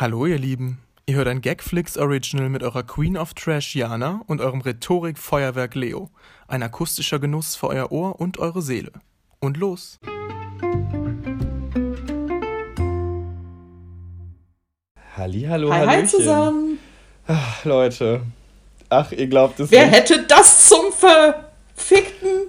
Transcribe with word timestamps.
Hallo 0.00 0.24
ihr 0.24 0.38
Lieben, 0.38 0.78
ihr 1.04 1.16
hört 1.16 1.28
ein 1.28 1.42
Gagflix 1.42 1.98
Original 1.98 2.48
mit 2.48 2.62
eurer 2.62 2.82
Queen 2.84 3.18
of 3.18 3.34
Trash 3.34 3.76
Jana 3.76 4.22
und 4.26 4.40
eurem 4.40 4.62
Rhetorik-Feuerwerk 4.62 5.74
Leo. 5.74 6.08
Ein 6.48 6.62
akustischer 6.62 7.18
Genuss 7.18 7.54
für 7.54 7.66
euer 7.66 7.92
Ohr 7.92 8.18
und 8.18 8.38
eure 8.38 8.62
Seele. 8.62 8.92
Und 9.40 9.58
los! 9.58 9.98
Hallihallo, 15.18 15.70
Hi, 15.70 15.86
hi 15.86 16.06
zusammen. 16.06 16.78
Ach, 17.26 17.62
Leute. 17.66 18.22
Ach, 18.88 19.12
ihr 19.12 19.26
glaubt 19.26 19.60
es 19.60 19.70
Wer 19.70 19.84
nicht. 19.84 19.96
hätte 19.96 20.24
das 20.26 20.66
zum 20.66 20.94
verfickten 20.94 22.48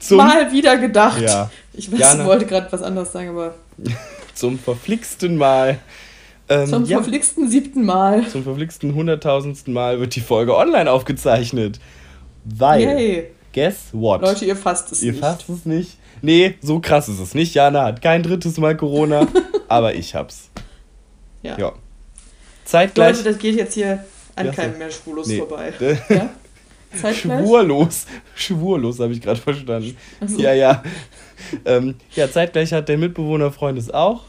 Zum, 0.00 0.18
Mal 0.18 0.52
wieder 0.52 0.76
gedacht? 0.76 1.22
Ja. 1.22 1.50
Ich 1.72 1.90
weiß, 1.90 1.98
Jana. 1.98 2.26
wollte 2.26 2.44
gerade 2.44 2.70
was 2.70 2.82
anderes 2.82 3.10
sagen, 3.10 3.30
aber 3.30 3.54
zum 4.34 4.58
verflixten 4.58 5.38
Mal. 5.38 5.78
Ähm, 6.50 6.66
zum 6.66 6.84
ja, 6.86 6.98
verflixten 6.98 7.48
siebten 7.48 7.84
Mal. 7.84 8.26
zum 8.28 8.42
verflixten 8.42 8.94
hunderttausendsten 8.94 9.72
Mal 9.72 10.00
wird 10.00 10.14
die 10.14 10.20
Folge 10.20 10.56
online 10.56 10.90
aufgezeichnet. 10.90 11.78
Weil, 12.44 12.82
Yay. 12.82 13.30
guess 13.52 13.88
what? 13.92 14.22
Leute, 14.22 14.44
ihr 14.46 14.56
fasst 14.56 14.92
es 14.92 15.02
ihr 15.02 15.12
nicht. 15.12 15.20
fasst 15.20 15.48
es 15.48 15.66
nicht. 15.66 15.98
Nee, 16.22 16.54
so 16.62 16.80
krass 16.80 17.08
ist 17.08 17.20
es 17.20 17.34
nicht. 17.34 17.54
Jana 17.54 17.84
hat 17.84 18.00
kein 18.02 18.22
drittes 18.22 18.56
Mal 18.58 18.76
Corona, 18.76 19.26
aber 19.68 19.94
ich 19.94 20.14
hab's. 20.14 20.48
Ja. 21.42 21.58
Ja. 21.58 21.72
Zeitgleich. 22.64 23.16
Leute, 23.18 23.30
das 23.30 23.38
geht 23.38 23.56
jetzt 23.56 23.74
hier 23.74 24.04
an 24.34 24.46
Ja, 24.46 24.52
keinem 24.52 24.78
mehr 24.78 24.90
schwullos 24.90 25.26
Nee. 25.26 25.38
vorbei. 25.38 25.72
Ja? 26.08 26.30
Zeitgleich? 26.98 27.44
Schwurlos. 27.44 28.06
Schwurlos 28.34 28.98
habe 29.00 29.12
ich 29.12 29.20
gerade 29.20 29.38
verstanden. 29.40 29.94
So. 30.26 30.38
Ja, 30.40 30.54
ja. 30.54 30.82
ähm, 31.66 31.96
ja, 32.16 32.30
zeitgleich 32.30 32.72
hat 32.72 32.88
der 32.88 32.96
Mitbewohnerfreund 32.96 33.78
es 33.78 33.90
auch. 33.90 34.22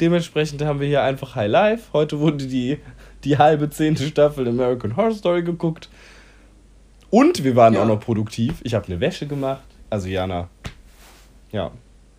Dementsprechend 0.00 0.62
haben 0.62 0.80
wir 0.80 0.86
hier 0.86 1.02
einfach 1.02 1.34
High 1.34 1.50
Life. 1.50 1.92
Heute 1.92 2.20
wurde 2.20 2.46
die, 2.46 2.78
die 3.24 3.38
halbe 3.38 3.68
zehnte 3.70 4.04
Staffel 4.06 4.46
American 4.48 4.96
Horror 4.96 5.12
Story 5.14 5.42
geguckt. 5.42 5.88
Und 7.10 7.42
wir 7.44 7.56
waren 7.56 7.74
Ja. 7.74 7.82
auch 7.82 7.86
noch 7.86 8.00
produktiv. 8.00 8.56
Ich 8.62 8.74
habe 8.74 8.86
eine 8.86 9.00
Wäsche 9.00 9.26
gemacht. 9.26 9.62
Also 9.90 10.08
Jana. 10.08 10.48
Ja. 11.52 11.70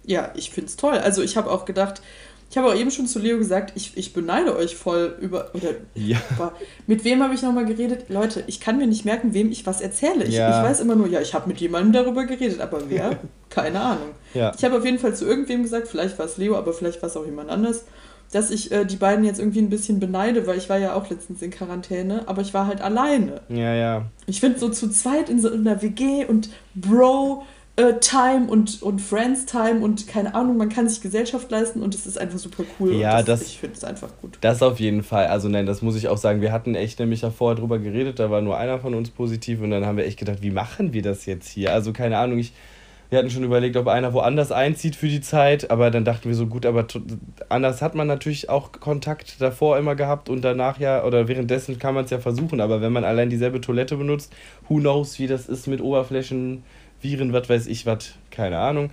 Ja, 0.05 0.31
ich 0.35 0.49
find's 0.49 0.75
toll. 0.75 0.97
Also 0.97 1.21
ich 1.21 1.37
habe 1.37 1.51
auch 1.51 1.65
gedacht, 1.65 2.01
ich 2.49 2.57
habe 2.57 2.67
auch 2.69 2.75
eben 2.75 2.89
schon 2.89 3.05
zu 3.05 3.19
Leo 3.19 3.37
gesagt, 3.37 3.73
ich, 3.75 3.95
ich 3.95 4.11
beneide 4.11 4.55
euch 4.57 4.75
voll 4.75 5.15
über. 5.21 5.51
Oder 5.53 5.69
Ja. 5.93 6.17
Aber 6.37 6.53
mit 6.87 7.03
wem 7.03 7.21
habe 7.21 7.35
ich 7.35 7.43
nochmal 7.43 7.65
geredet? 7.65 8.05
Leute, 8.09 8.43
ich 8.47 8.59
kann 8.59 8.77
mir 8.79 8.87
nicht 8.87 9.05
merken, 9.05 9.35
wem 9.35 9.51
ich 9.51 9.67
was 9.67 9.81
erzähle. 9.81 10.25
Ich, 10.25 10.33
Ja. 10.33 10.49
ich 10.63 10.67
weiß 10.69 10.79
immer 10.79 10.95
nur, 10.95 11.07
ja, 11.07 11.21
ich 11.21 11.35
habe 11.35 11.47
mit 11.47 11.61
jemandem 11.61 11.93
darüber 11.93 12.25
geredet, 12.25 12.59
aber 12.59 12.89
wer? 12.89 13.19
Keine 13.49 13.79
Ahnung. 13.79 14.09
Ja. 14.33 14.51
Ich 14.57 14.63
habe 14.63 14.77
auf 14.77 14.85
jeden 14.85 14.99
Fall 14.99 15.15
zu 15.15 15.25
irgendwem 15.25 15.63
gesagt, 15.63 15.87
vielleicht 15.87 16.17
war 16.19 16.25
es 16.25 16.37
Leo, 16.37 16.55
aber 16.57 16.73
vielleicht 16.73 17.01
war 17.01 17.09
es 17.09 17.17
auch 17.17 17.25
jemand 17.25 17.49
anders, 17.49 17.85
dass 18.31 18.51
ich 18.51 18.71
äh, 18.71 18.85
die 18.85 18.97
beiden 18.97 19.25
jetzt 19.25 19.39
irgendwie 19.39 19.59
ein 19.59 19.69
bisschen 19.69 19.99
beneide, 19.99 20.45
weil 20.45 20.57
ich 20.57 20.69
war 20.69 20.77
ja 20.77 20.93
auch 20.93 21.09
letztens 21.09 21.41
in 21.41 21.49
Quarantäne, 21.49 22.27
aber 22.27 22.41
ich 22.43 22.53
war 22.53 22.67
halt 22.67 22.79
alleine. 22.81 23.41
Ja, 23.49 23.73
ja. 23.73 24.05
Ich 24.27 24.39
finde 24.39 24.59
so 24.59 24.69
zu 24.69 24.89
zweit 24.89 25.29
in 25.29 25.41
so 25.41 25.51
einer 25.51 25.81
WG 25.81 26.25
und 26.25 26.49
Bro. 26.75 27.43
äh, 27.75 27.93
Time 28.01 28.47
und, 28.49 28.83
und 28.83 28.99
Friends 28.99 29.45
Time 29.45 29.79
und 29.79 30.05
keine 30.05 30.35
Ahnung, 30.35 30.57
man 30.57 30.67
kann 30.69 30.87
sich 30.89 30.99
Gesellschaft 31.01 31.49
leisten 31.49 31.81
und 31.81 31.95
es 31.95 32.05
ist 32.05 32.19
einfach 32.19 32.37
super 32.37 32.63
cool. 32.79 32.93
Ja, 32.93 33.19
und 33.19 33.27
das- 33.29 33.41
ich 33.41 33.57
finde 33.57 33.77
es 33.77 33.83
einfach 33.85 34.09
gut. 34.21 34.37
Das 34.41 34.61
auf 34.61 34.79
jeden 34.81 35.01
Fall. 35.01 35.27
Also 35.27 35.47
nein, 35.47 35.65
das 35.65 35.81
muss 35.81 35.95
ich 35.95 36.07
auch 36.09 36.17
sagen. 36.17 36.41
Wir 36.41 36.51
hatten 36.51 36.75
echt 36.75 36.99
nämlich 36.99 37.21
ja 37.21 37.31
vorher 37.31 37.55
drüber 37.57 37.79
geredet, 37.79 38.19
da 38.19 38.29
war 38.29 38.41
nur 38.41 38.57
einer 38.57 38.79
von 38.79 38.93
uns 38.95 39.09
positiv 39.11 39.61
und 39.61 39.71
dann 39.71 39.85
haben 39.85 39.95
wir 39.97 40.05
echt 40.05 40.19
gedacht, 40.19 40.39
wie 40.41 40.51
machen 40.51 40.91
wir 40.93 41.01
das 41.01 41.25
jetzt 41.25 41.47
hier? 41.47 41.71
Also 41.73 41.93
keine 41.93 42.17
Ahnung, 42.17 42.37
ich, 42.37 42.51
wir 43.09 43.17
hatten 43.17 43.29
schon 43.29 43.43
überlegt, 43.43 43.75
ob 43.75 43.87
einer 43.87 44.13
woanders 44.13 44.51
einzieht 44.51 44.95
für 44.95 45.07
die 45.07 45.21
Zeit, 45.21 45.71
aber 45.71 45.89
dann 45.89 46.05
dachten 46.05 46.29
wir 46.29 46.35
so, 46.35 46.45
gut, 46.45 46.65
aber 46.65 46.85
anders 47.49 47.81
hat 47.81 47.95
man 47.95 48.07
natürlich 48.07 48.49
auch 48.49 48.71
Kontakt 48.71 49.41
davor 49.41 49.77
immer 49.79 49.95
gehabt 49.95 50.29
und 50.29 50.41
danach 50.43 50.79
ja, 50.79 51.03
oder 51.03 51.27
währenddessen 51.27 51.79
kann 51.79 51.95
man 51.95 52.05
es 52.05 52.11
ja 52.11 52.19
versuchen, 52.19 52.61
aber 52.61 52.81
wenn 52.81 52.93
man 52.93 53.03
allein 53.03 53.29
dieselbe 53.29 53.61
Toilette 53.61 53.97
benutzt, 53.97 54.31
who 54.67 54.77
knows, 54.77 55.17
wie 55.17 55.27
das 55.27 55.49
ist 55.49 55.67
mit 55.67 55.81
Oberflächen, 55.81 56.63
Viren, 57.01 57.33
was 57.33 57.49
weiß 57.49 57.67
ich, 57.67 57.85
was, 57.85 58.13
keine 58.29 58.59
Ahnung. 58.59 58.91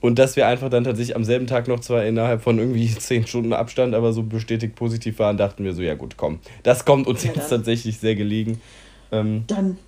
Und 0.00 0.18
dass 0.18 0.36
wir 0.36 0.46
einfach 0.46 0.68
dann 0.68 0.84
tatsächlich 0.84 1.16
am 1.16 1.24
selben 1.24 1.46
Tag 1.46 1.68
noch 1.68 1.80
zwar 1.80 2.04
innerhalb 2.04 2.42
von 2.42 2.58
irgendwie 2.58 2.88
10 2.96 3.26
Stunden 3.26 3.52
Abstand, 3.52 3.94
aber 3.94 4.12
so 4.12 4.22
bestätigt 4.22 4.76
positiv 4.76 5.18
waren, 5.18 5.36
dachten 5.36 5.64
wir 5.64 5.72
so, 5.72 5.82
ja 5.82 5.94
gut, 5.94 6.16
komm. 6.16 6.38
Das 6.62 6.84
kommt 6.84 7.06
uns 7.06 7.24
Ja, 7.24 7.32
jetzt 7.34 7.48
tatsächlich 7.48 7.98
sehr 7.98 8.14
gelegen. 8.14 8.60
Ähm, 9.10 9.44
Dann, 9.46 9.78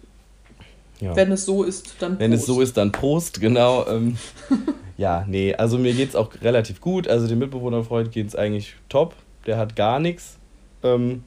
ja. 1.01 1.15
wenn 1.17 1.33
es 1.33 1.45
so 1.45 1.63
ist, 1.65 1.95
dann 2.01 2.19
Wenn 2.19 2.33
es 2.33 2.41
Prost. 2.41 2.47
so 2.47 2.61
ist, 2.61 2.77
dann 2.77 2.93
Prost, 2.93 3.41
genau. 3.41 3.87
Ähm, 3.87 4.17
ja, 4.97 5.25
nee, 5.29 5.55
also 5.55 5.79
mir 5.79 5.93
geht 5.95 6.11
es 6.11 6.17
auch 6.17 6.31
relativ 6.43 6.81
gut. 6.81 7.09
Also 7.09 7.27
dem 7.27 7.39
Mitbewohnerfreund 7.39 8.13
geht 8.13 8.27
es 8.29 8.37
eigentlich 8.37 8.75
top. 8.89 9.15
Der 9.47 9.57
hat 9.59 9.77
gar 9.77 9.99
nichts. 10.01 10.39
Ähm, 10.83 11.25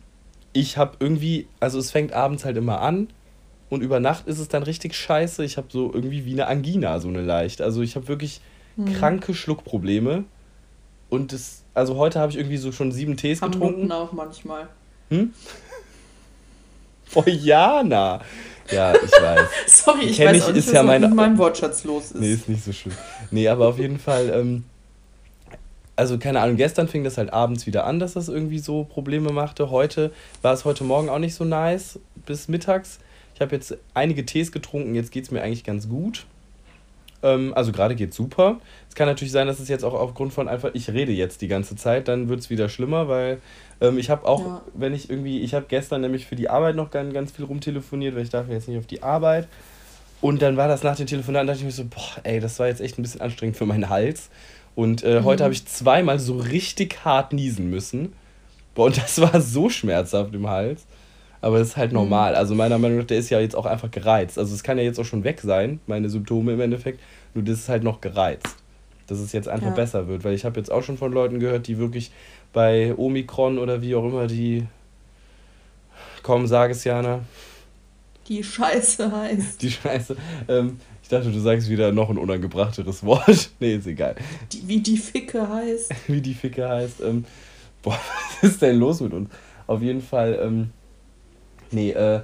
ich 0.53 0.77
habe 0.77 0.97
irgendwie, 0.99 1.47
also 1.59 1.79
es 1.79 1.91
fängt 1.91 2.13
abends 2.13 2.43
halt 2.45 2.57
immer 2.57 2.81
an 2.81 3.07
und 3.69 3.81
über 3.81 3.99
Nacht 4.01 4.27
ist 4.27 4.39
es 4.39 4.47
dann 4.49 4.63
richtig 4.63 4.95
scheiße. 4.95 5.43
Ich 5.45 5.57
habe 5.57 5.67
so 5.71 5.93
irgendwie 5.93 6.25
wie 6.25 6.33
eine 6.33 6.47
Angina, 6.47 6.99
so 6.99 7.07
eine 7.07 7.21
leicht. 7.21 7.61
Also 7.61 7.81
ich 7.81 7.95
habe 7.95 8.07
wirklich 8.07 8.41
Hm. 8.77 8.85
kranke 8.93 9.33
Schluckprobleme. 9.33 10.23
Und 11.09 11.33
das, 11.33 11.63
also 11.73 11.97
heute 11.97 12.19
habe 12.21 12.31
ich 12.31 12.37
irgendwie 12.37 12.55
so 12.57 12.71
schon 12.71 12.91
sieben 12.93 13.17
Tees 13.17 13.41
Haben 13.41 13.51
getrunken. 13.51 13.79
Nutten 13.81 13.91
auch 13.91 14.11
manchmal. 14.13 14.67
Hm? 15.09 15.33
Oh, 17.13 17.23
Jana. 17.27 18.21
Ja, 18.71 18.93
ich 18.95 19.11
weiß. 19.11 19.49
Sorry, 19.67 20.05
ich 20.05 20.17
Kenn 20.17 20.27
weiß 20.35 20.47
nicht, 20.47 20.57
ist 20.57 20.71
ja 20.73 20.83
meine- 20.83 21.07
mit 21.07 21.15
meinem 21.15 21.37
Wortschatz 21.37 21.83
los 21.83 22.05
ist. 22.11 22.15
Nee, 22.15 22.33
ist 22.33 22.47
nicht 22.49 22.63
so 22.63 22.71
schlimm. 22.71 22.95
Nee, 23.31 23.47
aber 23.47 23.67
auf 23.67 23.77
jeden 23.79 23.99
Fall, 23.99 24.29
ähm, 24.29 24.63
also 25.95 26.17
keine 26.17 26.39
Ahnung, 26.39 26.55
gestern 26.57 26.87
fing 26.87 27.03
das 27.03 27.17
halt 27.17 27.31
abends 27.33 27.65
wieder 27.67 27.85
an, 27.85 27.99
dass 27.99 28.13
das 28.13 28.27
irgendwie 28.29 28.59
so 28.59 28.83
Probleme 28.85 29.31
machte. 29.31 29.69
Heute 29.69 30.11
war 30.41 30.53
es 30.53 30.65
heute 30.65 30.83
Morgen 30.83 31.09
auch 31.09 31.19
nicht 31.19 31.35
so 31.35 31.43
nice, 31.43 31.99
bis 32.25 32.47
mittags. 32.47 32.99
Ich 33.35 33.41
habe 33.41 33.55
jetzt 33.55 33.75
einige 33.93 34.25
Tees 34.25 34.51
getrunken, 34.51 34.95
jetzt 34.95 35.11
geht 35.11 35.25
es 35.25 35.31
mir 35.31 35.41
eigentlich 35.41 35.63
ganz 35.63 35.89
gut. 35.89 36.25
Ähm, 37.23 37.53
also 37.55 37.71
gerade 37.71 37.95
geht 37.95 38.13
super. 38.13 38.59
Es 38.89 38.95
kann 38.95 39.07
natürlich 39.07 39.31
sein, 39.31 39.47
dass 39.47 39.59
es 39.59 39.67
jetzt 39.67 39.83
auch 39.83 39.93
aufgrund 39.93 40.33
von 40.33 40.47
einfach, 40.47 40.71
ich 40.73 40.89
rede 40.89 41.11
jetzt 41.11 41.41
die 41.41 41.47
ganze 41.47 41.75
Zeit, 41.75 42.07
dann 42.07 42.29
wird 42.29 42.39
es 42.39 42.49
wieder 42.49 42.67
schlimmer, 42.69 43.07
weil 43.07 43.39
ähm, 43.81 43.97
ich 43.97 44.09
habe 44.09 44.25
auch, 44.27 44.39
Ja. 44.45 44.61
wenn 44.73 44.93
ich 44.93 45.09
irgendwie, 45.09 45.41
ich 45.41 45.53
habe 45.53 45.65
gestern 45.67 46.01
nämlich 46.01 46.25
für 46.25 46.35
die 46.35 46.49
Arbeit 46.49 46.75
noch 46.75 46.89
ganz, 46.91 47.13
ganz 47.13 47.31
viel 47.31 47.45
rumtelefoniert, 47.45 48.15
weil 48.15 48.23
ich 48.23 48.29
darf 48.29 48.47
jetzt 48.49 48.67
nicht 48.67 48.77
auf 48.77 48.87
die 48.87 49.03
Arbeit. 49.03 49.47
Und 50.21 50.41
dann 50.41 50.55
war 50.55 50.67
das 50.67 50.83
nach 50.83 50.95
dem 50.95 51.07
Telefonat, 51.07 51.47
dachte 51.47 51.59
ich 51.59 51.65
mir 51.65 51.71
so, 51.71 51.83
boah, 51.85 52.21
ey, 52.23 52.39
das 52.39 52.59
war 52.59 52.67
jetzt 52.67 52.79
echt 52.79 52.97
ein 52.97 53.01
bisschen 53.01 53.21
anstrengend 53.21 53.57
für 53.57 53.65
meinen 53.65 53.89
Hals. 53.89 54.29
Und 54.75 55.03
äh, 55.03 55.23
heute 55.23 55.43
habe 55.43 55.53
ich 55.53 55.65
zweimal 55.65 56.19
so 56.19 56.37
richtig 56.37 57.03
hart 57.03 57.33
niesen 57.33 57.69
müssen. 57.69 58.13
Boah, 58.75 58.85
und 58.85 58.97
das 58.97 59.19
war 59.19 59.41
so 59.41 59.69
schmerzhaft 59.69 60.33
im 60.33 60.47
Hals. 60.47 60.85
Aber 61.41 61.57
das 61.57 61.69
ist 61.69 61.77
halt 61.77 61.91
normal. 61.91 62.35
Also 62.35 62.53
meiner 62.53 62.77
Meinung 62.77 62.99
nach, 62.99 63.05
der 63.05 63.17
ist 63.17 63.31
ja 63.31 63.39
jetzt 63.39 63.55
auch 63.55 63.65
einfach 63.65 63.89
gereizt. 63.89 64.37
Also 64.37 64.53
es 64.53 64.61
kann 64.61 64.77
ja 64.77 64.83
jetzt 64.83 64.99
auch 64.99 65.05
schon 65.05 65.23
weg 65.23 65.41
sein, 65.41 65.79
meine 65.87 66.07
Symptome 66.07 66.53
im 66.53 66.61
Endeffekt. 66.61 66.99
Nur 67.33 67.43
das 67.43 67.57
ist 67.59 67.69
halt 67.69 67.83
noch 67.83 67.99
gereizt. 67.99 68.60
Dass 69.11 69.19
es 69.19 69.33
jetzt 69.33 69.49
einfach 69.49 69.67
Ja. 69.67 69.73
besser 69.73 70.07
wird. 70.07 70.23
Weil 70.23 70.33
ich 70.33 70.45
habe 70.45 70.57
jetzt 70.57 70.71
auch 70.71 70.83
schon 70.83 70.97
von 70.97 71.11
Leuten 71.11 71.39
gehört, 71.41 71.67
die 71.67 71.77
wirklich 71.77 72.11
bei 72.53 72.93
Omikron 72.95 73.57
oder 73.59 73.81
wie 73.81 73.93
auch 73.93 74.05
immer 74.05 74.25
die... 74.25 74.65
Komm, 76.23 76.47
sag 76.47 76.71
es, 76.71 76.85
Jana. 76.85 77.19
Die 78.29 78.41
Scheiße 78.41 79.11
heißt. 79.11 79.61
Die 79.61 79.69
Scheiße. 79.71 80.15
Ähm, 80.47 80.79
ich 81.03 81.09
dachte, 81.09 81.29
du 81.29 81.39
sagst 81.41 81.69
wieder 81.69 81.91
noch 81.91 82.09
ein 82.09 82.17
unangebrachteres 82.17 83.03
Wort. 83.05 83.49
nee, 83.59 83.75
ist 83.75 83.87
egal. 83.87 84.15
Die, 84.53 84.65
wie 84.67 84.79
die 84.79 84.95
Ficke 84.97 85.49
heißt. 85.49 85.91
Wie 86.07 86.21
die 86.21 86.33
Ficke 86.33 86.69
heißt. 86.69 87.01
Ähm, 87.01 87.25
boah, 87.81 87.99
was 88.41 88.51
ist 88.51 88.61
denn 88.61 88.77
los 88.79 89.01
mit 89.01 89.11
uns? 89.11 89.29
Auf 89.67 89.81
jeden 89.81 90.01
Fall, 90.01 90.39
ähm, 90.41 90.69
nee, 91.71 91.91
äh, 91.91 92.21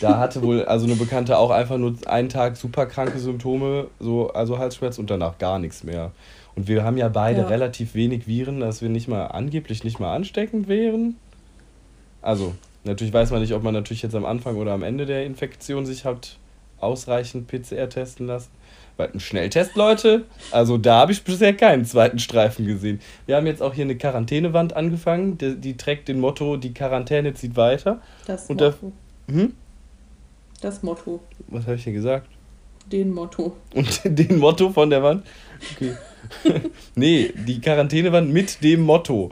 da 0.00 0.18
hatte 0.18 0.42
wohl 0.42 0.64
also 0.64 0.86
eine 0.86 0.96
Bekannte 0.96 1.38
auch 1.38 1.50
einfach 1.50 1.76
nur 1.76 1.94
einen 2.06 2.28
Tag 2.28 2.56
super 2.56 2.86
kranke 2.86 3.18
Symptome, 3.18 3.88
so, 4.00 4.30
also 4.32 4.58
Halsschmerz 4.58 4.98
und 4.98 5.10
danach 5.10 5.38
gar 5.38 5.58
nichts 5.58 5.84
mehr. 5.84 6.12
Und 6.54 6.68
wir 6.68 6.84
haben 6.84 6.96
ja 6.96 7.08
beide 7.08 7.42
Ja. 7.42 7.46
relativ 7.48 7.94
wenig 7.94 8.26
Viren, 8.26 8.60
dass 8.60 8.80
wir 8.80 8.88
nicht 8.88 9.08
mal 9.08 9.26
angeblich 9.26 9.84
nicht 9.84 10.00
mal 10.00 10.14
ansteckend 10.14 10.68
wären. 10.68 11.16
Also, 12.22 12.54
natürlich 12.84 13.12
weiß 13.12 13.30
man 13.30 13.40
nicht, 13.42 13.52
ob 13.52 13.62
man 13.62 13.74
natürlich 13.74 14.02
jetzt 14.02 14.14
am 14.14 14.24
Anfang 14.24 14.56
oder 14.56 14.72
am 14.72 14.82
Ende 14.82 15.04
der 15.06 15.24
Infektion 15.26 15.84
sich 15.84 16.04
hat 16.04 16.38
ausreichend 16.80 17.46
PCR 17.48 17.88
testen 17.88 18.26
lassen. 18.26 18.50
Weil 18.96 19.10
ein 19.12 19.20
Schnelltest, 19.20 19.76
Leute, 19.76 20.24
also 20.52 20.78
da 20.78 21.00
habe 21.00 21.12
ich 21.12 21.22
bisher 21.22 21.52
keinen 21.52 21.84
zweiten 21.84 22.18
Streifen 22.18 22.66
gesehen. 22.66 23.00
Wir 23.26 23.36
haben 23.36 23.46
jetzt 23.46 23.62
auch 23.62 23.74
hier 23.74 23.84
eine 23.84 23.96
Quarantänewand 23.96 24.74
angefangen, 24.74 25.36
die, 25.36 25.56
die 25.56 25.76
trägt 25.76 26.08
den 26.08 26.18
Motto, 26.18 26.56
die 26.56 26.72
Quarantäne 26.72 27.34
zieht 27.34 27.56
weiter. 27.56 28.00
Das 28.26 28.46
Und 28.46 28.60
Motto. 28.60 28.92
Hm? 29.28 29.52
Das 30.60 30.82
Motto. 30.82 31.20
Was 31.48 31.64
habe 31.64 31.76
ich 31.76 31.84
denn 31.84 31.94
gesagt? 31.94 32.28
Den 32.90 33.10
Motto. 33.12 33.56
Und 33.74 34.00
den 34.04 34.38
Motto 34.38 34.70
von 34.70 34.90
der 34.90 35.02
Wand? 35.02 35.26
Okay. 35.74 35.92
nee, 36.94 37.32
die 37.46 37.60
Quarantänewand 37.60 38.32
mit 38.32 38.62
dem 38.62 38.82
Motto. 38.82 39.30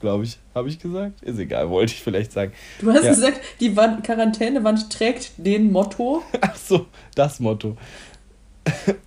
Glaube 0.00 0.24
ich. 0.24 0.38
Habe 0.54 0.68
ich 0.68 0.78
gesagt? 0.78 1.22
Ist 1.22 1.38
egal, 1.38 1.68
wollte 1.68 1.92
ich 1.92 2.02
vielleicht 2.02 2.32
sagen. 2.32 2.52
Du 2.80 2.90
hast 2.90 3.04
Ja. 3.04 3.10
gesagt, 3.10 3.40
die 3.60 3.76
Wand, 3.76 4.02
Quarantänewand 4.02 4.90
trägt 4.90 5.32
den 5.36 5.70
Motto. 5.72 6.22
Ach 6.40 6.56
so, 6.56 6.86
das 7.14 7.38
Motto. 7.40 7.76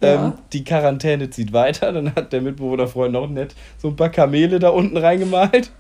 Ja. 0.02 0.28
Ähm, 0.28 0.34
die 0.52 0.64
Quarantäne 0.64 1.30
zieht 1.30 1.52
weiter. 1.54 1.92
Dann 1.92 2.14
hat 2.16 2.32
der 2.34 2.42
Mitbewohnerfreund 2.42 3.14
noch 3.14 3.28
nett 3.30 3.56
so 3.78 3.88
ein 3.88 3.96
paar 3.96 4.10
Kamele 4.10 4.60
da 4.60 4.70
unten 4.70 4.98
reingemalt. 4.98 5.72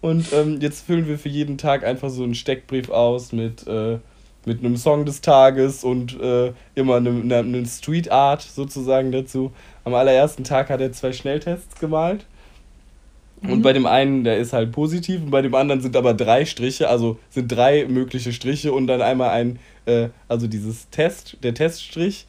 Und 0.00 0.32
ähm, 0.32 0.60
jetzt 0.60 0.86
füllen 0.86 1.08
wir 1.08 1.18
für 1.18 1.28
jeden 1.28 1.58
Tag 1.58 1.84
einfach 1.84 2.08
so 2.10 2.22
einen 2.22 2.34
Steckbrief 2.36 2.88
aus 2.90 3.32
mit, 3.32 3.66
äh, 3.66 3.98
mit 4.48 4.64
einem 4.64 4.76
Song 4.76 5.04
des 5.04 5.20
Tages 5.20 5.84
und 5.84 6.20
äh, 6.20 6.52
immer 6.74 6.96
einem, 6.96 7.30
einem 7.30 7.66
Street 7.66 8.10
Art 8.10 8.42
sozusagen 8.42 9.12
dazu. 9.12 9.52
Am 9.84 9.94
allerersten 9.94 10.42
Tag 10.42 10.70
hat 10.70 10.80
er 10.80 10.90
zwei 10.92 11.12
Schnelltests 11.12 11.78
gemalt. 11.78 12.26
Und 13.40 13.62
bei 13.62 13.72
dem 13.72 13.86
einen, 13.86 14.24
der 14.24 14.38
ist 14.38 14.52
halt 14.52 14.72
positiv 14.72 15.22
und 15.22 15.30
bei 15.30 15.42
dem 15.42 15.54
anderen 15.54 15.80
sind 15.80 15.94
aber 15.94 16.12
drei 16.12 16.44
Striche, 16.44 16.88
also 16.88 17.20
sind 17.30 17.46
drei 17.46 17.86
mögliche 17.86 18.32
Striche 18.32 18.72
und 18.72 18.88
dann 18.88 19.00
einmal 19.00 19.30
ein, 19.30 19.60
äh, 19.86 20.08
also 20.26 20.48
dieses 20.48 20.90
Test, 20.90 21.36
der 21.44 21.54
Teststrich, 21.54 22.26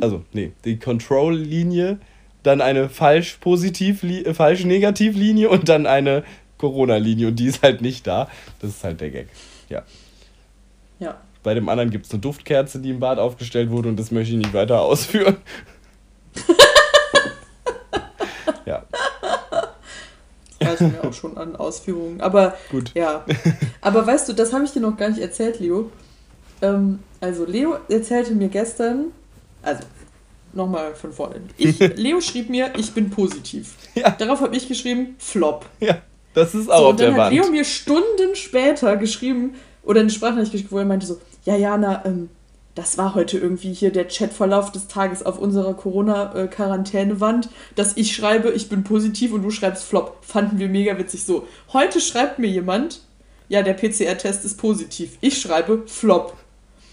also 0.00 0.24
nee, 0.32 0.50
die 0.64 0.78
Control-Linie, 0.78 2.00
dann 2.42 2.60
eine 2.60 2.88
falsch-positiv, 2.88 4.02
äh, 4.02 4.34
falsch-negativ-Linie 4.34 5.48
und 5.48 5.68
dann 5.68 5.86
eine 5.86 6.24
Corona-Linie 6.58 7.28
und 7.28 7.36
die 7.36 7.46
ist 7.46 7.62
halt 7.62 7.80
nicht 7.80 8.06
da. 8.06 8.28
Das 8.60 8.70
ist 8.70 8.84
halt 8.84 9.00
der 9.00 9.10
Gag. 9.10 9.28
Ja. 9.68 9.82
Ja. 11.00 11.16
Bei 11.42 11.54
dem 11.54 11.68
anderen 11.68 11.90
gibt 11.90 12.06
es 12.06 12.12
eine 12.12 12.20
Duftkerze, 12.20 12.78
die 12.78 12.90
im 12.90 13.00
Bad 13.00 13.18
aufgestellt 13.18 13.70
wurde 13.70 13.88
und 13.88 13.96
das 13.98 14.10
möchte 14.10 14.32
ich 14.34 14.38
nicht 14.38 14.52
weiter 14.54 14.80
ausführen. 14.82 15.36
ja. 18.66 18.84
Das 20.58 20.80
reicht 20.80 20.80
mir 20.92 21.02
auch 21.08 21.12
schon 21.14 21.36
an 21.38 21.56
Ausführungen. 21.56 22.20
Aber 22.20 22.56
Gut. 22.70 22.92
ja. 22.94 23.24
Aber 23.80 24.06
weißt 24.06 24.28
du, 24.28 24.34
das 24.34 24.52
habe 24.52 24.64
ich 24.64 24.72
dir 24.72 24.80
noch 24.80 24.96
gar 24.96 25.08
nicht 25.08 25.20
erzählt, 25.20 25.58
Leo. 25.60 25.90
Ähm, 26.62 26.98
also 27.20 27.46
Leo 27.46 27.78
erzählte 27.88 28.32
mir 28.34 28.48
gestern, 28.48 29.06
also 29.62 29.82
nochmal 30.52 30.94
von 30.94 31.12
vorne. 31.12 31.36
Ich, 31.56 31.78
Leo 31.96 32.20
schrieb 32.20 32.50
mir, 32.50 32.72
ich 32.76 32.92
bin 32.92 33.08
positiv. 33.10 33.74
Ja. 33.94 34.10
Darauf 34.10 34.42
habe 34.42 34.54
ich 34.54 34.68
geschrieben, 34.68 35.16
Flop. 35.18 35.64
Ja, 35.80 35.98
das 36.34 36.54
ist 36.54 36.70
auch 36.70 36.78
So, 36.78 36.84
auf 36.84 36.90
und 36.90 37.00
dann 37.00 37.14
der 37.14 37.24
hat 37.24 37.32
Wand. 37.32 37.42
Leo 37.42 37.50
mir 37.50 37.64
Stunden 37.64 38.34
später 38.34 38.96
geschrieben, 38.98 39.54
oder 39.90 40.00
eine 40.00 40.10
Sprachnachricht 40.10 40.70
wo 40.70 40.78
er 40.78 40.84
meinte 40.84 41.04
so, 41.04 41.20
ja, 41.44 41.56
Jana, 41.56 42.04
ähm, 42.04 42.28
das 42.76 42.96
war 42.96 43.16
heute 43.16 43.38
irgendwie 43.38 43.72
hier 43.72 43.90
der 43.90 44.06
Chatverlauf 44.06 44.70
des 44.70 44.86
Tages 44.86 45.26
auf 45.26 45.40
unserer 45.40 45.74
Corona-Quarantänewand, 45.74 47.48
dass 47.74 47.96
ich 47.96 48.14
schreibe, 48.14 48.50
ich 48.50 48.68
bin 48.68 48.84
positiv 48.84 49.32
und 49.32 49.42
du 49.42 49.50
schreibst 49.50 49.82
Flop. 49.82 50.18
Fanden 50.22 50.60
wir 50.60 50.68
mega 50.68 50.96
witzig 50.96 51.24
so. 51.24 51.48
Heute 51.72 52.00
schreibt 52.00 52.38
mir 52.38 52.46
jemand, 52.46 53.00
ja, 53.48 53.62
der 53.62 53.74
PCR-Test 53.74 54.44
ist 54.44 54.58
positiv. 54.58 55.18
Ich 55.20 55.40
schreibe 55.40 55.82
Flop. 55.86 56.36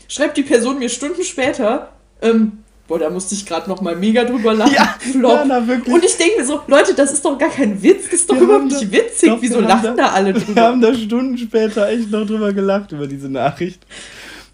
Schreibt 0.07 0.35
die 0.37 0.43
Person 0.43 0.79
mir 0.79 0.89
Stunden 0.89 1.23
später, 1.23 1.91
ähm, 2.23 2.63
boah, 2.87 2.99
da 2.99 3.09
musste 3.09 3.35
ich 3.35 3.45
gerade 3.45 3.69
noch 3.69 3.81
mal 3.81 3.95
mega 3.95 4.23
drüber 4.23 4.53
lachen. 4.53 4.73
Ja, 4.75 4.95
Flop. 4.99 5.31
Jana, 5.31 5.67
wirklich. 5.67 5.93
Und 5.93 6.03
ich 6.05 6.15
denke 6.17 6.39
mir 6.39 6.45
so, 6.45 6.61
Leute, 6.67 6.93
das 6.93 7.11
ist 7.13 7.23
doch 7.25 7.37
gar 7.37 7.49
kein 7.49 7.81
Witz, 7.81 8.05
das 8.05 8.13
ist 8.21 8.29
doch 8.29 8.35
Wir 8.35 8.43
überhaupt 8.43 8.65
nicht 8.65 8.83
da- 8.83 8.91
witzig. 8.91 9.29
Doch, 9.29 9.41
Wieso 9.41 9.59
wir 9.61 9.67
lachen 9.67 9.97
da 9.97 10.07
alle 10.07 10.33
Wir 10.35 10.41
drüber? 10.41 10.61
haben 10.61 10.81
da 10.81 10.93
Stunden 10.93 11.37
später 11.37 11.87
echt 11.89 12.09
noch 12.11 12.25
drüber 12.25 12.53
gelacht, 12.53 12.91
über 12.91 13.07
diese 13.07 13.29
Nachricht. 13.29 13.81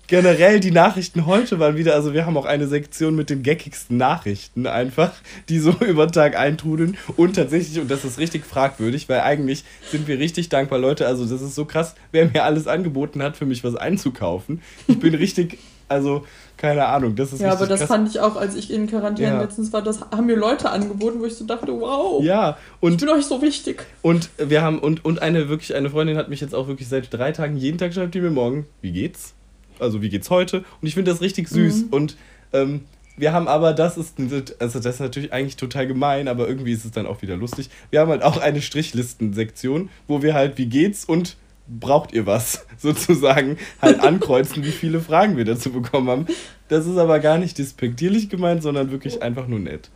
Generell, 0.08 0.60
die 0.60 0.72
Nachrichten 0.72 1.26
heute 1.26 1.60
waren 1.60 1.78
wieder, 1.78 1.96
also 1.96 2.14
wir 2.14 2.26
haben 2.26 2.36
auch 2.36 2.46
eine 2.46 2.68
Sektion 2.68 3.16
mit 3.16 3.30
den 3.30 3.42
geckigsten 3.42 3.96
Nachrichten 3.98 4.68
einfach, 4.68 5.14
die 5.48 5.60
so 5.60 5.72
über 5.80 6.06
den 6.08 6.12
Tag 6.12 6.38
eintrudeln. 6.38 6.98
Und 7.16 7.38
tatsächlich, 7.38 7.80
und 7.80 7.90
das 7.90 8.04
ist 8.04 8.20
richtig 8.20 8.46
fragwürdig, 8.46 9.08
weil 9.08 9.22
eigentlich 9.22 9.64
sind 9.90 10.08
wir 10.08 10.20
richtig 10.20 10.50
dankbar, 10.50 10.78
Leute. 10.78 11.08
Also, 11.08 11.26
das 11.26 11.42
ist 11.42 11.56
so 11.56 11.64
krass, 11.66 11.96
wer 12.12 12.26
mir 12.30 12.44
alles 12.44 12.68
angeboten 12.68 13.24
hat, 13.24 13.38
für 13.38 13.46
mich 13.46 13.64
was 13.64 13.76
einzukaufen. 13.76 14.62
Ich 14.88 15.00
bin 15.00 15.16
richtig, 15.16 15.58
also, 15.88 16.26
keine 16.64 16.86
Ahnung, 16.86 17.14
das 17.14 17.34
ist 17.34 17.42
Ja, 17.42 17.52
aber 17.52 17.68
das 17.68 17.82
krass. 17.82 17.90
fand 17.90 18.08
ich 18.10 18.22
auch, 18.22 18.38
als 18.38 18.56
ich 18.56 18.72
in 18.72 18.88
Quarantäne 18.88 19.34
Ja. 19.36 19.42
letztens 19.42 19.74
war, 19.74 19.82
das 19.82 20.00
haben 20.00 20.28
mir 20.28 20.38
Leute 20.38 20.70
angeboten, 20.70 21.20
wo 21.20 21.26
ich 21.26 21.36
so 21.36 21.44
dachte, 21.46 21.74
wow, 21.78 22.24
ja, 22.24 22.58
ich 22.78 22.82
und 22.82 23.02
bin 23.02 23.10
euch 23.10 23.26
so 23.26 23.42
wichtig. 23.42 23.86
Und 24.02 24.30
wir 24.38 24.62
haben, 24.62 24.80
und, 24.80 25.04
und 25.04 25.22
eine 25.22 25.50
wirklich, 25.50 25.76
eine 25.76 25.90
Freundin 25.90 26.16
hat 26.16 26.30
mich 26.30 26.40
jetzt 26.40 26.56
auch 26.56 26.70
wirklich 26.70 26.88
seit 26.88 27.14
drei 27.14 27.34
Tagen, 27.34 27.58
jeden 27.58 27.78
Tag 27.78 27.94
schreibt 27.94 28.16
die 28.16 28.22
mir 28.22 28.32
morgen, 28.32 28.66
wie 28.80 28.94
geht's? 28.94 29.34
Also 29.78 30.02
wie 30.02 30.08
geht's 30.08 30.30
heute? 30.30 30.60
Und 30.82 30.88
ich 30.88 30.94
finde 30.94 31.12
das 31.12 31.20
richtig 31.20 31.50
süß. 31.50 31.88
Mhm. 31.88 31.88
Und 31.90 32.16
ähm, 32.54 32.86
wir 33.18 33.34
haben 33.34 33.50
aber, 33.50 33.74
das 33.74 33.98
ist, 33.98 34.16
also 34.60 34.80
das 34.80 34.96
ist 34.96 35.00
natürlich 35.02 35.34
eigentlich 35.34 35.58
total 35.58 35.86
gemein, 35.86 36.30
aber 36.30 36.48
irgendwie 36.48 36.72
ist 36.72 36.86
es 36.86 36.92
dann 36.92 37.08
auch 37.08 37.22
wieder 37.22 37.36
lustig. 37.36 37.70
Wir 37.90 38.00
haben 38.00 38.10
halt 38.10 38.24
auch 38.24 38.38
eine 38.38 38.62
Strichlisten-Sektion, 38.62 39.90
wo 40.08 40.22
wir 40.22 40.34
halt, 40.34 40.58
wie 40.58 40.68
geht's 40.68 41.04
und 41.04 41.36
braucht 41.68 42.14
ihr 42.14 42.26
was 42.26 42.66
sozusagen 42.78 43.58
halt 43.82 44.00
ankreuzen, 44.02 44.64
wie 44.64 44.72
viele 44.72 45.00
Fragen 45.00 45.38
wir 45.38 45.46
dazu 45.46 45.72
bekommen 45.72 46.10
haben. 46.10 46.26
Das 46.68 46.86
ist 46.86 46.98
aber 46.98 47.20
gar 47.20 47.38
nicht 47.38 47.58
despektierlich 47.58 48.30
gemeint, 48.30 48.64
sondern 48.64 48.92
wirklich 48.92 49.22
einfach 49.22 49.48
nur 49.48 49.60
nett. 49.60 49.90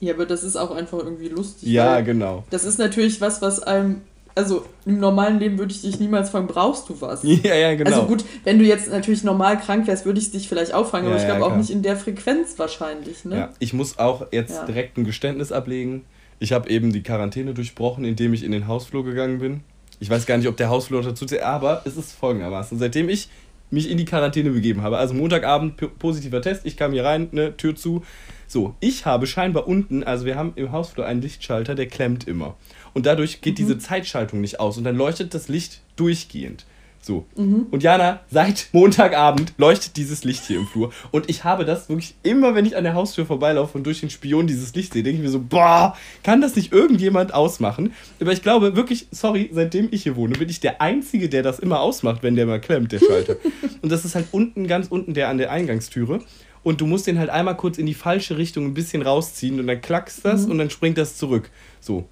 Ja, 0.00 0.14
aber 0.14 0.26
das 0.26 0.44
ist 0.44 0.56
auch 0.56 0.70
einfach 0.70 0.98
irgendwie 0.98 1.28
lustig. 1.28 1.68
Ja, 1.70 2.00
genau. 2.02 2.44
Das 2.50 2.64
ist 2.64 2.78
natürlich 2.78 3.20
was, 3.20 3.42
was 3.42 3.60
einem, 3.60 4.02
also 4.36 4.64
im 4.86 5.00
normalen 5.00 5.40
Leben 5.40 5.58
würde 5.58 5.72
ich 5.72 5.82
dich 5.82 5.98
niemals 5.98 6.30
fragen, 6.30 6.46
brauchst 6.46 6.88
du 6.88 7.00
was? 7.00 7.22
Ja, 7.24 7.56
ja, 7.56 7.74
genau. 7.74 7.90
Also 7.90 8.06
gut, 8.06 8.24
wenn 8.44 8.60
du 8.60 8.64
jetzt 8.64 8.88
natürlich 8.90 9.24
normal 9.24 9.58
krank 9.58 9.88
wärst, 9.88 10.06
würde 10.06 10.20
ich 10.20 10.30
dich 10.30 10.48
vielleicht 10.48 10.72
auch 10.72 10.88
fragen, 10.88 11.06
Ja, 11.06 11.10
aber 11.12 11.20
ich 11.20 11.28
ja, 11.28 11.36
glaube 11.36 11.52
auch 11.52 11.56
nicht 11.56 11.70
in 11.70 11.82
der 11.82 11.96
Frequenz 11.96 12.56
wahrscheinlich, 12.58 13.24
ne? 13.24 13.36
Ja, 13.36 13.48
ich 13.58 13.72
muss 13.72 13.98
auch 13.98 14.26
jetzt 14.30 14.54
Ja. 14.54 14.64
direkt 14.66 14.98
ein 14.98 15.04
Geständnis 15.04 15.50
ablegen. 15.50 16.04
Ich 16.38 16.52
habe 16.52 16.70
eben 16.70 16.92
die 16.92 17.02
Quarantäne 17.02 17.52
durchbrochen, 17.52 18.04
indem 18.04 18.32
ich 18.32 18.44
in 18.44 18.52
den 18.52 18.68
Hausflur 18.68 19.04
gegangen 19.04 19.40
bin. 19.40 19.60
Ich 20.00 20.10
weiß 20.10 20.26
gar 20.26 20.38
nicht, 20.38 20.48
ob 20.48 20.56
der 20.56 20.68
Hausflur 20.68 21.02
dazu 21.02 21.26
zählt, 21.26 21.42
aber 21.42 21.82
es 21.84 21.96
ist 21.96 22.12
folgendermaßen. 22.12 22.78
Seitdem 22.78 23.08
ich 23.08 23.28
mich 23.70 23.90
in 23.90 23.98
die 23.98 24.04
Quarantäne 24.04 24.50
begeben 24.50 24.82
habe, 24.82 24.98
also 24.98 25.14
Montagabend 25.14 25.98
positiver 25.98 26.40
Test, 26.40 26.64
ich 26.64 26.76
kam 26.76 26.92
hier 26.92 27.04
rein, 27.04 27.28
ne, 27.32 27.56
Tür 27.56 27.76
zu. 27.76 28.02
So, 28.46 28.74
ich 28.80 29.04
habe 29.04 29.26
scheinbar 29.26 29.66
unten, 29.66 30.04
also 30.04 30.24
wir 30.24 30.36
haben 30.36 30.52
im 30.56 30.72
Hausflur 30.72 31.04
einen 31.04 31.20
Lichtschalter, 31.20 31.74
der 31.74 31.86
klemmt 31.86 32.26
immer. 32.26 32.56
Und 32.94 33.04
dadurch 33.04 33.42
geht 33.42 33.58
diese 33.58 33.78
Zeitschaltung 33.78 34.40
nicht 34.40 34.60
aus 34.60 34.78
und 34.78 34.84
dann 34.84 34.96
leuchtet 34.96 35.34
das 35.34 35.48
Licht 35.48 35.82
durchgehend. 35.96 36.64
So. 37.08 37.24
Und 37.70 37.82
Jana, 37.82 38.20
seit 38.30 38.68
Montagabend 38.72 39.54
leuchtet 39.56 39.96
dieses 39.96 40.24
Licht 40.24 40.44
hier 40.44 40.58
im 40.58 40.66
Flur. 40.66 40.92
Und 41.10 41.30
ich 41.30 41.42
habe 41.42 41.64
das 41.64 41.88
wirklich 41.88 42.14
immer, 42.22 42.54
wenn 42.54 42.66
ich 42.66 42.76
an 42.76 42.84
der 42.84 42.92
Haustür 42.92 43.24
vorbeilaufe 43.24 43.78
und 43.78 43.84
durch 43.84 44.00
den 44.00 44.10
Spion 44.10 44.46
dieses 44.46 44.74
Licht 44.74 44.92
sehe, 44.92 45.02
denke 45.02 45.16
ich 45.16 45.24
mir 45.24 45.30
so, 45.30 45.40
boah, 45.40 45.96
kann 46.22 46.42
das 46.42 46.54
nicht 46.54 46.70
irgendjemand 46.70 47.32
ausmachen? 47.32 47.94
Aber 48.20 48.34
ich 48.34 48.42
glaube 48.42 48.76
wirklich, 48.76 49.06
sorry, 49.10 49.48
seitdem 49.50 49.88
ich 49.90 50.02
hier 50.02 50.16
wohne, 50.16 50.34
bin 50.34 50.50
ich 50.50 50.60
der 50.60 50.82
Einzige, 50.82 51.30
der 51.30 51.42
das 51.42 51.58
immer 51.58 51.80
ausmacht, 51.80 52.22
wenn 52.22 52.36
der 52.36 52.44
mal 52.44 52.60
klemmt, 52.60 52.92
der 52.92 52.98
Schalter. 52.98 53.36
und 53.80 53.90
das 53.90 54.04
ist 54.04 54.14
halt 54.14 54.26
unten, 54.32 54.66
ganz 54.66 54.88
unten, 54.88 55.14
der 55.14 55.30
an 55.30 55.38
der 55.38 55.50
Eingangstüre. 55.50 56.20
Und 56.62 56.82
du 56.82 56.86
musst 56.86 57.06
den 57.06 57.18
halt 57.18 57.30
einmal 57.30 57.56
kurz 57.56 57.78
in 57.78 57.86
die 57.86 57.94
falsche 57.94 58.36
Richtung 58.36 58.66
ein 58.66 58.74
bisschen 58.74 59.00
rausziehen 59.00 59.58
und 59.58 59.66
dann 59.66 59.80
klackst 59.80 60.26
das 60.26 60.44
und 60.44 60.58
dann 60.58 60.68
springt 60.68 60.98
das 60.98 61.16
zurück. 61.16 61.48
So. 61.80 62.06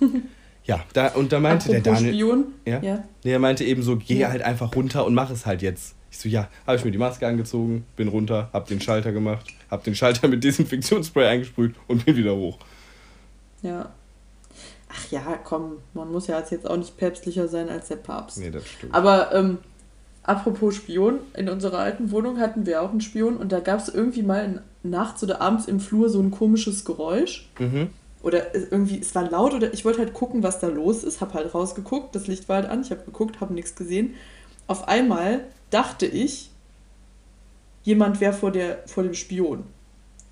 Ja, 0.64 0.80
da, 0.92 1.08
und 1.08 1.32
da 1.32 1.40
meinte 1.40 1.68
der 1.68 1.78
Apropos 1.78 1.98
Daniel. 1.98 2.14
Spion. 2.14 2.44
Ja? 2.66 2.80
Ja. 2.82 3.04
Nee, 3.24 3.32
er 3.32 3.38
meinte 3.38 3.64
eben 3.64 3.82
so, 3.82 3.96
geh 3.96 4.18
Ja. 4.18 4.28
halt 4.30 4.42
einfach 4.42 4.74
runter 4.76 5.04
und 5.04 5.14
mach 5.14 5.30
es 5.30 5.44
halt 5.46 5.60
jetzt. 5.62 5.94
Ich 6.10 6.18
so, 6.18 6.28
ja, 6.28 6.48
habe 6.66 6.76
ich 6.76 6.84
mir 6.84 6.90
die 6.90 6.98
Maske 6.98 7.26
angezogen, 7.26 7.84
bin 7.96 8.08
runter, 8.08 8.50
hab 8.52 8.66
den 8.66 8.80
Schalter 8.80 9.12
gemacht, 9.12 9.46
hab 9.70 9.82
den 9.84 9.94
Schalter 9.94 10.28
mit 10.28 10.44
Desinfektionsspray 10.44 11.26
eingesprüht 11.26 11.74
und 11.88 12.04
bin 12.04 12.16
wieder 12.16 12.36
hoch. 12.36 12.58
Ja. 13.62 13.90
Ach 14.94 15.10
ja, 15.10 15.38
komm, 15.42 15.78
man 15.94 16.12
muss 16.12 16.26
ja 16.26 16.38
jetzt 16.38 16.68
auch 16.68 16.76
nicht 16.76 16.96
päpstlicher 16.98 17.48
sein 17.48 17.70
als 17.70 17.88
der 17.88 17.96
Papst. 17.96 18.38
Nee, 18.38 18.50
das 18.50 18.68
stimmt. 18.68 18.94
Aber 18.94 19.34
ähm, 19.34 19.58
apropos 20.22 20.74
Spion, 20.76 21.20
in 21.34 21.48
unserer 21.48 21.78
alten 21.78 22.10
Wohnung 22.10 22.38
hatten 22.38 22.66
wir 22.66 22.82
auch 22.82 22.90
einen 22.90 23.00
Spion 23.00 23.38
und 23.38 23.50
da 23.52 23.60
gab 23.60 23.80
es 23.80 23.88
irgendwie 23.88 24.22
mal 24.22 24.62
nachts 24.82 25.22
oder 25.22 25.40
abends 25.40 25.66
im 25.66 25.80
Flur 25.80 26.10
so 26.10 26.20
ein 26.20 26.30
komisches 26.30 26.84
Geräusch. 26.84 27.48
Mhm. 27.58 27.88
Oder 28.22 28.54
es- 28.54 28.70
irgendwie, 28.70 29.00
es 29.00 29.14
war 29.14 29.28
laut 29.28 29.52
oder 29.54 29.72
ich 29.74 29.84
wollte 29.84 29.98
halt 29.98 30.14
gucken, 30.14 30.42
was 30.42 30.60
da 30.60 30.68
los 30.68 31.02
ist. 31.04 31.20
Hab 31.20 31.34
halt 31.34 31.52
rausgeguckt, 31.54 32.14
das 32.14 32.26
Licht 32.28 32.48
war 32.48 32.56
halt 32.56 32.66
an, 32.70 32.82
ich 32.82 32.90
habe 32.90 33.02
geguckt, 33.04 33.40
habe 33.40 33.52
nichts 33.54 33.74
gesehen. 33.74 34.14
Auf 34.68 34.86
einmal 34.88 35.40
dachte 35.70 36.06
ich, 36.06 36.50
jemand 37.82 38.20
wäre 38.20 38.32
vor, 38.32 38.50
der, 38.52 38.82
vor 38.86 39.02
dem 39.02 39.14
Spion. 39.14 39.64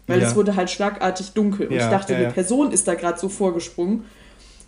Weil 0.06 0.20
Ja. 0.20 0.28
es 0.28 0.36
wurde 0.36 0.56
halt 0.56 0.70
schlagartig 0.70 1.32
dunkel. 1.32 1.66
Und 1.68 1.74
Ja, 1.74 1.84
ich 1.84 1.90
dachte, 1.90 2.12
ja, 2.12 2.18
eine. 2.20 2.30
Person 2.32 2.72
ist 2.72 2.86
da 2.88 2.94
gerade 2.94 3.18
so 3.18 3.28
vorgesprungen. 3.28 4.04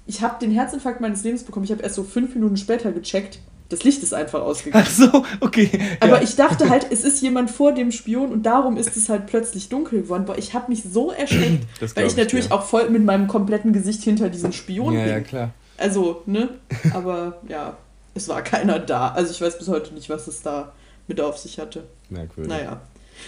Ich 0.07 0.21
habe 0.23 0.39
den 0.41 0.51
Herzinfarkt 0.51 1.01
meines 1.01 1.23
Lebens 1.25 1.45
bekommen. 1.45 1.65
Ich 1.65 1.71
habe 1.73 1.83
erst 1.83 1.95
so 1.95 2.03
fünf 2.03 2.35
Minuten 2.35 2.57
später 2.57 2.91
gecheckt. 2.93 3.39
Das 3.73 3.85
Licht 3.85 4.03
ist 4.03 4.13
einfach 4.15 4.41
ausgegangen. 4.43 4.85
Ach 4.87 4.91
so, 4.91 5.25
okay. 5.41 5.71
Aber 6.01 6.17
ja. 6.19 6.23
ich 6.23 6.37
dachte 6.37 6.69
halt, 6.69 6.87
es 6.91 7.05
ist 7.05 7.23
jemand 7.23 7.51
vor 7.51 7.73
dem 7.73 7.91
Spion 7.91 8.31
und 8.31 8.45
darum 8.45 8.77
ist 8.77 8.97
es 8.97 9.09
halt 9.09 9.27
plötzlich 9.27 9.69
dunkel 9.71 10.03
geworden. 10.03 10.25
Boah, 10.27 10.37
ich 10.37 10.53
habe 10.55 10.71
mich 10.71 10.83
so 10.83 11.11
erschreckt, 11.11 11.65
weil 11.81 11.89
glaub 11.89 12.07
ich 12.07 12.17
natürlich 12.17 12.49
dir. 12.49 12.55
auch 12.55 12.65
voll 12.65 12.91
mit 12.91 13.03
meinem 13.05 13.29
kompletten 13.29 13.73
Gesicht 13.73 14.03
hinter 14.03 14.29
diesem 14.29 14.53
Spion 14.53 14.93
Ja, 14.95 15.01
bin. 15.05 15.09
ja, 15.11 15.21
klar. 15.21 15.51
Also, 15.79 16.23
ne? 16.27 16.51
Aber 16.95 17.41
ja, 17.49 17.77
es 18.15 18.29
war 18.29 18.43
keiner 18.43 18.79
da. 18.79 19.09
Also 19.13 19.31
ich 19.33 19.41
weiß 19.41 19.59
bis 19.59 19.69
heute 19.69 19.95
nicht, 19.95 20.11
was 20.11 20.29
es 20.29 20.43
da 20.43 20.73
mit 21.09 21.21
auf 21.21 21.39
sich 21.39 21.59
hatte. 21.59 21.85
Merkwürdig. 22.11 22.53
Naja. 22.53 22.81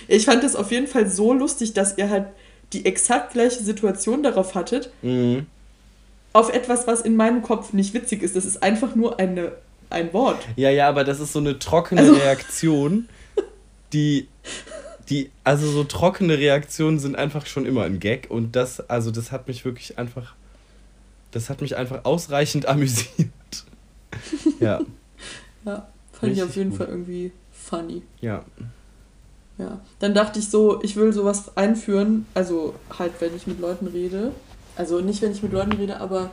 Ich 0.09 0.27
fand 0.27 0.45
es 0.45 0.57
auf 0.57 0.71
jeden 0.71 0.87
Fall 0.87 1.09
so 1.09 1.33
lustig, 1.33 1.73
dass 1.73 1.97
ihr 1.99 2.11
halt 2.11 2.27
die 2.73 2.85
exakt 2.87 3.33
gleiche 3.33 3.63
Situation 3.63 4.23
darauf 4.23 4.55
hattet, 4.55 4.91
Mhm. 5.03 5.47
auf 6.33 6.53
etwas, 6.53 6.87
was 6.87 7.01
in 7.01 7.17
meinem 7.17 7.43
Kopf 7.43 7.73
nicht 7.73 7.95
witzig 7.95 8.23
ist. 8.23 8.35
Das 8.37 8.45
ist 8.45 8.63
einfach 8.63 8.95
nur 8.95 9.21
eine, 9.21 9.53
ein 9.95 10.13
Wort. 10.13 10.39
Ja, 10.57 10.71
ja, 10.71 10.89
aber 10.89 11.05
das 11.05 11.21
ist 11.21 11.33
so 11.33 11.39
eine 11.39 11.59
trockene 11.59 12.03
Also- 12.03 12.15
Reaktion, 12.15 13.09
die, 13.93 14.29
die, 15.09 15.31
also 15.45 15.71
so 15.71 15.85
trockene 15.85 16.37
Reaktionen 16.39 16.99
sind 16.99 17.17
einfach 17.17 17.47
schon 17.47 17.65
immer 17.67 17.85
ein 17.85 18.01
Gag 18.01 18.27
und 18.31 18.57
das, 18.57 18.81
also 18.91 19.11
das 19.11 19.33
hat 19.33 19.49
mich 19.49 19.65
wirklich 19.65 19.99
einfach, 19.99 20.35
das 21.31 21.49
hat 21.51 21.61
mich 21.61 21.77
einfach 21.77 22.05
ausreichend 22.05 22.67
amüsiert. 22.69 23.31
ja. 24.61 24.81
Ja, 25.65 25.89
fand 26.13 26.33
ich 26.33 26.43
auf 26.43 26.55
jeden 26.57 26.71
gut. 26.71 26.79
Fall 26.79 26.89
irgendwie 26.89 27.33
funny. 27.53 28.03
Ja. 28.21 28.45
Ja. 29.57 29.81
Dann 30.01 30.15
dachte 30.15 30.39
ich 30.41 30.49
so, 30.51 30.83
ich 30.83 30.97
will 30.97 31.13
sowas 31.13 31.57
einführen, 31.57 32.27
also 32.35 32.75
halt, 32.99 33.13
wenn 33.21 33.35
ich 33.37 33.47
mit 33.47 33.61
Leuten 33.61 33.87
rede. 33.87 34.33
Also 34.77 35.01
nicht, 35.01 35.23
wenn 35.23 35.31
ich 35.33 35.43
mit 35.43 35.53
Leuten 35.53 35.73
rede, 35.73 36.01
aber 36.01 36.31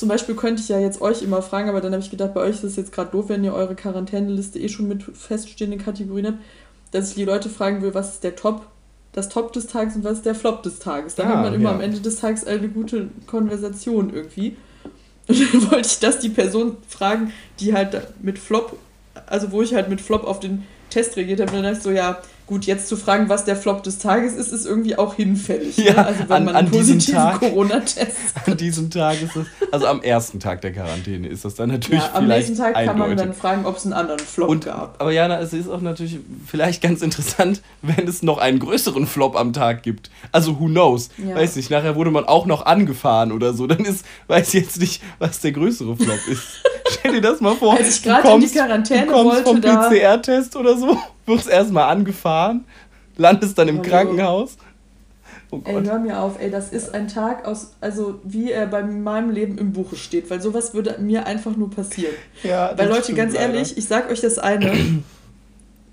zum 0.00 0.08
Beispiel 0.08 0.34
könnte 0.34 0.62
ich 0.62 0.68
ja 0.70 0.78
jetzt 0.78 1.02
euch 1.02 1.20
immer 1.20 1.42
fragen, 1.42 1.68
aber 1.68 1.82
dann 1.82 1.92
habe 1.92 2.02
ich 2.02 2.10
gedacht, 2.10 2.32
bei 2.32 2.40
euch 2.40 2.56
ist 2.56 2.64
es 2.64 2.76
jetzt 2.76 2.90
gerade 2.90 3.10
doof, 3.10 3.26
wenn 3.28 3.44
ihr 3.44 3.52
eure 3.52 3.74
Quarantäneliste 3.74 4.58
eh 4.58 4.70
schon 4.70 4.88
mit 4.88 5.02
feststehenden 5.02 5.78
Kategorien 5.78 6.28
habt, 6.28 6.38
dass 6.90 7.10
ich 7.10 7.16
die 7.16 7.26
Leute 7.26 7.50
fragen 7.50 7.82
will, 7.82 7.92
was 7.92 8.14
ist 8.14 8.24
der 8.24 8.34
Top, 8.34 8.62
das 9.12 9.28
Top 9.28 9.52
des 9.52 9.66
Tages 9.66 9.96
und 9.96 10.04
was 10.04 10.14
ist 10.14 10.24
der 10.24 10.34
Flop 10.34 10.62
des 10.62 10.78
Tages. 10.78 11.16
Dann 11.16 11.26
ah, 11.26 11.36
hat 11.36 11.42
man 11.42 11.52
immer 11.52 11.68
ja. 11.68 11.74
am 11.74 11.82
Ende 11.82 12.00
des 12.00 12.16
Tages 12.16 12.46
eine 12.46 12.70
gute 12.70 13.10
Konversation 13.26 14.10
irgendwie. 14.10 14.56
Und 15.28 15.38
dann 15.52 15.70
wollte 15.70 15.86
ich 15.86 15.98
das 15.98 16.18
die 16.18 16.30
Person 16.30 16.78
fragen, 16.88 17.34
die 17.58 17.74
halt 17.74 18.00
mit 18.22 18.38
Flop, 18.38 18.78
also 19.26 19.52
wo 19.52 19.60
ich 19.60 19.74
halt 19.74 19.90
mit 19.90 20.00
Flop 20.00 20.24
auf 20.24 20.40
den 20.40 20.64
Test 20.88 21.18
reagiert 21.18 21.40
habe. 21.40 21.50
Und 21.50 21.56
dann 21.56 21.64
dachte 21.64 21.76
ich 21.76 21.82
so, 21.82 21.90
ja, 21.90 22.22
gut, 22.50 22.66
jetzt 22.66 22.88
zu 22.88 22.96
fragen, 22.96 23.28
was 23.28 23.44
der 23.44 23.54
Flop 23.54 23.84
des 23.84 23.98
Tages 23.98 24.34
ist, 24.34 24.52
ist 24.52 24.66
irgendwie 24.66 24.98
auch 24.98 25.14
hinfällig. 25.14 25.78
Ne? 25.78 25.84
Ja, 25.84 25.92
ne? 25.92 26.06
Also 26.06 26.20
wenn 26.24 26.32
an, 26.32 26.44
man 26.46 26.56
einen 26.56 26.70
positiven 26.70 27.32
Corona-Test 27.38 28.16
An 28.44 28.56
diesem 28.56 28.90
Tag 28.90 29.22
ist 29.22 29.36
es, 29.36 29.46
also 29.70 29.86
am 29.86 30.02
ersten 30.02 30.40
Tag 30.40 30.60
der 30.60 30.72
Quarantäne 30.72 31.28
ist 31.28 31.44
das 31.44 31.54
dann 31.54 31.68
natürlich 31.68 32.02
ja, 32.02 32.10
am 32.12 32.24
vielleicht 32.24 32.48
nächsten 32.48 32.64
Tag 32.64 32.74
eindeutig. 32.74 33.00
kann 33.00 33.08
man 33.08 33.16
dann 33.16 33.34
fragen, 33.34 33.66
ob 33.66 33.76
es 33.76 33.84
einen 33.84 33.92
anderen 33.92 34.18
Flop 34.18 34.48
Und, 34.48 34.64
gab. 34.64 35.00
Aber 35.00 35.12
Jana, 35.12 35.38
es 35.38 35.52
ist 35.52 35.68
auch 35.68 35.80
natürlich 35.80 36.18
vielleicht 36.44 36.82
ganz 36.82 37.02
interessant, 37.02 37.62
wenn 37.82 38.08
es 38.08 38.24
noch 38.24 38.38
einen 38.38 38.58
größeren 38.58 39.06
Flop 39.06 39.36
am 39.36 39.52
Tag 39.52 39.84
gibt. 39.84 40.10
Also 40.32 40.58
who 40.58 40.66
knows? 40.66 41.10
Ja. 41.18 41.36
Weiß 41.36 41.54
nicht, 41.54 41.70
nachher 41.70 41.94
wurde 41.94 42.10
man 42.10 42.24
auch 42.24 42.46
noch 42.46 42.66
angefahren 42.66 43.30
oder 43.30 43.54
so. 43.54 43.68
Dann 43.68 43.84
ist, 43.84 44.04
weiß 44.26 44.54
ich 44.54 44.64
jetzt 44.64 44.80
nicht, 44.80 45.00
was 45.20 45.38
der 45.38 45.52
größere 45.52 45.96
Flop 45.96 46.18
ist. 46.28 46.42
Stell 46.98 47.12
dir 47.12 47.20
das 47.20 47.40
mal 47.40 47.54
vor. 47.54 47.76
Als 47.76 47.96
ich 47.96 48.02
gerade 48.02 48.28
in 48.28 48.40
die 48.40 48.48
Quarantäne 48.48 49.06
du 49.06 49.12
kommst 49.12 49.46
wollte, 49.46 49.68
vom 49.68 49.88
PCR-Test 49.88 50.56
oder 50.56 50.76
so 50.76 50.98
wirst 51.26 51.48
erstmal 51.48 51.90
angefahren, 51.90 52.64
landest 53.16 53.58
dann 53.58 53.68
im 53.68 53.78
Hallo. 53.78 53.88
Krankenhaus. 53.88 54.56
Oh 55.52 55.60
ey, 55.64 55.84
hör 55.84 55.98
mir 55.98 56.20
auf, 56.20 56.40
ey, 56.40 56.48
das 56.50 56.70
ist 56.70 56.94
ein 56.94 57.08
Tag 57.08 57.44
aus, 57.44 57.72
also 57.80 58.20
wie 58.22 58.52
er 58.52 58.66
bei 58.66 58.82
meinem 58.82 59.30
Leben 59.30 59.58
im 59.58 59.72
Buche 59.72 59.96
steht, 59.96 60.30
weil 60.30 60.40
sowas 60.40 60.74
würde 60.74 60.96
mir 61.00 61.26
einfach 61.26 61.56
nur 61.56 61.70
passieren. 61.70 62.14
Ja, 62.44 62.72
weil 62.76 62.88
Leute, 62.88 63.14
ganz 63.14 63.34
leider. 63.34 63.54
ehrlich, 63.54 63.76
ich 63.76 63.86
sag 63.86 64.10
euch 64.10 64.20
das 64.20 64.38
eine. 64.38 64.72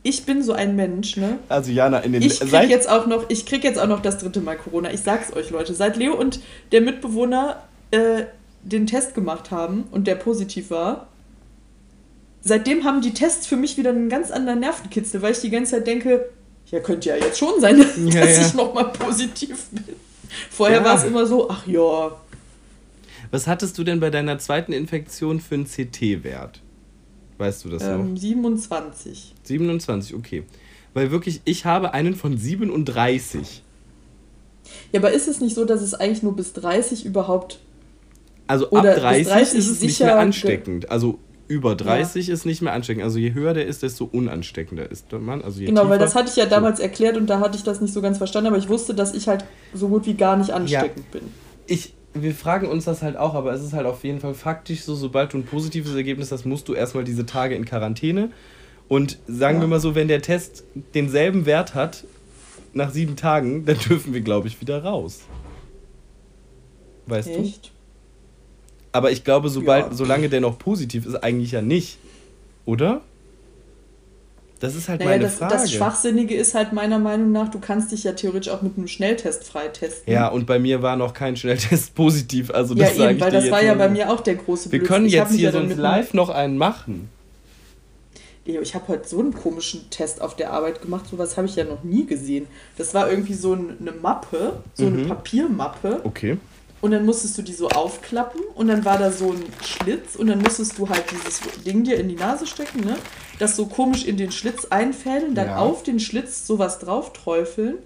Ich 0.03 0.25
bin 0.25 0.41
so 0.41 0.53
ein 0.53 0.77
Mensch, 0.77 1.17
ne? 1.17 1.37
Also 1.49 1.69
Jana, 1.69 1.97
in 1.99 2.13
den 2.13 2.21
Ich 2.21 2.39
krieg 2.39 2.69
jetzt 2.69 2.87
auch 2.87 3.07
noch, 3.07 3.25
ich 3.27 3.45
krieg 3.45 3.65
jetzt 3.65 3.77
auch 3.77 3.87
noch 3.87 4.01
das 4.01 4.19
dritte 4.19 4.39
Mal 4.39 4.55
Corona. 4.55 4.89
Ich 4.93 5.01
sag's 5.01 5.33
euch, 5.35 5.49
Leute. 5.49 5.73
Seit 5.73 5.97
Leo 5.97 6.13
und 6.13 6.39
der 6.71 6.79
Mitbewohner 6.79 7.63
äh, 7.91 8.23
den 8.63 8.87
Test 8.87 9.15
gemacht 9.15 9.51
haben 9.51 9.85
und 9.91 10.07
der 10.07 10.15
positiv 10.15 10.69
war, 10.69 11.07
seitdem 12.47 12.83
haben 12.83 13.01
die 13.01 13.13
Tests 13.13 13.47
für 13.47 13.57
mich 13.57 13.77
wieder 13.77 13.89
einen 13.89 14.09
ganz 14.09 14.31
anderen 14.31 14.59
Nervenkitzel, 14.59 15.21
weil 15.21 15.31
ich 15.31 15.39
die 15.39 15.49
ganze 15.49 15.71
Zeit 15.71 15.87
denke, 15.87 16.29
ja, 16.67 16.79
könnte 16.79 17.09
ja 17.09 17.15
jetzt 17.15 17.37
schon 17.37 17.59
sein, 17.59 17.77
ja, 18.05 18.21
dass 18.21 18.37
ja. 18.37 18.47
ich 18.47 18.53
nochmal 18.53 18.91
positiv 18.91 19.69
bin. 19.71 19.95
Vorher 20.51 20.79
ja. 20.79 20.85
war 20.85 20.97
es 20.97 21.03
immer 21.03 21.25
so, 21.25 21.49
ach 21.49 21.65
ja. 21.67 22.11
Was 23.31 23.47
hattest 23.47 23.77
du 23.77 23.83
denn 23.83 23.99
bei 23.99 24.09
deiner 24.09 24.39
zweiten 24.39 24.73
Infektion 24.73 25.39
für 25.39 25.55
einen 25.55 25.65
CT-Wert? 25.65 26.61
Weißt 27.37 27.65
du 27.65 27.69
das 27.69 27.83
ähm, 27.83 28.13
noch? 28.13 28.19
27. 28.19 29.35
27, 29.43 30.15
okay. 30.15 30.43
Weil 30.93 31.11
wirklich, 31.11 31.41
ich 31.45 31.65
habe 31.65 31.93
einen 31.93 32.15
von 32.15 32.37
37. 32.37 33.63
Ja, 34.91 34.99
aber 34.99 35.11
ist 35.11 35.27
es 35.27 35.39
nicht 35.39 35.55
so, 35.55 35.65
dass 35.65 35.81
es 35.81 35.93
eigentlich 35.93 36.23
nur 36.23 36.35
bis 36.35 36.53
30 36.53 37.05
überhaupt. 37.05 37.59
Also 38.47 38.71
ab 38.71 38.83
30, 38.83 39.27
30 39.27 39.59
ist 39.59 39.69
es 39.69 39.81
nicht 39.81 39.99
mehr 39.99 40.17
ansteckend. 40.17 40.89
Also 40.89 41.19
über 41.47 41.75
30 41.75 42.27
ja. 42.27 42.33
ist 42.33 42.45
nicht 42.45 42.61
mehr 42.61 42.73
ansteckend. 42.73 43.03
Also 43.03 43.19
je 43.19 43.33
höher 43.33 43.53
der 43.53 43.65
ist, 43.65 43.83
desto 43.83 44.05
unansteckender 44.05 44.89
ist 44.89 45.11
der 45.11 45.19
Mann. 45.19 45.41
Also 45.41 45.59
genau, 45.61 45.89
weil 45.89 45.99
das 45.99 46.15
hatte 46.15 46.29
ich 46.29 46.35
ja 46.35 46.45
damals 46.45 46.77
so. 46.77 46.83
erklärt 46.83 47.17
und 47.17 47.27
da 47.27 47.39
hatte 47.39 47.57
ich 47.57 47.63
das 47.63 47.81
nicht 47.81 47.93
so 47.93 48.01
ganz 48.01 48.17
verstanden, 48.17 48.47
aber 48.47 48.57
ich 48.57 48.69
wusste, 48.69 48.93
dass 48.93 49.13
ich 49.13 49.27
halt 49.27 49.45
so 49.73 49.87
gut 49.87 50.05
wie 50.05 50.15
gar 50.15 50.35
nicht 50.35 50.51
ansteckend 50.51 51.05
ja. 51.13 51.19
bin. 51.19 51.29
Ich, 51.65 51.93
wir 52.13 52.33
fragen 52.33 52.67
uns 52.67 52.85
das 52.85 53.01
halt 53.01 53.17
auch, 53.17 53.33
aber 53.33 53.53
es 53.53 53.63
ist 53.63 53.73
halt 53.73 53.85
auf 53.85 54.03
jeden 54.03 54.19
Fall 54.19 54.33
faktisch 54.33 54.81
so, 54.81 54.95
sobald 54.95 55.33
du 55.33 55.37
ein 55.37 55.45
positives 55.45 55.95
Ergebnis 55.95 56.31
hast, 56.31 56.45
musst 56.45 56.67
du 56.67 56.73
erstmal 56.73 57.03
diese 57.03 57.25
Tage 57.25 57.55
in 57.55 57.65
Quarantäne. 57.65 58.31
Und 58.89 59.19
sagen 59.27 59.57
ja. 59.57 59.63
wir 59.63 59.67
mal 59.67 59.79
so, 59.79 59.95
wenn 59.95 60.07
der 60.07 60.21
Test 60.21 60.63
denselben 60.93 61.45
Wert 61.45 61.75
hat 61.75 62.05
nach 62.73 62.91
sieben 62.91 63.15
Tagen, 63.15 63.65
dann 63.65 63.77
dürfen 63.77 64.13
wir, 64.13 64.21
glaube 64.21 64.47
ich, 64.47 64.61
wieder 64.61 64.83
raus. 64.83 65.21
Weißt 67.05 67.29
Echt? 67.29 67.65
du? 67.65 67.76
Aber 68.97 69.11
ich 69.11 69.23
glaube, 69.23 69.49
sobald, 69.49 69.89
ja. 69.89 69.93
solange 69.93 70.27
der 70.27 70.41
noch 70.41 70.57
positiv 70.57 71.05
ist, 71.05 71.13
eigentlich 71.13 71.51
ja 71.51 71.61
nicht. 71.61 71.99
Oder? 72.65 73.01
Das 74.59 74.73
ist 74.73 74.89
halt 74.89 75.01
naja, 75.01 75.11
meine 75.11 75.25
das, 75.25 75.35
Frage. 75.35 75.53
Das 75.53 75.71
Schwachsinnige 75.71 76.33
ist 76.33 76.55
halt 76.55 76.73
meiner 76.73 76.97
Meinung 76.97 77.31
nach, 77.31 77.49
du 77.49 77.59
kannst 77.59 77.91
dich 77.91 78.05
ja 78.05 78.13
theoretisch 78.13 78.51
auch 78.51 78.63
mit 78.63 78.75
einem 78.75 78.87
Schnelltest 78.87 79.43
freitesten. 79.43 80.11
Ja, 80.11 80.29
und 80.29 80.47
bei 80.47 80.57
mir 80.57 80.81
war 80.81 80.95
noch 80.95 81.13
kein 81.13 81.37
Schnelltest 81.37 81.93
positiv. 81.95 82.49
Also 82.49 82.73
das 82.73 82.97
ja, 82.97 83.11
eben, 83.11 83.19
weil 83.19 83.29
das 83.29 83.51
war 83.51 83.63
ja 83.63 83.75
bei 83.75 83.87
mir 83.87 84.09
auch 84.09 84.21
der 84.21 84.33
große 84.33 84.71
Wir 84.71 84.81
können 84.81 85.05
jetzt 85.05 85.33
hier 85.33 85.51
sonst 85.51 85.77
live 85.77 86.15
noch 86.15 86.29
einen 86.29 86.57
machen. 86.57 87.09
Ich 88.45 88.73
habe 88.73 88.87
heute 88.87 89.07
so 89.07 89.19
einen 89.19 89.35
komischen 89.35 89.91
Test 89.91 90.23
auf 90.23 90.35
der 90.35 90.53
Arbeit 90.53 90.81
gemacht, 90.81 91.05
sowas 91.11 91.37
habe 91.37 91.45
ich 91.45 91.55
ja 91.55 91.65
noch 91.65 91.83
nie 91.83 92.07
gesehen. 92.07 92.47
Das 92.79 92.95
war 92.95 93.11
irgendwie 93.11 93.35
so 93.35 93.53
eine 93.53 93.91
Mappe, 93.91 94.53
so 94.73 94.85
mhm. 94.85 94.97
eine 94.97 95.07
Papiermappe. 95.09 96.01
Okay. 96.03 96.39
Und 96.79 96.91
dann 96.91 97.05
musstest 97.05 97.37
du 97.37 97.41
die 97.41 97.53
so 97.53 97.69
aufklappen 97.69 98.41
und 98.53 98.67
dann 98.67 98.85
war 98.85 98.99
da 98.99 99.11
so 99.11 99.31
ein 99.31 99.43
Schlitz 99.63 100.15
und 100.15 100.27
dann 100.27 100.39
musstest 100.39 100.77
du 100.77 100.87
halt 100.87 101.05
dieses 101.11 101.41
Ding 101.65 101.83
dir 101.83 101.97
in 101.97 102.07
die 102.07 102.15
Nase 102.15 102.45
stecken, 102.45 102.81
ne? 102.81 102.95
Das 103.39 103.55
so 103.55 103.65
komisch 103.65 104.05
in 104.05 104.17
den 104.17 104.31
Schlitz 104.31 104.65
einfädeln, 104.65 105.33
dann 105.33 105.47
ja. 105.47 105.57
auf 105.57 105.83
den 105.83 105.99
Schlitz 105.99 106.45
sowas 106.45 106.79
drauf 106.79 107.13
träufeln 107.13 107.77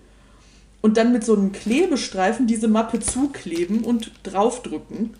und 0.81 0.97
dann 0.97 1.13
mit 1.13 1.23
so 1.23 1.35
einem 1.35 1.51
Klebestreifen 1.51 2.47
diese 2.47 2.67
Mappe 2.67 2.99
zukleben 2.99 3.83
und 3.83 4.11
draufdrücken. 4.23 5.13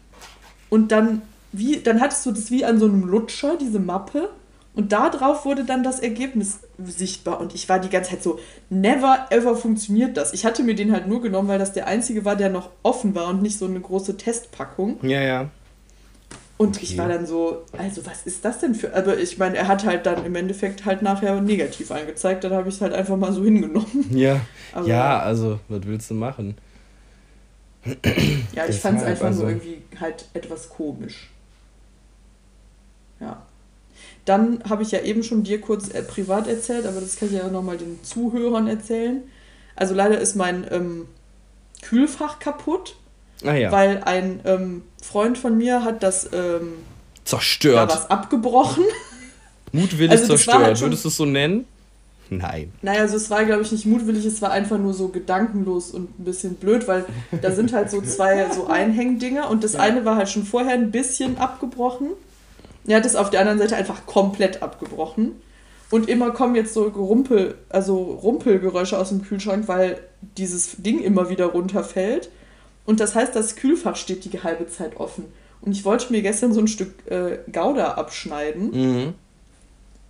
Und 0.70 0.92
dann 0.92 1.22
wie, 1.52 1.78
dann 1.82 2.00
hattest 2.00 2.26
du 2.26 2.32
das 2.32 2.50
wie 2.50 2.64
an 2.66 2.80
so 2.80 2.86
einem 2.86 3.04
Lutscher, 3.04 3.58
diese 3.58 3.80
Mappe. 3.80 4.30
Und 4.74 4.94
darauf 4.94 5.44
wurde 5.44 5.66
dann 5.66 5.84
das 5.84 6.00
Ergebnis 6.00 6.60
sichtbar. 6.82 7.42
Und 7.42 7.54
ich 7.54 7.68
war 7.68 7.80
die 7.80 7.90
ganze 7.90 8.12
Zeit 8.12 8.24
so, 8.24 8.40
never 8.70 9.28
ever 9.30 9.56
funktioniert 9.56 10.16
das. 10.16 10.34
Ich 10.34 10.46
hatte 10.46 10.64
mir 10.64 10.76
den 10.76 10.94
halt 10.94 11.08
nur 11.08 11.22
genommen, 11.22 11.50
weil 11.50 11.60
das 11.60 11.74
der 11.74 11.88
einzige 11.88 12.24
war, 12.24 12.38
der 12.38 12.50
noch 12.50 12.70
offen 12.82 13.14
war 13.14 13.28
und 13.28 13.42
nicht 13.42 13.58
so 13.58 13.66
eine 13.66 13.82
große 13.82 14.16
Testpackung. 14.16 14.98
Ja, 15.02 15.22
ja. 15.22 15.50
Und 16.58 16.78
okay. 16.78 16.86
ich 16.86 16.98
war 16.98 17.10
dann 17.10 17.26
so, 17.26 17.64
also 17.78 18.06
was 18.06 18.26
ist 18.28 18.46
das 18.46 18.60
denn 18.60 18.76
für. 18.76 18.96
Aber 18.96 19.18
ich 19.18 19.38
meine, 19.40 19.58
er 19.58 19.68
hat 19.68 19.84
halt 19.84 20.06
dann 20.06 20.24
im 20.24 20.36
Endeffekt 20.36 20.86
halt 20.86 21.02
nachher 21.02 21.42
negativ 21.42 21.92
angezeigt. 21.92 22.44
Dann 22.44 22.54
habe 22.54 22.70
ich 22.70 22.76
es 22.76 22.82
halt 22.82 22.94
einfach 22.94 23.18
mal 23.18 23.34
so 23.34 23.44
hingenommen. 23.44 24.06
Ja. 24.12 24.40
Aber, 24.72 24.88
ja, 24.88 25.20
also, 25.20 25.60
was 25.68 25.86
willst 25.86 26.12
du 26.12 26.14
machen? 26.14 26.56
Ja, 28.54 28.68
ich 28.70 28.80
fand 28.80 29.00
es 29.00 29.04
einfach 29.04 29.26
also... 29.26 29.42
nur 29.42 29.50
irgendwie 29.50 29.82
halt 30.00 30.26
etwas 30.34 30.70
komisch. 30.70 31.32
Ja. 33.20 33.42
Dann 34.26 34.64
habe 34.70 34.84
ich 34.84 34.92
ja 34.92 35.02
eben 35.02 35.24
schon 35.24 35.44
dir 35.44 35.60
kurz 35.60 35.90
äh, 35.90 36.04
privat 36.04 36.48
erzählt, 36.48 36.86
aber 36.86 37.02
das 37.02 37.16
kann 37.16 37.30
ich 37.30 37.36
ja 37.36 37.48
nochmal 37.48 37.78
den 37.78 38.04
Zuhörern 38.04 38.68
erzählen. 38.68 39.24
Also 39.76 39.96
leider 39.96 40.20
ist 40.20 40.36
mein 40.36 40.66
ähm, 40.70 41.08
Kühlfach 41.82 42.40
kaputt, 42.40 42.96
ah, 43.44 43.54
ja. 43.54 43.72
weil 43.72 44.04
ein 44.04 44.42
ähm, 44.46 44.84
Freund 45.02 45.38
von 45.38 45.58
mir 45.58 45.84
hat 45.84 46.04
das 46.04 46.30
ähm, 46.34 46.74
zerstört. 47.24 47.90
Da 47.90 47.96
was 47.96 48.10
abgebrochen. 48.10 48.84
Mutwillig 49.72 50.12
also 50.12 50.28
zerstört, 50.28 50.64
halt 50.64 50.82
würdest 50.82 51.06
du 51.06 51.10
es 51.10 51.18
so 51.18 51.26
nennen? 51.26 51.66
Nein. 52.30 52.72
Naja, 52.82 53.02
also 53.02 53.18
es 53.18 53.30
war, 53.30 53.44
glaube 53.44 53.64
ich, 53.64 53.72
nicht 53.74 53.86
mutwillig, 53.86 54.26
es 54.26 54.42
war 54.42 54.52
einfach 54.52 54.78
nur 54.78 54.94
so 54.94 55.10
gedankenlos 55.10 55.92
und 55.92 56.18
ein 56.18 56.24
bisschen 56.24 56.56
blöd, 56.56 56.88
weil 56.88 57.06
da 57.42 57.52
sind 57.52 57.74
halt 57.74 57.92
so 57.92 58.02
zwei 58.02 58.50
so 58.52 58.68
Einhängdinger 58.68 59.50
und 59.50 59.66
das 59.66 59.76
eine 59.76 60.06
war 60.06 60.16
halt 60.16 60.30
schon 60.30 60.46
vorher 60.46 60.74
ein 60.74 60.92
bisschen 60.92 61.38
abgebrochen 61.38 62.08
er 62.88 62.98
hat 62.98 63.06
es 63.06 63.16
auf 63.16 63.30
der 63.30 63.42
anderen 63.42 63.60
Seite 63.60 63.76
einfach 63.76 64.06
komplett 64.06 64.62
abgebrochen. 64.62 65.34
Und 65.90 66.08
immer 66.08 66.32
kommen 66.32 66.56
jetzt 66.56 66.74
so 66.74 66.90
Gerumpel, 66.90 67.56
also 67.70 67.98
Rumpelgeräusche 67.98 68.98
aus 68.98 69.10
dem 69.10 69.24
Kühlschrank, 69.24 69.68
weil 69.68 70.00
dieses 70.38 70.78
Ding 70.78 71.02
immer 71.02 71.30
wieder 71.30 71.48
runterfällt. 71.48 72.30
Und 72.86 73.00
das 73.00 73.14
heißt, 73.14 73.36
das 73.36 73.58
Kühlfach 73.58 73.98
steht 73.98 74.24
die 74.24 74.42
halbe 74.42 74.68
Zeit 74.68 74.98
offen. 74.98 75.26
Und 75.62 75.74
ich 75.74 75.86
wollte 75.86 76.12
mir 76.12 76.22
gestern 76.22 76.54
so 76.54 76.62
ein 76.62 76.68
Stück 76.68 76.94
äh, 77.12 77.40
Gouda 77.52 77.94
abschneiden. 77.94 78.72
Mhm. 78.72 79.14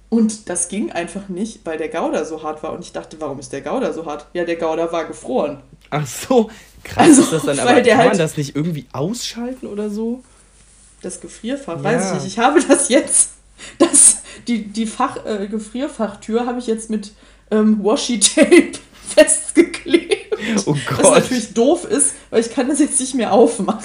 Und 0.09 0.49
das 0.49 0.67
ging 0.67 0.91
einfach 0.91 1.29
nicht, 1.29 1.65
weil 1.65 1.77
der 1.77 1.89
Gouda 1.89 2.25
so 2.25 2.43
hart 2.43 2.63
war. 2.63 2.73
Und 2.73 2.81
ich 2.81 2.91
dachte, 2.91 3.17
warum 3.19 3.39
ist 3.39 3.51
der 3.51 3.61
Gouda 3.61 3.91
so 3.91 4.05
hart? 4.05 4.27
Ja, 4.33 4.45
der 4.45 4.57
Gouda 4.57 4.91
war 4.91 5.05
gefroren. 5.05 5.61
Ach 5.89 6.05
so, 6.05 6.49
krass 6.83 7.07
also, 7.07 7.21
ist 7.21 7.33
das 7.33 7.43
dann. 7.43 7.59
Aber 7.67 7.81
kann 7.81 7.97
halt 7.97 8.09
man 8.09 8.17
das 8.17 8.37
nicht 8.37 8.55
irgendwie 8.55 8.85
ausschalten 8.93 9.67
oder 9.67 9.89
so? 9.89 10.23
Das 11.01 11.19
Gefrierfach, 11.21 11.77
ja. 11.77 11.83
weiß 11.83 12.07
ich 12.07 12.13
nicht. 12.15 12.27
Ich 12.27 12.39
habe 12.39 12.59
das 12.67 12.89
jetzt, 12.89 13.31
das, 13.79 14.21
die, 14.47 14.63
die 14.67 14.85
Fach, 14.85 15.25
äh, 15.25 15.47
Gefrierfachtür 15.47 16.45
habe 16.45 16.59
ich 16.59 16.67
jetzt 16.67 16.89
mit 16.89 17.11
ähm, 17.51 17.83
Washi-Tape 17.83 18.71
festgeklebt. 19.15 20.11
Oh 20.65 20.75
Gott. 20.87 21.03
Was 21.03 21.11
natürlich 21.11 21.53
doof 21.53 21.85
ist, 21.85 22.13
weil 22.29 22.41
ich 22.41 22.51
kann 22.51 22.67
das 22.69 22.79
jetzt 22.79 22.99
nicht 22.99 23.13
mehr 23.15 23.31
aufmachen. 23.31 23.83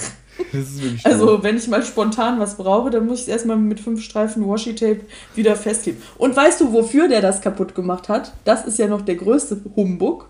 Das 0.53 0.63
ist 0.63 0.83
wirklich 0.83 1.07
Also, 1.07 1.27
doof. 1.27 1.43
wenn 1.43 1.57
ich 1.57 1.67
mal 1.69 1.83
spontan 1.83 2.39
was 2.39 2.57
brauche, 2.57 2.91
dann 2.91 3.07
muss 3.07 3.21
ich 3.21 3.23
es 3.23 3.29
erstmal 3.29 3.57
mit 3.57 3.81
fünf 3.81 4.03
Streifen 4.03 4.47
Washi-Tape 4.49 5.01
wieder 5.35 5.57
festkleben. 5.57 6.03
Und 6.19 6.37
weißt 6.37 6.61
du, 6.61 6.73
wofür 6.73 7.09
der 7.09 7.21
das 7.23 7.41
kaputt 7.41 7.75
gemacht 7.75 8.09
hat? 8.09 8.33
Das 8.45 8.65
ist 8.67 8.79
ja 8.79 8.87
noch 8.87 9.03
der 9.03 9.17
größte 9.17 9.61
Humbug. 9.75 10.29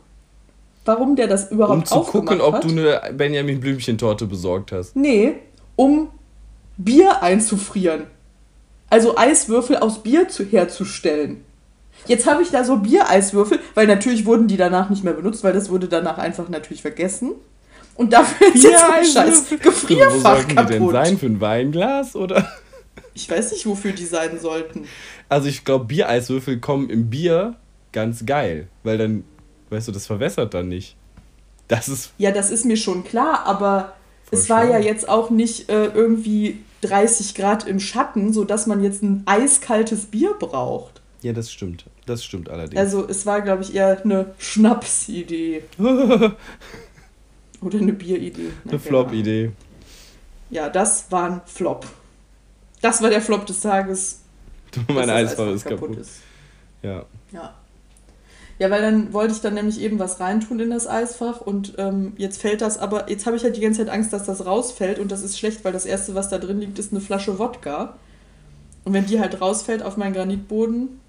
Warum 0.85 1.17
der 1.17 1.27
das 1.27 1.51
überhaupt 1.51 1.79
Um 1.79 1.85
zu 1.85 2.01
gucken, 2.11 2.41
ob 2.41 2.55
hat? 2.55 2.65
du 2.65 2.69
eine 2.69 3.01
Benjamin 3.13 3.59
Blümchen-Torte 3.59 4.27
besorgt 4.27 4.71
hast. 4.71 4.95
Nee, 4.95 5.35
um 5.75 6.09
Bier 6.77 7.23
einzufrieren. 7.23 8.05
Also 8.89 9.17
Eiswürfel 9.17 9.77
aus 9.77 10.03
Bier 10.03 10.29
zu, 10.29 10.45
herzustellen. 10.45 11.45
Jetzt 12.07 12.27
habe 12.27 12.43
ich 12.43 12.51
da 12.51 12.63
so 12.63 12.77
Biereiswürfel, 12.77 13.59
weil 13.75 13.87
natürlich 13.87 14.27
wurden 14.27 14.47
die 14.49 14.57
danach 14.57 14.91
nicht 14.91 15.03
mehr 15.03 15.15
benutzt, 15.15 15.43
weil 15.43 15.53
das 15.53 15.71
wurde 15.71 15.89
danach 15.89 16.19
einfach 16.19 16.49
natürlich 16.49 16.83
vergessen. 16.83 17.33
Und 17.97 18.13
dafür 18.13 18.55
ist 18.55 18.63
jetzt 18.63 18.85
ein 18.85 19.05
scheiß 19.05 19.51
Wo 19.51 19.57
Gefrierfach 19.57 20.37
sollten 20.37 20.57
die 20.57 20.67
denn 20.67 20.91
sein? 20.91 21.19
Für 21.19 21.27
ein 21.27 21.41
Weinglas? 21.41 22.15
Oder? 22.15 22.47
Ich 23.15 23.29
weiß 23.31 23.53
nicht, 23.53 23.67
wofür 23.67 23.93
die 23.93 24.05
sein 24.05 24.39
sollten. 24.39 24.87
Also 25.29 25.49
ich 25.49 25.65
glaube, 25.65 25.87
Biereiswürfel 25.87 26.61
kommen 26.61 26.91
im 26.91 27.09
Bier 27.09 27.55
ganz 27.93 28.27
geil. 28.27 28.69
Weil 28.85 28.99
dann, 28.99 29.25
weißt 29.71 29.89
du, 29.89 29.93
das 29.93 30.07
verwässert 30.07 30.53
dann 30.53 30.69
nicht. 30.69 30.97
Das 31.69 31.89
ist. 31.89 32.13
Ja, 32.19 32.31
das 32.31 32.51
ist 32.51 32.65
mir 32.65 32.77
schon 32.77 33.03
klar, 33.05 33.45
aber 33.47 33.95
es 34.31 34.49
war 34.51 34.65
schlau. 34.65 34.75
ja 34.75 34.79
jetzt 34.79 35.09
auch 35.09 35.31
nicht 35.31 35.69
äh, 35.71 35.87
irgendwie 35.87 36.61
30 36.83 37.35
Grad 37.35 37.67
im 37.67 37.81
Schatten, 37.81 38.33
sodass 38.33 38.67
man 38.67 38.83
jetzt 38.83 39.03
ein 39.03 39.23
eiskaltes 39.27 40.07
Bier 40.07 40.35
braucht. 40.39 41.01
Ja, 41.23 41.33
das 41.33 41.51
stimmt. 41.51 41.87
Das 42.07 42.25
stimmt 42.25 42.49
allerdings. 42.49 42.79
Also 42.79 43.09
es 43.09 43.27
war, 43.27 43.41
glaube 43.41 43.63
ich, 43.63 43.75
eher 43.75 44.01
eine 44.05 44.35
Schnapsidee. 44.39 45.65
Oder 47.61 47.79
eine 47.79 47.93
Bieridee. 47.93 48.51
Na, 48.65 48.73
Eine 48.73 48.81
Flop-Idee. 48.81 49.53
Ja, 50.51 50.69
das 50.69 51.11
war 51.11 51.31
ein 51.31 51.41
Flop. 51.47 51.87
Das 52.81 53.03
war 53.03 53.11
der 53.11 53.23
Flop 53.23 53.47
des 53.47 53.61
Tages. 53.61 54.21
Mein 54.89 55.11
Eisfach 55.11 55.49
ist 55.49 55.65
kaputt. 55.65 55.97
ist. 55.97 56.21
Ja. 56.83 57.05
Ja. 57.33 57.55
Ja, 58.59 58.71
weil 58.71 58.81
dann 58.81 59.13
wollte 59.13 59.35
ich 59.35 59.41
dann 59.43 59.55
nämlich 59.55 59.81
eben 59.81 59.99
was 59.99 60.19
reintun 60.19 60.61
in 60.61 60.71
das 60.71 60.87
Eisfach 60.87 61.43
und 61.43 61.75
ähm, 61.77 62.15
jetzt 62.17 62.41
fällt 62.41 62.63
das, 62.63 62.79
aber 62.79 63.11
jetzt 63.11 63.27
habe 63.27 63.37
ich 63.37 63.45
halt 63.45 63.57
die 63.57 63.61
ganze 63.61 63.85
Zeit 63.85 63.93
Angst, 63.93 64.13
dass 64.15 64.25
das 64.25 64.47
rausfällt 64.47 64.99
und 64.99 65.13
das 65.13 65.23
ist 65.23 65.39
schlecht, 65.39 65.63
weil 65.65 65.73
das 65.75 65.85
erste, 65.85 66.15
was 66.15 66.31
da 66.31 66.39
drin 66.39 66.61
liegt, 66.61 66.79
ist 66.79 66.91
eine 66.93 67.01
Flasche 67.03 67.39
Wodka. 67.39 67.97
Und 68.85 68.93
wenn 68.95 69.05
die 69.05 69.21
halt 69.21 69.41
rausfällt 69.41 69.83
auf 69.83 69.97
meinen 69.99 70.15
Granitboden, 70.15 71.01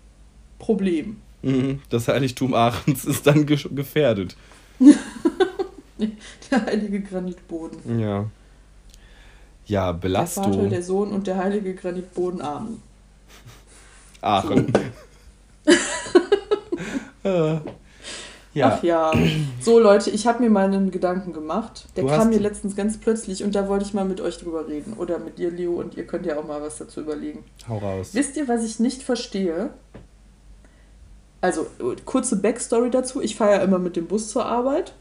Problem. 0.60 1.18
Mhm. 1.44 1.82
Das 1.89 2.08
Heiligtum 2.08 2.54
Aachens 2.54 3.06
ist 3.06 3.27
dann 3.27 3.46
ge 3.46 3.58
gefährdet. 3.72 4.36
Der 6.51 6.66
heilige 6.66 7.01
Granitboden. 7.01 8.00
Ja. 8.00 8.25
Ja, 9.66 9.86
Der 9.86 9.86
Vater, 9.86 10.00
Belastung. 10.00 10.70
der 10.70 10.84
Sohn 10.84 11.12
und 11.12 11.27
der 11.27 11.38
heilige 11.38 11.74
Granitboden 11.75 12.42
Amen. 12.42 12.82
Aachen. 14.22 14.72
Äh, 17.27 17.60
ja. 18.53 18.74
Ach 18.75 18.84
ja. 18.84 19.12
So 19.62 19.79
Leute, 19.79 20.10
ich 20.10 20.25
habe 20.25 20.41
mir 20.41 20.50
mal 20.50 20.65
einen 20.65 20.89
Gedanken 20.89 21.31
gemacht. 21.34 21.86
Der 21.96 22.03
Du 22.05 22.10
kam 22.10 22.29
mir 22.29 22.39
letztens 22.39 22.75
ganz 22.75 22.98
plötzlich 22.98 23.43
und 23.43 23.53
da 23.53 23.67
wollte 23.67 23.86
ich 23.86 23.93
mal 23.93 24.05
mit 24.05 24.19
euch 24.19 24.38
drüber 24.39 24.67
reden. 24.67 24.93
Oder 24.93 25.19
mit 25.19 25.38
dir, 25.38 25.51
Leo, 25.51 25.74
und 25.74 25.96
ihr 25.96 26.07
könnt 26.07 26.25
ja 26.25 26.39
auch 26.39 26.48
mal 26.48 26.62
was 26.62 26.77
dazu 26.77 27.01
überlegen. 27.01 27.43
Hau 27.67 27.77
raus. 27.77 28.10
Wisst 28.13 28.36
ihr, 28.38 28.48
was 28.48 28.63
ich 28.63 28.79
nicht 28.79 29.03
verstehe? 29.03 29.69
Also, 31.39 31.67
kurze 32.05 32.38
Backstory 32.38 32.89
dazu. 32.89 33.22
Ich 33.22 33.36
fahre 33.36 33.51
ja 33.51 33.57
immer 33.62 33.77
mit 33.77 33.96
dem 33.96 34.07
Bus 34.07 34.29
zur 34.29 34.46
Arbeit. 34.46 34.93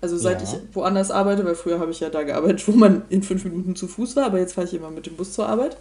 Also 0.00 0.16
seit 0.16 0.40
Ja. 0.40 0.48
ich 0.48 0.74
woanders 0.74 1.10
arbeite, 1.10 1.44
weil 1.44 1.56
früher 1.56 1.80
habe 1.80 1.90
ich 1.90 2.00
ja 2.00 2.08
da 2.08 2.22
gearbeitet, 2.22 2.66
wo 2.68 2.72
man 2.72 3.02
in 3.10 3.22
fünf 3.22 3.44
Minuten 3.44 3.74
zu 3.76 3.88
Fuß 3.88 4.16
war, 4.16 4.26
aber 4.26 4.38
jetzt 4.38 4.54
fahre 4.54 4.66
ich 4.66 4.72
immer 4.74 4.90
mit 4.90 5.06
dem 5.06 5.16
Bus 5.16 5.32
zur 5.32 5.48
Arbeit. 5.48 5.76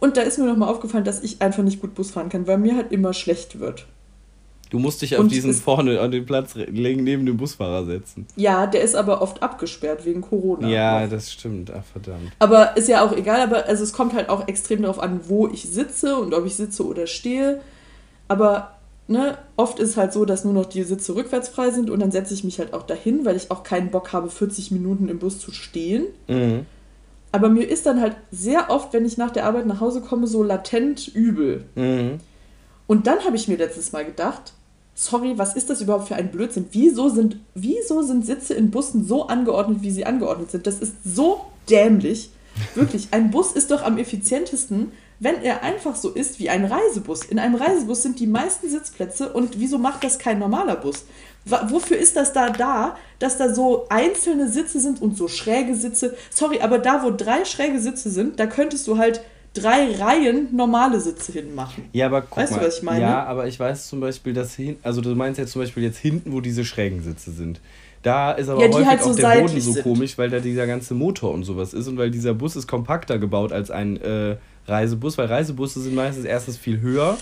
Und 0.00 0.16
da 0.16 0.22
ist 0.22 0.38
mir 0.38 0.46
nochmal 0.46 0.70
aufgefallen, 0.70 1.04
dass 1.04 1.22
ich 1.22 1.40
einfach 1.42 1.62
nicht 1.62 1.80
gut 1.80 1.94
Bus 1.94 2.10
fahren 2.10 2.30
kann, 2.30 2.46
weil 2.46 2.58
mir 2.58 2.74
halt 2.74 2.90
immer 2.90 3.12
schlecht 3.12 3.60
wird. 3.60 3.86
Du 4.72 4.78
musst 4.78 5.02
dich 5.02 5.14
auf 5.16 5.20
Und 5.20 5.30
diesen 5.30 5.50
es- 5.50 5.60
vorne 5.60 6.00
an 6.00 6.10
den 6.10 6.24
Platz 6.24 6.54
neben 6.56 7.04
dem 7.04 7.36
Busfahrer 7.36 7.84
setzen. 7.84 8.26
Ja, 8.36 8.66
der 8.66 8.80
ist 8.80 8.94
aber 8.94 9.20
oft 9.20 9.42
abgesperrt 9.42 10.06
wegen 10.06 10.22
Corona. 10.22 10.66
Ja, 10.66 11.06
das 11.06 11.30
stimmt. 11.30 11.70
Ach, 11.70 11.84
verdammt. 11.92 12.32
Aber 12.38 12.74
ist 12.74 12.88
ja 12.88 13.04
auch 13.04 13.12
egal, 13.14 13.42
aber 13.42 13.66
also 13.66 13.84
es 13.84 13.92
kommt 13.92 14.14
halt 14.14 14.30
auch 14.30 14.48
extrem 14.48 14.80
darauf 14.80 14.98
an, 14.98 15.20
wo 15.28 15.46
ich 15.46 15.64
sitze 15.68 16.16
und 16.16 16.32
ob 16.32 16.46
ich 16.46 16.54
sitze 16.56 16.86
oder 16.86 17.06
stehe. 17.06 17.60
Aber 18.28 18.78
ne, 19.08 19.36
oft 19.58 19.78
ist 19.78 19.98
halt 19.98 20.14
so, 20.14 20.24
dass 20.24 20.42
nur 20.44 20.54
noch 20.54 20.64
die 20.64 20.84
Sitze 20.84 21.14
rückwärts 21.14 21.50
frei 21.50 21.70
sind 21.70 21.90
und 21.90 22.00
dann 22.00 22.10
setze 22.10 22.32
ich 22.32 22.42
mich 22.42 22.58
halt 22.58 22.72
auch 22.72 22.84
dahin, 22.84 23.26
weil 23.26 23.36
ich 23.36 23.50
auch 23.50 23.64
keinen 23.64 23.90
Bock 23.90 24.14
habe, 24.14 24.30
40 24.30 24.70
Minuten 24.70 25.10
im 25.10 25.18
Bus 25.18 25.38
zu 25.38 25.52
stehen. 25.52 26.06
Mhm. 26.28 26.64
Aber 27.30 27.50
mir 27.50 27.64
ist 27.68 27.84
dann 27.84 28.00
halt 28.00 28.16
sehr 28.30 28.70
oft, 28.70 28.94
wenn 28.94 29.04
ich 29.04 29.18
nach 29.18 29.32
der 29.32 29.44
Arbeit 29.44 29.66
nach 29.66 29.80
Hause 29.80 30.00
komme, 30.00 30.26
so 30.26 30.42
latent 30.42 31.08
übel. 31.08 31.64
Mhm. 31.74 32.20
Und 32.86 33.06
dann 33.06 33.20
habe 33.26 33.36
ich 33.36 33.48
mir 33.48 33.58
letztes 33.58 33.92
Mal 33.92 34.06
gedacht, 34.06 34.54
sorry, 34.94 35.38
was 35.38 35.54
ist 35.54 35.70
das 35.70 35.80
überhaupt 35.80 36.08
für 36.08 36.16
ein 36.16 36.30
Blödsinn? 36.30 36.66
Wieso 36.72 37.08
sind, 37.08 37.36
wieso 37.54 38.02
sind 38.02 38.26
Sitze 38.26 38.54
in 38.54 38.70
Bussen 38.70 39.04
so 39.04 39.26
angeordnet, 39.26 39.78
wie 39.82 39.90
sie 39.90 40.04
angeordnet 40.04 40.50
sind? 40.50 40.66
Das 40.66 40.80
ist 40.80 40.94
so 41.04 41.46
dämlich. 41.68 42.30
Wirklich, 42.74 43.08
ein 43.12 43.30
Bus 43.30 43.52
ist 43.52 43.70
doch 43.70 43.82
am 43.82 43.96
effizientesten, 43.96 44.92
wenn 45.20 45.40
er 45.42 45.62
einfach 45.62 45.96
so 45.96 46.10
ist 46.10 46.38
wie 46.38 46.50
ein 46.50 46.64
Reisebus. 46.64 47.24
In 47.24 47.38
einem 47.38 47.54
Reisebus 47.54 48.02
sind 48.02 48.20
die 48.20 48.26
meisten 48.26 48.68
Sitzplätze 48.68 49.32
und 49.32 49.58
wieso 49.58 49.78
macht 49.78 50.04
das 50.04 50.18
kein 50.18 50.38
normaler 50.38 50.76
Bus? 50.76 51.04
Wofür 51.44 51.96
ist 51.96 52.16
das 52.16 52.32
da 52.32 52.50
da, 52.50 52.96
dass 53.18 53.38
da 53.38 53.54
so 53.54 53.86
einzelne 53.88 54.48
Sitze 54.48 54.80
sind 54.80 55.00
und 55.00 55.16
so 55.16 55.28
schräge 55.28 55.74
Sitze? 55.74 56.16
Sorry, 56.30 56.60
aber 56.60 56.78
da, 56.78 57.02
wo 57.02 57.10
drei 57.10 57.44
schräge 57.44 57.80
Sitze 57.80 58.10
sind, 58.10 58.38
da 58.38 58.46
könntest 58.46 58.86
du 58.86 58.98
halt 58.98 59.22
drei 59.54 59.94
Reihen 59.96 60.48
normale 60.54 61.00
Sitze 61.00 61.32
hinmachen. 61.32 61.84
Ja, 61.92 62.06
aber 62.06 62.22
guck 62.22 62.38
Weißt 62.38 62.52
du, 62.52 62.56
mal. 62.56 62.66
was 62.66 62.76
ich 62.78 62.82
meine? 62.82 63.00
Ja, 63.02 63.24
aber 63.24 63.46
ich 63.46 63.58
weiß 63.60 63.88
zum 63.88 64.00
Beispiel, 64.00 64.32
dass 64.32 64.54
hin, 64.54 64.76
also 64.82 65.00
du 65.00 65.14
meinst 65.14 65.38
jetzt 65.38 65.52
zum 65.52 65.62
Beispiel 65.62 65.82
jetzt 65.82 65.98
hinten, 65.98 66.32
wo 66.32 66.40
diese 66.40 66.64
schrägen 66.64 67.02
Sitze 67.02 67.32
sind. 67.32 67.60
Da 68.02 68.32
ist 68.32 68.48
aber 68.48 68.62
Ja, 68.66 68.72
häufig 68.72 68.86
halt 68.88 69.02
so 69.02 69.10
auch 69.10 69.16
der 69.16 69.40
Boden 69.40 69.60
so 69.60 69.72
sind. 69.72 69.82
komisch, 69.84 70.18
weil 70.18 70.28
da 70.30 70.40
dieser 70.40 70.66
ganze 70.66 70.94
Motor 70.94 71.32
und 71.32 71.44
sowas 71.44 71.72
ist 71.74 71.86
und 71.86 71.98
weil 71.98 72.10
dieser 72.10 72.34
Bus 72.34 72.56
ist 72.56 72.66
kompakter 72.66 73.18
gebaut 73.18 73.52
als 73.52 73.70
ein 73.70 74.00
äh, 74.00 74.36
Reisebus, 74.66 75.18
weil 75.18 75.26
Reisebusse 75.26 75.80
sind 75.80 75.94
meistens 75.94 76.24
erstens 76.24 76.56
viel 76.56 76.80
höher. 76.80 77.16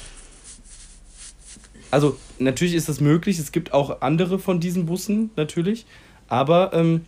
Also 1.91 2.17
natürlich 2.39 2.75
ist 2.75 2.89
das 2.89 3.01
möglich, 3.01 3.39
es 3.39 3.53
gibt 3.53 3.73
auch 3.75 4.01
andere 4.01 4.39
von 4.39 4.61
diesen 4.61 4.87
Bussen 4.87 5.31
natürlich, 5.37 5.87
aber 6.29 6.71
ähm, 6.73 7.05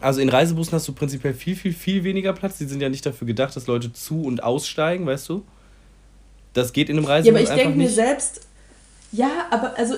also 0.00 0.20
in 0.20 0.28
Reisebussen 0.28 0.72
hast 0.74 0.88
du 0.88 0.92
prinzipiell 0.92 1.34
viel, 1.34 1.56
viel, 1.56 1.72
viel 1.72 2.04
weniger 2.04 2.32
Platz. 2.32 2.58
Die 2.58 2.66
sind 2.66 2.80
ja 2.80 2.88
nicht 2.88 3.06
dafür 3.06 3.26
gedacht, 3.26 3.54
dass 3.56 3.66
Leute 3.66 3.92
zu- 3.92 4.22
und 4.22 4.42
aussteigen, 4.42 5.06
weißt 5.06 5.28
du? 5.28 5.44
Das 6.52 6.72
geht 6.72 6.88
in 6.88 6.96
einem 6.96 7.04
Ja, 7.06 7.10
Reisebus 7.12 7.34
aber 7.36 7.42
ich 7.44 7.50
einfach 7.50 7.62
denke 7.64 7.78
mir 7.78 7.84
nicht. 7.84 7.94
selbst, 7.94 8.46
ja, 9.12 9.46
aber 9.50 9.76
also 9.78 9.94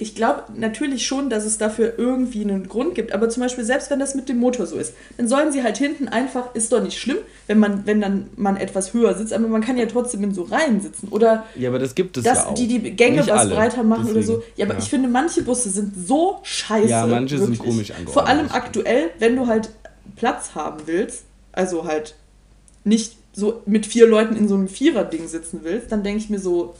ich 0.00 0.14
glaube 0.14 0.44
natürlich 0.56 1.06
schon, 1.06 1.28
dass 1.28 1.44
es 1.44 1.58
dafür 1.58 1.92
irgendwie 1.98 2.40
einen 2.42 2.68
Grund 2.68 2.94
gibt. 2.94 3.12
Aber 3.12 3.28
zum 3.28 3.42
Beispiel, 3.42 3.64
selbst 3.64 3.90
wenn 3.90 3.98
das 3.98 4.14
mit 4.14 4.30
dem 4.30 4.38
Motor 4.38 4.64
so 4.66 4.76
ist, 4.78 4.94
dann 5.18 5.28
sollen 5.28 5.52
sie 5.52 5.62
halt 5.62 5.76
hinten 5.76 6.08
einfach, 6.08 6.54
ist 6.54 6.72
doch 6.72 6.82
nicht 6.82 6.98
schlimm, 6.98 7.18
wenn 7.46 7.58
man, 7.58 7.84
wenn 7.84 8.00
dann 8.00 8.30
man 8.36 8.56
etwas 8.56 8.94
höher 8.94 9.14
sitzt, 9.14 9.34
aber 9.34 9.46
man 9.46 9.60
kann 9.60 9.76
ja 9.76 9.84
trotzdem 9.84 10.24
in 10.24 10.32
so 10.32 10.44
Reihen 10.44 10.80
sitzen. 10.80 11.08
Oder 11.08 11.44
Ja, 11.54 11.68
aber 11.68 11.78
das 11.78 11.94
gibt 11.94 12.16
es 12.16 12.24
dass 12.24 12.38
ja 12.38 12.46
auch. 12.46 12.54
die 12.54 12.66
die 12.66 12.78
Gänge 12.96 13.18
Nicht 13.18 13.28
was 13.28 13.40
alle, 13.40 13.54
breiter 13.54 13.82
machen 13.82 14.10
oder 14.10 14.22
so. 14.22 14.36
deswegen, 14.38 14.52
Ja, 14.56 14.64
aber 14.64 14.74
ja. 14.74 14.80
ich 14.80 14.88
finde, 14.88 15.08
manche 15.10 15.42
Busse 15.42 15.68
sind 15.68 15.92
so 16.08 16.38
scheiße. 16.44 16.88
Ja, 16.88 17.06
manche 17.06 17.36
sind 17.36 17.50
wirklich. 17.50 17.60
komisch 17.68 17.90
angeordnet, 17.90 18.14
Vor 18.14 18.26
allem 18.26 18.46
aktuell, 18.50 19.10
wenn 19.18 19.36
du 19.36 19.48
halt 19.48 19.68
Platz 20.16 20.54
haben 20.54 20.80
willst, 20.86 21.24
also 21.52 21.84
halt 21.84 22.14
nicht 22.84 23.16
so 23.34 23.60
mit 23.66 23.84
vier 23.84 24.06
Leuten 24.06 24.34
in 24.34 24.48
so 24.48 24.54
einem 24.54 24.68
Vierer-Ding 24.68 25.28
sitzen 25.28 25.60
willst, 25.62 25.92
dann 25.92 26.02
denke 26.02 26.20
ich 26.22 26.30
mir 26.30 26.38
so, 26.40 26.74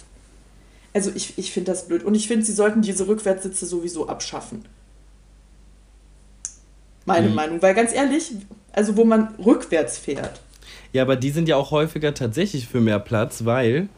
also 0.92 1.10
ich, 1.14 1.38
ich 1.38 1.52
finde 1.52 1.70
das 1.70 1.86
blöd. 1.86 2.02
Und 2.02 2.14
ich 2.14 2.28
finde, 2.28 2.44
sie 2.44 2.52
sollten 2.52 2.82
diese 2.82 3.06
Rückwärtssitze 3.06 3.66
sowieso 3.66 4.08
abschaffen. 4.08 4.64
Meine 7.06 7.30
Wie? 7.30 7.34
Meinung. 7.34 7.62
Weil 7.62 7.74
ganz 7.74 7.92
ehrlich, 7.94 8.32
also 8.72 8.96
wo 8.96 9.04
man 9.04 9.34
rückwärts 9.38 9.98
fährt. 9.98 10.40
Ja, 10.92 11.02
aber 11.02 11.16
die 11.16 11.30
sind 11.30 11.48
ja 11.48 11.56
auch 11.56 11.70
häufiger 11.70 12.14
tatsächlich 12.14 12.66
für 12.66 12.80
mehr 12.80 12.98
Platz, 12.98 13.44
weil 13.44 13.88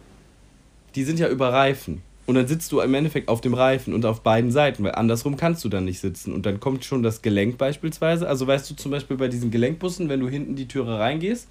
die 0.95 1.05
sind 1.05 1.19
ja 1.19 1.29
über 1.29 1.53
Reifen. 1.53 2.03
Und 2.27 2.37
dann 2.37 2.47
sitzt 2.47 2.71
du 2.71 2.81
im 2.81 2.95
Endeffekt 2.95 3.29
auf 3.29 3.41
dem 3.41 3.55
Reifen 3.55 3.95
und 3.95 4.05
auf 4.05 4.21
beiden 4.21 4.51
Seiten, 4.51 4.85
weil 4.85 4.95
andersrum 4.95 5.37
kannst 5.37 5.65
du 5.65 5.69
dann 5.69 5.85
nicht 5.85 6.01
sitzen. 6.01 6.33
Und 6.33 6.47
dann 6.47 6.61
kommt 6.61 6.85
schon 6.85 7.03
das 7.03 7.23
Gelenk 7.23 7.59
beispielsweise. 7.59 8.29
Also 8.29 8.47
weißt 8.47 8.71
du 8.71 8.75
zum 8.75 8.91
Beispiel 8.91 9.17
bei 9.17 9.29
diesen 9.29 9.51
Gelenkbussen, 9.51 10.09
wenn 10.09 10.21
du 10.21 10.29
hinten 10.29 10.55
die 10.55 10.69
Türe 10.69 10.99
reingehst 10.99 11.49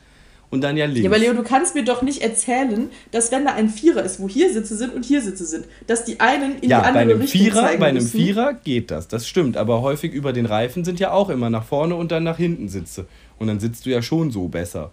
und 0.52 0.62
dann 0.62 0.78
ja 0.78 0.86
links. 0.86 1.02
Ja, 1.02 1.10
aber 1.10 1.18
Leo, 1.18 1.34
du 1.34 1.44
kannst 1.44 1.74
mir 1.76 1.84
doch 1.84 2.02
nicht 2.02 2.22
erzählen, 2.22 2.90
dass 3.12 3.32
wenn 3.32 3.46
da 3.46 3.54
ein 3.54 3.70
Vierer 3.70 4.04
ist, 4.04 4.20
wo 4.20 4.28
hier 4.28 4.54
Sitze 4.54 4.76
sind 4.76 4.94
und 4.94 5.06
hier 5.06 5.22
Sitze 5.22 5.46
sind, 5.46 5.66
dass 5.88 6.04
die 6.04 6.20
einen 6.20 6.60
in 6.60 6.70
ja, 6.70 6.82
die 6.82 6.88
andere 6.88 7.20
Richtung 7.20 7.42
Vierer, 7.42 7.62
zeigen 7.62 7.80
bei 7.80 7.88
einem 7.88 8.04
müssen. 8.04 8.20
Vierer 8.20 8.54
geht 8.54 8.92
das, 8.92 9.08
das 9.08 9.28
stimmt. 9.28 9.58
Aber 9.58 9.82
häufig 9.82 10.14
über 10.14 10.34
den 10.34 10.46
Reifen 10.46 10.84
sind 10.84 11.00
ja 11.00 11.12
auch 11.12 11.30
immer 11.30 11.50
nach 11.50 11.64
vorne 11.64 11.96
und 11.96 12.12
dann 12.12 12.24
nach 12.24 12.38
hinten 12.38 12.68
Sitze. 12.68 13.08
Und 13.40 13.48
dann 13.48 13.60
sitzt 13.60 13.86
du 13.86 13.90
ja 13.90 14.02
schon 14.02 14.30
so 14.30 14.50
besser. 14.50 14.92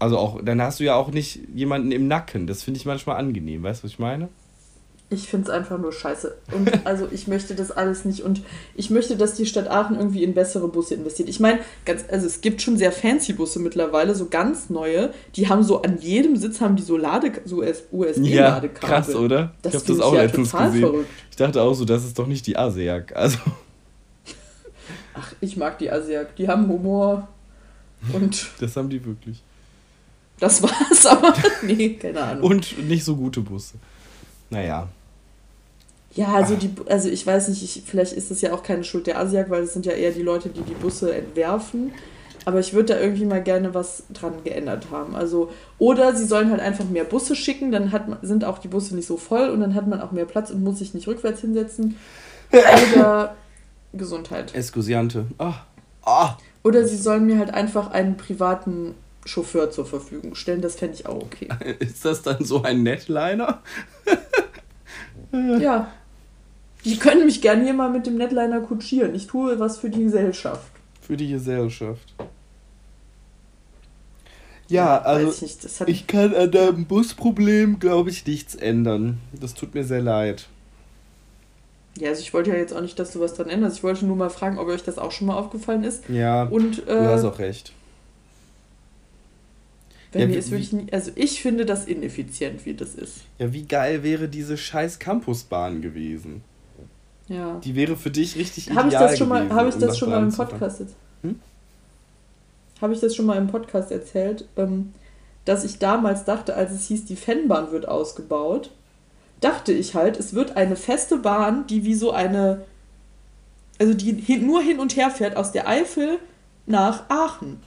Also 0.00 0.18
auch, 0.18 0.42
dann 0.44 0.60
hast 0.60 0.80
du 0.80 0.84
ja 0.84 0.96
auch 0.96 1.12
nicht 1.12 1.40
jemanden 1.54 1.92
im 1.92 2.08
Nacken. 2.08 2.48
Das 2.48 2.64
finde 2.64 2.78
ich 2.78 2.84
manchmal 2.84 3.16
angenehm, 3.16 3.62
weißt 3.62 3.82
du, 3.82 3.84
was 3.84 3.92
ich 3.92 3.98
meine? 4.00 4.28
Ich 5.14 5.28
finde 5.28 5.44
es 5.44 5.50
einfach 5.50 5.78
nur 5.78 5.92
scheiße. 5.92 6.34
Und 6.52 6.70
also 6.86 7.08
ich 7.10 7.26
möchte 7.26 7.54
das 7.54 7.70
alles 7.70 8.04
nicht. 8.04 8.22
Und 8.22 8.42
ich 8.74 8.90
möchte, 8.90 9.16
dass 9.16 9.34
die 9.34 9.46
Stadt 9.46 9.68
Aachen 9.68 9.96
irgendwie 9.96 10.22
in 10.22 10.34
bessere 10.34 10.68
Busse 10.68 10.94
investiert. 10.94 11.28
Ich 11.28 11.40
meine, 11.40 11.60
ganz, 11.84 12.04
also 12.10 12.26
es 12.26 12.40
gibt 12.40 12.60
schon 12.62 12.76
sehr 12.76 12.92
fancy 12.92 13.32
Busse 13.32 13.58
mittlerweile, 13.60 14.14
so 14.14 14.26
ganz 14.26 14.70
neue. 14.70 15.12
Die 15.36 15.48
haben 15.48 15.62
so 15.62 15.82
an 15.82 15.98
jedem 15.98 16.36
Sitz 16.36 16.60
haben 16.60 16.76
die 16.76 16.82
so 16.82 16.96
Lade, 16.96 17.32
so 17.44 17.62
USB-Ladekabel. 17.62 18.30
Ja, 18.32 18.68
krass, 18.68 19.14
oder? 19.14 19.54
Das 19.62 19.74
ich 19.74 19.80
habe 19.80 19.92
das 19.92 20.00
auch 20.00 20.14
ja 20.14 20.22
letztens 20.22 20.52
gesehen. 20.52 20.80
Verrückt. 20.80 21.10
Ich 21.30 21.36
dachte 21.36 21.62
auch 21.62 21.74
so, 21.74 21.84
das 21.84 22.04
ist 22.04 22.18
doch 22.18 22.26
nicht 22.26 22.46
die 22.46 22.56
ASEAC. 22.56 23.14
Also. 23.16 23.38
Ach, 25.14 25.32
ich 25.40 25.56
mag 25.56 25.78
die 25.78 25.90
ASEAC. 25.90 26.36
Die 26.36 26.48
haben 26.48 26.68
Humor. 26.68 27.28
Und. 28.12 28.46
Das 28.60 28.76
haben 28.76 28.90
die 28.90 29.04
wirklich. 29.04 29.42
Das 30.40 30.62
war's, 30.62 31.06
aber 31.06 31.32
nee, 31.62 31.90
keine 31.90 32.20
Ahnung. 32.20 32.44
Und 32.44 32.88
nicht 32.88 33.04
so 33.04 33.16
gute 33.16 33.40
Busse. 33.40 33.74
Naja. 34.50 34.88
Ja, 36.14 36.32
also, 36.32 36.54
die, 36.54 36.70
also 36.88 37.08
ich 37.08 37.26
weiß 37.26 37.48
nicht, 37.48 37.62
ich, 37.62 37.82
vielleicht 37.84 38.12
ist 38.12 38.30
das 38.30 38.40
ja 38.40 38.52
auch 38.52 38.62
keine 38.62 38.84
Schuld 38.84 39.06
der 39.06 39.18
Asiak, 39.18 39.50
weil 39.50 39.64
es 39.64 39.72
sind 39.72 39.84
ja 39.84 39.92
eher 39.92 40.12
die 40.12 40.22
Leute, 40.22 40.48
die 40.48 40.62
die 40.62 40.74
Busse 40.74 41.14
entwerfen. 41.14 41.92
Aber 42.44 42.60
ich 42.60 42.72
würde 42.72 42.94
da 42.94 43.00
irgendwie 43.00 43.24
mal 43.24 43.42
gerne 43.42 43.74
was 43.74 44.04
dran 44.12 44.34
geändert 44.44 44.88
haben. 44.90 45.16
Also, 45.16 45.50
oder 45.78 46.14
sie 46.14 46.26
sollen 46.26 46.50
halt 46.50 46.60
einfach 46.60 46.84
mehr 46.84 47.04
Busse 47.04 47.34
schicken, 47.34 47.72
dann 47.72 47.90
hat 47.90 48.04
sind 48.22 48.44
auch 48.44 48.58
die 48.58 48.68
Busse 48.68 48.94
nicht 48.94 49.06
so 49.06 49.16
voll 49.16 49.48
und 49.48 49.60
dann 49.60 49.74
hat 49.74 49.86
man 49.86 50.00
auch 50.00 50.12
mehr 50.12 50.26
Platz 50.26 50.50
und 50.50 50.62
muss 50.62 50.78
sich 50.78 50.94
nicht 50.94 51.08
rückwärts 51.08 51.40
hinsetzen. 51.40 51.96
Oder 52.52 53.34
Gesundheit. 53.92 54.54
Escusiante. 54.54 55.26
Ah. 55.38 55.54
Ah. 56.04 56.36
Oder 56.62 56.86
sie 56.86 56.96
sollen 56.96 57.26
mir 57.26 57.38
halt 57.38 57.52
einfach 57.52 57.90
einen 57.90 58.16
privaten 58.16 58.94
Chauffeur 59.24 59.70
zur 59.70 59.86
Verfügung 59.86 60.34
stellen. 60.34 60.60
Das 60.60 60.76
fände 60.76 60.94
ich 60.94 61.06
auch 61.06 61.22
okay. 61.22 61.48
Ist 61.78 62.04
das 62.04 62.22
dann 62.22 62.44
so 62.44 62.62
ein 62.62 62.82
Netliner? 62.82 63.62
ja. 65.32 65.88
Die 66.84 66.98
können 66.98 67.24
mich 67.24 67.40
gerne 67.40 67.64
hier 67.64 67.74
mal 67.74 67.90
mit 67.90 68.06
dem 68.06 68.16
Netliner 68.16 68.60
kutschieren. 68.60 69.14
Ich 69.14 69.26
tue 69.26 69.58
was 69.58 69.78
für 69.78 69.90
die 69.90 70.04
Gesellschaft. 70.04 70.70
Für 71.00 71.16
die 71.16 71.28
Gesellschaft. 71.28 72.14
Ja, 74.68 74.98
also 74.98 75.30
ich, 75.30 75.42
nicht, 75.42 75.82
ich, 75.86 76.06
kann 76.06 76.34
an 76.34 76.50
deinem 76.50 76.86
Busproblem, 76.86 77.78
glaube 77.78 78.10
ich, 78.10 78.26
nichts 78.26 78.54
ändern. 78.54 79.18
Das 79.38 79.54
tut 79.54 79.74
mir 79.74 79.84
sehr 79.84 80.00
leid. 80.00 80.48
Ja, 81.98 82.08
also 82.08 82.22
ich 82.22 82.32
wollte 82.34 82.50
ja 82.50 82.56
jetzt 82.56 82.74
auch 82.74 82.80
nicht, 82.80 82.98
dass 82.98 83.12
du 83.12 83.20
was 83.20 83.34
dran 83.34 83.48
änderst. 83.48 83.78
Ich 83.78 83.82
wollte 83.82 84.04
nur 84.04 84.16
mal 84.16 84.30
fragen, 84.30 84.58
ob 84.58 84.68
euch 84.68 84.82
das 84.82 84.98
auch 84.98 85.12
schon 85.12 85.26
mal 85.28 85.36
aufgefallen 85.36 85.84
ist. 85.84 86.08
Ja, 86.08 86.44
Und, 86.44 86.80
äh, 86.88 86.92
du 86.92 87.06
hast 87.08 87.24
auch 87.24 87.38
recht. 87.38 87.72
Bei 90.12 90.20
ja, 90.20 90.26
mir 90.26 90.38
ist 90.38 90.50
wirklich 90.50 90.72
nie, 90.72 90.86
also 90.92 91.10
ich 91.14 91.42
finde 91.42 91.66
das 91.66 91.86
ineffizient, 91.86 92.64
wie 92.66 92.74
das 92.74 92.94
ist. 92.94 93.24
Ja, 93.38 93.52
wie 93.52 93.64
geil 93.64 94.02
wäre 94.02 94.28
diese 94.28 94.56
scheiß 94.56 94.98
Campusbahn 94.98 95.82
gewesen? 95.82 96.42
Ja. 97.28 97.58
Die 97.64 97.74
wäre 97.74 97.96
für 97.96 98.10
dich 98.10 98.36
richtig 98.36 98.70
hab 98.70 98.86
ideal 98.86 99.12
ich 99.12 99.18
das 99.18 99.28
gewesen, 99.28 99.52
Habe 99.52 99.68
ich 99.68 99.74
das 99.76 99.98
schon 99.98 100.10
mal 100.10 100.22
im 100.22 100.32
Podcast 100.32 100.82
hm? 101.22 101.40
Habe 102.80 102.92
ich 102.92 103.00
das 103.00 103.16
schon 103.16 103.26
mal 103.26 103.38
im 103.38 103.46
Podcast 103.46 103.90
erzählt, 103.90 104.46
ähm, 104.56 104.92
dass 105.44 105.64
ich 105.64 105.78
damals 105.78 106.24
dachte, 106.24 106.54
als 106.54 106.72
es 106.72 106.86
hieß, 106.88 107.06
die 107.06 107.16
Fennbahn 107.16 107.70
wird 107.72 107.88
ausgebaut, 107.88 108.70
dachte 109.40 109.72
ich 109.72 109.94
halt, 109.94 110.18
es 110.18 110.34
wird 110.34 110.56
eine 110.56 110.76
feste 110.76 111.18
Bahn, 111.18 111.66
die 111.66 111.84
wie 111.84 111.94
so 111.94 112.10
eine, 112.10 112.62
also 113.78 113.94
die 113.94 114.12
hin, 114.12 114.46
nur 114.46 114.60
hin 114.60 114.78
und 114.78 114.96
her 114.96 115.10
fährt 115.10 115.36
aus 115.36 115.52
der 115.52 115.68
Eifel 115.68 116.18
nach 116.66 117.08
Aachen 117.08 117.60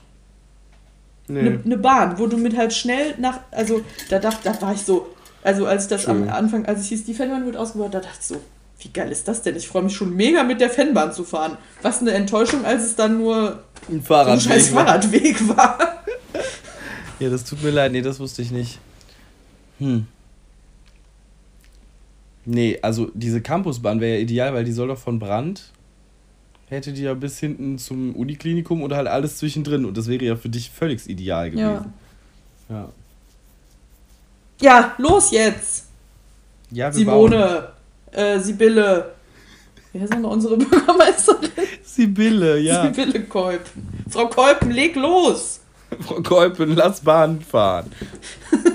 eine 1.28 1.42
nee. 1.42 1.58
ne 1.64 1.76
Bahn, 1.76 2.18
wo 2.18 2.26
du 2.26 2.36
mit 2.36 2.56
halt 2.56 2.72
schnell 2.72 3.14
nach, 3.18 3.40
also 3.50 3.82
da 4.08 4.18
dachte, 4.18 4.40
da 4.44 4.60
war 4.62 4.72
ich 4.72 4.82
so, 4.82 5.06
also 5.42 5.66
als 5.66 5.84
ich 5.84 5.90
das 5.90 6.02
Schön. 6.02 6.28
am 6.28 6.28
Anfang, 6.30 6.66
als 6.66 6.80
es 6.80 6.86
hieß, 6.86 7.04
die 7.04 7.14
Fanbahn 7.14 7.44
wird 7.44 7.56
ausgebaut, 7.56 7.92
da 7.92 8.00
dachte 8.00 8.18
ich 8.20 8.26
so, 8.26 8.36
wie 8.80 8.88
geil 8.88 9.10
ist 9.10 9.26
das 9.26 9.42
denn? 9.42 9.56
Ich 9.56 9.68
freue 9.68 9.82
mich 9.82 9.94
schon 9.94 10.14
mega 10.14 10.44
mit 10.44 10.60
der 10.60 10.70
Fanbahn 10.70 11.12
zu 11.12 11.24
fahren. 11.24 11.56
Was 11.82 12.00
eine 12.00 12.12
Enttäuschung, 12.12 12.64
als 12.64 12.84
es 12.84 12.96
dann 12.96 13.18
nur 13.18 13.62
ein, 13.88 14.02
Fahrradweg 14.02 14.34
ein 14.34 14.40
scheiß 14.40 14.68
Fahrradweg 14.68 15.48
war. 15.48 15.78
ja, 17.18 17.28
das 17.28 17.44
tut 17.44 17.62
mir 17.62 17.70
leid, 17.70 17.92
nee, 17.92 18.02
das 18.02 18.20
wusste 18.20 18.42
ich 18.42 18.50
nicht. 18.50 18.78
Hm. 19.78 20.06
Nee, 22.44 22.78
also 22.80 23.10
diese 23.14 23.40
Campusbahn 23.40 24.00
wäre 24.00 24.16
ja 24.16 24.22
ideal, 24.22 24.54
weil 24.54 24.64
die 24.64 24.72
soll 24.72 24.88
doch 24.88 24.98
von 24.98 25.18
Brand 25.18 25.72
hätte 26.70 26.92
die 26.92 27.02
ja 27.02 27.14
bis 27.14 27.38
hinten 27.38 27.78
zum 27.78 28.14
Uniklinikum 28.14 28.82
oder 28.82 28.96
halt 28.96 29.08
alles 29.08 29.38
zwischendrin. 29.38 29.84
Und 29.84 29.96
das 29.96 30.06
wäre 30.06 30.24
ja 30.24 30.36
für 30.36 30.48
dich 30.48 30.70
völlig 30.70 31.08
ideal 31.08 31.50
gewesen. 31.50 31.92
Ja. 32.68 32.74
Ja, 32.76 32.88
ja 34.60 34.94
los 34.98 35.30
jetzt! 35.30 35.86
Ja, 36.70 36.92
Simone, 36.92 37.68
äh, 38.12 38.38
Sibylle. 38.38 39.12
Wie 39.92 40.00
heißt 40.00 40.18
noch 40.18 40.30
unsere 40.30 40.56
Bürgermeisterin? 40.58 41.50
Sibylle, 41.82 42.58
ja. 42.58 42.84
Sibylle 42.84 43.24
Kolpen. 43.24 43.88
Frau 44.08 44.28
Kolpen, 44.28 44.70
leg 44.70 44.96
los! 44.96 45.60
Frau 46.00 46.22
Kolpen, 46.22 46.74
lass 46.76 47.00
Bahn 47.00 47.40
fahren. 47.40 47.92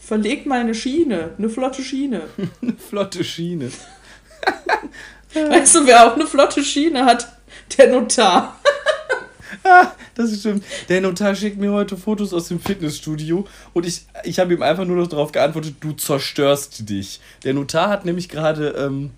Verleg 0.00 0.46
mal 0.46 0.60
eine 0.60 0.74
Schiene, 0.74 1.30
eine 1.36 1.48
flotte 1.48 1.82
Schiene. 1.82 2.22
eine 2.62 2.74
flotte 2.76 3.24
Schiene. 3.24 3.70
Weißt 5.34 5.74
du, 5.74 5.86
wer 5.86 6.06
auch 6.06 6.14
eine 6.14 6.26
flotte 6.26 6.62
Schiene 6.62 7.04
hat? 7.04 7.28
Der 7.76 7.90
Notar. 7.90 8.58
das 10.14 10.38
stimmt. 10.38 10.64
Der 10.88 11.00
Notar 11.00 11.34
schickt 11.34 11.58
mir 11.58 11.72
heute 11.72 11.96
Fotos 11.96 12.32
aus 12.32 12.48
dem 12.48 12.60
Fitnessstudio 12.60 13.46
und 13.72 13.86
ich, 13.86 14.06
ich 14.24 14.38
habe 14.38 14.54
ihm 14.54 14.62
einfach 14.62 14.84
nur 14.84 14.96
noch 14.96 15.06
darauf 15.06 15.32
geantwortet, 15.32 15.76
du 15.80 15.92
zerstörst 15.92 16.88
dich. 16.88 17.20
Der 17.44 17.54
Notar 17.54 17.88
hat 17.88 18.04
nämlich 18.04 18.28
gerade 18.28 18.68
ähm, 18.70 19.10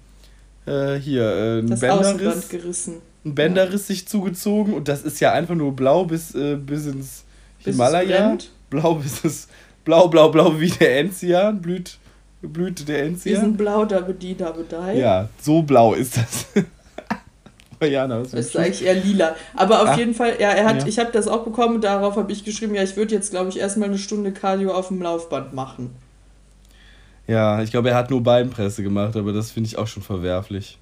äh, 0.66 0.96
hier 0.96 1.22
äh, 1.22 1.58
einen 1.58 1.70
das 1.70 1.80
Bänderriss 1.80 2.48
gerissen. 2.48 2.96
Ein 3.24 3.34
Bänderriss 3.34 3.86
sich 3.86 4.06
zugezogen 4.06 4.74
und 4.74 4.88
das 4.88 5.02
ist 5.02 5.20
ja 5.20 5.32
einfach 5.32 5.54
nur 5.54 5.74
blau 5.74 6.04
bis, 6.04 6.34
äh, 6.34 6.56
bis 6.56 6.86
ins 6.86 7.24
bis 7.64 7.74
Himalaya. 7.74 8.38
Blau 8.70 8.94
bis 8.96 9.24
es 9.24 9.48
blau, 9.84 10.08
blau, 10.08 10.28
blau 10.28 10.60
wie 10.60 10.68
der 10.68 11.00
Enzian, 11.00 11.60
blüht 11.60 11.98
Blüte 12.40 12.84
der 12.84 13.04
Enzian. 13.04 13.34
Wir 13.34 13.40
sind 13.40 13.56
blau, 13.56 13.84
da 13.84 14.00
die, 14.00 14.36
da 14.36 14.52
die. 14.52 14.98
Ja, 15.00 15.28
so 15.40 15.62
blau 15.62 15.94
ist 15.94 16.16
das. 16.16 16.46
Was 17.80 18.30
das 18.30 18.46
ist 18.46 18.56
eigentlich 18.56 18.84
eher 18.84 18.94
lila. 18.94 19.36
Aber 19.54 19.82
auf 19.82 19.88
Ach, 19.90 19.98
jeden 19.98 20.14
Fall, 20.14 20.34
ja, 20.40 20.50
er 20.50 20.64
hat, 20.64 20.82
ja. 20.82 20.86
ich 20.86 20.98
habe 20.98 21.10
das 21.12 21.28
auch 21.28 21.44
bekommen, 21.44 21.80
darauf 21.80 22.16
habe 22.16 22.32
ich 22.32 22.44
geschrieben, 22.44 22.74
ja, 22.74 22.82
ich 22.82 22.96
würde 22.96 23.14
jetzt, 23.14 23.30
glaube 23.30 23.50
ich, 23.50 23.58
erstmal 23.58 23.88
eine 23.88 23.98
Stunde 23.98 24.32
Cardio 24.32 24.72
auf 24.72 24.88
dem 24.88 25.00
Laufband 25.00 25.54
machen. 25.54 25.94
Ja, 27.26 27.62
ich 27.62 27.70
glaube, 27.70 27.90
er 27.90 27.96
hat 27.96 28.10
nur 28.10 28.22
Beinpresse 28.22 28.82
gemacht, 28.82 29.16
aber 29.16 29.32
das 29.32 29.50
finde 29.50 29.68
ich 29.68 29.78
auch 29.78 29.86
schon 29.86 30.02
verwerflich. 30.02 30.78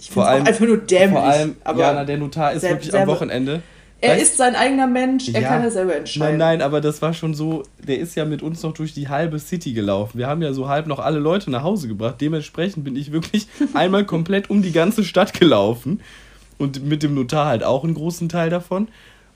Ich 0.00 0.10
finde 0.10 0.28
es 0.28 0.48
einfach 0.48 0.66
nur 0.66 0.78
dämlich. 0.78 1.10
Vor 1.12 1.22
allem, 1.22 1.56
aber 1.64 1.80
Jana, 1.80 2.04
der 2.04 2.18
Notar 2.18 2.52
ist 2.52 2.62
wirklich 2.62 2.94
am 2.94 3.06
Wochenende 3.06 3.62
er 4.00 4.16
weißt, 4.16 4.22
ist 4.22 4.36
sein 4.36 4.54
eigener 4.54 4.86
Mensch, 4.86 5.28
er 5.28 5.40
ja, 5.40 5.48
kann 5.48 5.62
ja 5.62 5.70
selber 5.70 5.96
entscheiden. 5.96 6.38
Nein, 6.38 6.58
nein, 6.58 6.62
aber 6.62 6.80
das 6.80 7.00
war 7.00 7.14
schon 7.14 7.34
so, 7.34 7.62
der 7.78 7.98
ist 7.98 8.14
ja 8.14 8.24
mit 8.24 8.42
uns 8.42 8.62
noch 8.62 8.74
durch 8.74 8.92
die 8.92 9.08
halbe 9.08 9.38
City 9.38 9.72
gelaufen. 9.72 10.18
Wir 10.18 10.26
haben 10.26 10.42
ja 10.42 10.52
so 10.52 10.68
halb 10.68 10.86
noch 10.86 10.98
alle 10.98 11.18
Leute 11.18 11.50
nach 11.50 11.62
Hause 11.62 11.88
gebracht. 11.88 12.16
Dementsprechend 12.20 12.84
bin 12.84 12.96
ich 12.96 13.12
wirklich 13.12 13.46
einmal 13.74 14.04
komplett 14.04 14.50
um 14.50 14.62
die 14.62 14.72
ganze 14.72 15.04
Stadt 15.04 15.32
gelaufen. 15.32 16.00
Und 16.58 16.84
mit 16.84 17.02
dem 17.02 17.14
Notar 17.14 17.46
halt 17.46 17.64
auch 17.64 17.82
einen 17.82 17.94
großen 17.94 18.28
Teil 18.28 18.50
davon. 18.50 18.88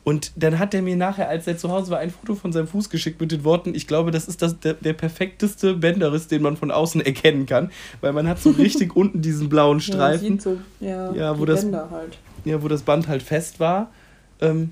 Und 0.05 0.33
dann 0.37 0.59
hat 0.59 0.73
er 0.73 0.81
mir 0.81 0.97
nachher, 0.97 1.29
als 1.29 1.47
er 1.47 1.59
zu 1.59 1.71
Hause 1.71 1.91
war, 1.91 1.99
ein 1.99 2.11
Foto 2.11 2.35
von 2.35 2.51
seinem 2.53 2.67
Fuß 2.67 2.89
geschickt 2.89 3.21
mit 3.21 3.31
den 3.31 3.45
Worten, 3.45 3.75
ich 3.75 3.87
glaube, 3.87 4.11
das 4.11 4.27
ist 4.27 4.41
das, 4.41 4.59
der, 4.59 4.73
der 4.75 4.95
perfekteste 4.95 5.75
Bänderriss, 5.75 6.29
den 6.29 6.41
man 6.41 6.57
von 6.57 6.71
außen 6.71 7.03
erkennen 7.03 7.45
kann. 7.45 7.71
Weil 8.01 8.15
man 8.15 8.27
hat 8.27 8.39
so 8.39 8.51
richtig 8.59 8.97
unten 8.97 9.21
diesen 9.21 9.49
blauen 9.49 9.81
Streifen. 9.81 10.37
Ja, 10.37 10.41
so, 10.41 10.59
ja, 10.81 11.13
ja 11.13 11.39
wo 11.39 11.45
das, 11.45 11.65
halt. 11.65 12.19
Ja, 12.45 12.63
wo 12.63 12.69
das 12.69 12.83
Band 12.83 13.09
halt 13.09 13.23
fest 13.23 13.61
war. 13.61 13.91
Ähm, 14.41 14.71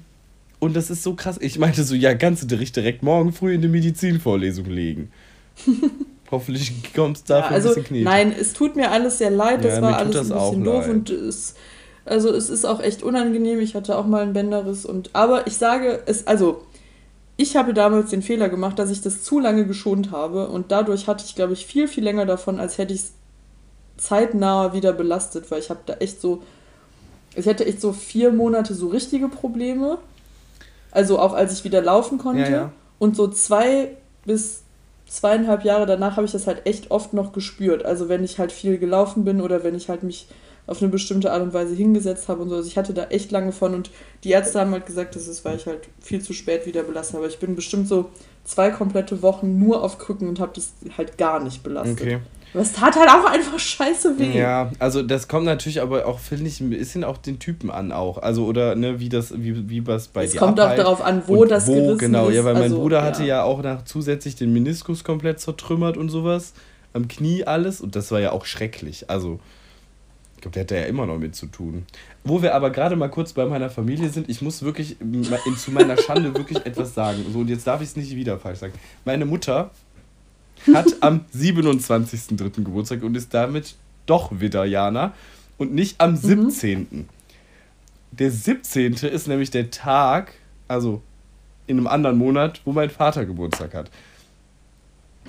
und 0.59 0.75
das 0.75 0.91
ist 0.91 1.03
so 1.03 1.15
krass. 1.15 1.37
Ich 1.41 1.59
meinte 1.59 1.85
so, 1.85 1.95
ja, 1.95 2.15
kannst 2.15 2.51
du 2.51 2.57
dich 2.57 2.73
direkt 2.73 3.03
morgen 3.03 3.33
früh 3.33 3.55
in 3.55 3.63
die 3.63 3.69
Medizinvorlesung 3.69 4.67
legen. 4.67 5.13
Hoffentlich 6.31 6.73
kommst 6.95 7.29
du 7.29 7.35
dafür 7.35 7.51
ja, 7.51 7.57
also, 7.57 7.69
ein 7.69 7.75
bisschen 7.75 7.89
Knete. 7.89 8.05
Nein, 8.05 8.35
es 8.39 8.53
tut 8.53 8.75
mir 8.75 8.91
alles 8.91 9.19
sehr 9.19 9.31
leid. 9.31 9.65
Das 9.65 9.77
ja, 9.77 9.83
war 9.83 9.99
alles 9.99 10.17
das 10.17 10.33
ein 10.33 10.39
bisschen 10.39 10.65
doof 10.65 10.89
und 10.89 11.11
es, 11.11 11.55
also 12.05 12.31
es 12.31 12.51
ist 12.51 12.65
auch 12.65 12.81
echt 12.81 13.03
unangenehm. 13.03 13.61
Ich 13.61 13.75
hatte 13.75 13.97
auch 13.97 14.07
mal 14.07 14.23
einen 14.23 14.33
Bänderriss 14.33 14.85
und 14.87 15.11
aber 15.13 15.47
ich 15.47 15.57
sage 15.57 16.03
es, 16.07 16.27
also 16.27 16.63
ich 17.37 17.55
habe 17.55 17.75
damals 17.75 18.11
den 18.11 18.23
Fehler 18.23 18.49
gemacht, 18.49 18.79
dass 18.79 18.91
ich 18.91 19.03
das 19.03 19.23
zu 19.23 19.39
lange 19.39 19.67
geschont 19.67 20.11
habe 20.11 20.49
und 20.49 20.73
dadurch 20.73 21.07
hatte 21.07 21.25
ich, 21.27 21.35
glaube 21.35 21.53
ich, 21.53 21.67
viel, 21.67 21.87
viel 21.87 22.03
länger 22.03 22.27
davon, 22.27 22.59
als 22.59 22.79
hätte 22.79 22.95
ich 22.95 23.01
es 23.01 23.13
zeitnah 23.99 24.73
wieder 24.73 24.93
belastet, 24.93 25.51
weil 25.51 25.61
ich 25.61 25.71
habe 25.71 25.81
da 25.87 25.95
echt 25.95 26.21
so 26.21 26.43
ich 27.37 27.47
hatte 27.47 27.67
echt 27.67 27.81
so 27.81 27.93
vier 27.93 28.33
Monate 28.33 28.75
so 28.75 28.89
richtige 28.89 29.29
Probleme. 29.29 29.99
Also 30.91 31.19
auch 31.19 31.35
als 31.35 31.53
ich 31.53 31.65
wieder 31.65 31.83
laufen 31.83 32.19
konnte. 32.19 32.43
Ja, 32.43 32.51
ja. 32.51 32.73
Und 32.99 33.17
so 33.17 33.29
zwei 33.29 33.91
bis 34.25 34.63
zweieinhalb 35.09 35.65
Jahre 35.65 35.87
danach 35.87 36.17
habe 36.17 36.27
ich 36.27 36.33
das 36.33 36.47
halt 36.47 36.67
echt 36.67 36.91
oft 36.91 37.13
noch 37.13 37.33
gespürt. 37.33 37.85
Also 37.85 38.09
wenn 38.09 38.25
ich 38.25 38.39
halt 38.39 38.53
viel 38.53 38.79
gelaufen 38.79 39.25
bin 39.25 39.41
oder 39.41 39.63
wenn 39.63 39.75
ich 39.75 39.89
halt 39.89 40.03
mich 40.03 40.27
auf 40.67 40.83
eine 40.83 40.91
bestimmte 40.91 41.33
Art 41.33 41.43
und 41.43 41.55
Weise 41.55 41.75
hingesetzt 41.75 42.29
habe 42.29 42.43
und 42.43 42.49
so. 42.49 42.57
Also 42.57 42.67
ich 42.67 42.77
hatte 42.77 42.93
da 42.93 43.05
echt 43.05 43.31
lange 43.31 43.53
von 43.53 43.75
und 43.75 43.91
die 44.25 44.31
Ärzte 44.31 44.59
haben 44.59 44.73
halt 44.73 44.87
gesagt, 44.87 45.15
das 45.15 45.29
ist, 45.29 45.45
weil 45.45 45.57
ich 45.57 45.67
halt 45.67 45.81
viel 46.01 46.21
zu 46.23 46.33
spät 46.33 46.67
wieder 46.67 46.83
belastet 46.83 47.17
habe. 47.17 47.29
Ich 47.29 47.39
bin 47.39 47.55
bestimmt 47.55 47.87
so 47.87 48.11
zwei 48.45 48.71
komplette 48.71 49.23
Wochen 49.23 49.59
nur 49.59 49.83
auf 49.83 49.99
Krücken 49.99 50.29
und 50.29 50.41
habe 50.41 50.53
das 50.55 50.73
halt 50.97 51.19
gar 51.19 51.43
nicht 51.43 51.63
belastet. 51.63 52.01
Okay. 52.01 52.19
Aber 52.53 52.63
es 52.63 52.73
tat 52.73 52.97
halt 52.97 53.09
auch 53.11 53.25
einfach 53.31 53.59
scheiße 53.59 54.19
weh. 54.19 54.39
Ja, 54.39 54.71
also 54.79 55.03
das 55.03 55.29
kommt 55.29 55.45
natürlich 55.45 55.83
aber 55.83 56.07
auch, 56.07 56.19
finde 56.19 56.47
ich, 56.47 56.61
ein 56.61 56.71
bisschen 56.71 57.05
auch 57.05 57.19
den 57.19 57.39
Typen 57.39 57.71
an 57.71 57.93
auch. 57.93 58.19
Also, 58.19 58.47
oder 58.47 58.75
ne, 58.75 58.99
wie 58.99 59.09
das, 59.09 59.35
wie, 59.37 59.69
wie 59.69 59.87
was 59.87 60.09
bei 60.09 60.25
es 60.25 60.33
dir 60.33 60.37
Es 60.37 60.41
kommt 60.41 60.59
abheilt. 60.59 60.81
auch 60.81 60.85
darauf 60.85 61.01
an, 61.03 61.23
wo 61.27 61.43
und 61.43 61.51
das 61.51 61.67
wo, 61.67 61.75
gerissen 61.75 61.99
genau, 61.99 62.29
ist. 62.29 62.37
ja, 62.37 62.45
weil 62.45 62.55
mein 62.55 62.63
also, 62.65 62.79
Bruder 62.79 62.99
ja. 62.99 63.05
hatte 63.05 63.25
ja 63.25 63.43
auch 63.43 63.63
nach 63.63 63.85
zusätzlich 63.85 64.37
den 64.37 64.53
Meniskus 64.53 65.05
komplett 65.05 65.41
zertrümmert 65.41 65.97
und 65.97 66.09
sowas. 66.09 66.55
Am 66.93 67.09
Knie 67.09 67.45
alles. 67.45 67.81
Und 67.81 67.95
das 67.95 68.11
war 68.11 68.21
ja 68.21 68.33
auch 68.33 68.47
schrecklich. 68.47 69.11
Also, 69.11 69.39
ich 70.37 70.41
glaube, 70.43 70.55
der 70.55 70.63
hat 70.63 70.71
ja 70.71 70.89
immer 70.89 71.07
noch 71.07 71.19
mit 71.19 71.35
zu 71.35 71.47
tun. 71.47 71.87
Wo 72.25 72.43
wir 72.43 72.55
aber 72.55 72.71
gerade 72.71 72.97
mal 72.97 73.09
kurz 73.09 73.33
bei 73.33 73.45
meiner 73.47 73.71
Familie 73.71 74.09
sind, 74.09 74.29
ich 74.29 74.43
muss 74.43 74.63
wirklich 74.63 74.97
zu 75.59 75.71
meiner 75.73 75.97
Schande 75.97 76.35
wirklich 76.35 76.65
etwas 76.65 76.95
sagen. 76.95 77.25
So, 77.33 77.41
und 77.41 77.49
jetzt 77.49 77.67
darf 77.67 77.81
ich 77.83 77.89
es 77.89 77.97
nicht 77.97 78.15
wieder 78.17 78.39
falsch 78.39 78.61
sagen. 78.61 78.73
Meine 79.05 79.25
Mutter 79.25 79.71
hat 80.75 80.97
am 81.01 81.25
27.03. 81.35 82.65
Geburtstag 82.65 83.03
und 83.03 83.17
ist 83.17 83.33
damit 83.35 83.75
doch 84.07 84.41
wieder 84.41 84.65
Jana 84.65 85.13
und 85.59 85.75
nicht 85.75 86.01
am 86.01 86.17
17. 86.17 86.87
Mhm. 86.91 87.05
Der 88.13 88.31
17. 88.31 88.95
ist 88.95 89.29
nämlich 89.29 89.51
der 89.51 89.71
Tag, 89.71 90.35
also 90.69 91.03
in 91.67 91.79
einem 91.79 91.87
anderen 91.87 92.19
Monat, 92.19 92.61
wo 92.65 92.73
mein 92.73 92.91
Vater 92.91 93.27
Geburtstag 93.27 93.75
hat. 93.75 93.91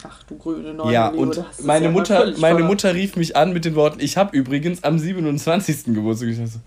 Ach 0.04 0.22
du 0.24 0.38
grüne 0.38 0.74
Neune. 0.74 0.94
Ja, 0.94 1.10
Leo, 1.10 1.22
und 1.22 1.44
meine, 1.64 1.86
ja 1.86 1.92
Mutter, 1.92 2.34
meine 2.38 2.64
Mutter 2.64 2.94
rief 2.94 3.16
mich 3.16 3.36
an 3.36 3.52
mit 3.52 3.66
den 3.66 3.76
Worten, 3.76 4.00
ich 4.00 4.16
habe 4.16 4.38
übrigens 4.38 4.84
am 4.84 5.00
27. 5.00 5.86
Geburtstag. 5.86 6.30
Ich 6.30 6.38
so, 6.38 6.60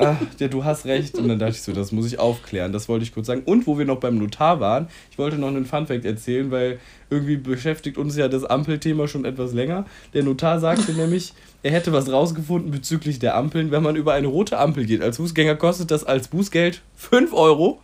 ach, 0.00 0.16
ja, 0.38 0.48
du 0.48 0.64
hast 0.64 0.86
recht. 0.86 1.16
Und 1.16 1.28
dann 1.28 1.38
dachte 1.38 1.52
ich 1.52 1.62
so, 1.62 1.72
das 1.72 1.92
muss 1.92 2.06
ich 2.06 2.18
aufklären. 2.18 2.72
Das 2.72 2.88
wollte 2.88 3.04
ich 3.04 3.12
kurz 3.12 3.26
sagen. 3.26 3.42
Und 3.44 3.66
wo 3.66 3.78
wir 3.78 3.84
noch 3.84 4.00
beim 4.00 4.18
Notar 4.18 4.60
waren, 4.60 4.88
ich 5.10 5.18
wollte 5.18 5.36
noch 5.36 5.48
einen 5.48 5.66
Funfact 5.66 6.04
erzählen, 6.04 6.50
weil 6.50 6.78
irgendwie 7.10 7.36
beschäftigt 7.36 7.98
uns 7.98 8.16
ja 8.16 8.28
das 8.28 8.44
Ampelthema 8.44 9.08
schon 9.08 9.24
etwas 9.24 9.52
länger. 9.52 9.86
Der 10.14 10.22
Notar 10.22 10.60
sagte 10.60 10.92
nämlich, 10.92 11.34
er 11.62 11.72
hätte 11.72 11.92
was 11.92 12.10
rausgefunden 12.10 12.70
bezüglich 12.70 13.18
der 13.18 13.36
Ampeln. 13.36 13.70
Wenn 13.70 13.82
man 13.82 13.96
über 13.96 14.14
eine 14.14 14.28
rote 14.28 14.58
Ampel 14.58 14.86
geht 14.86 15.02
als 15.02 15.18
Fußgänger, 15.18 15.56
kostet 15.56 15.90
das 15.90 16.04
als 16.04 16.28
Bußgeld 16.28 16.82
5 16.96 17.32
Euro. 17.32 17.80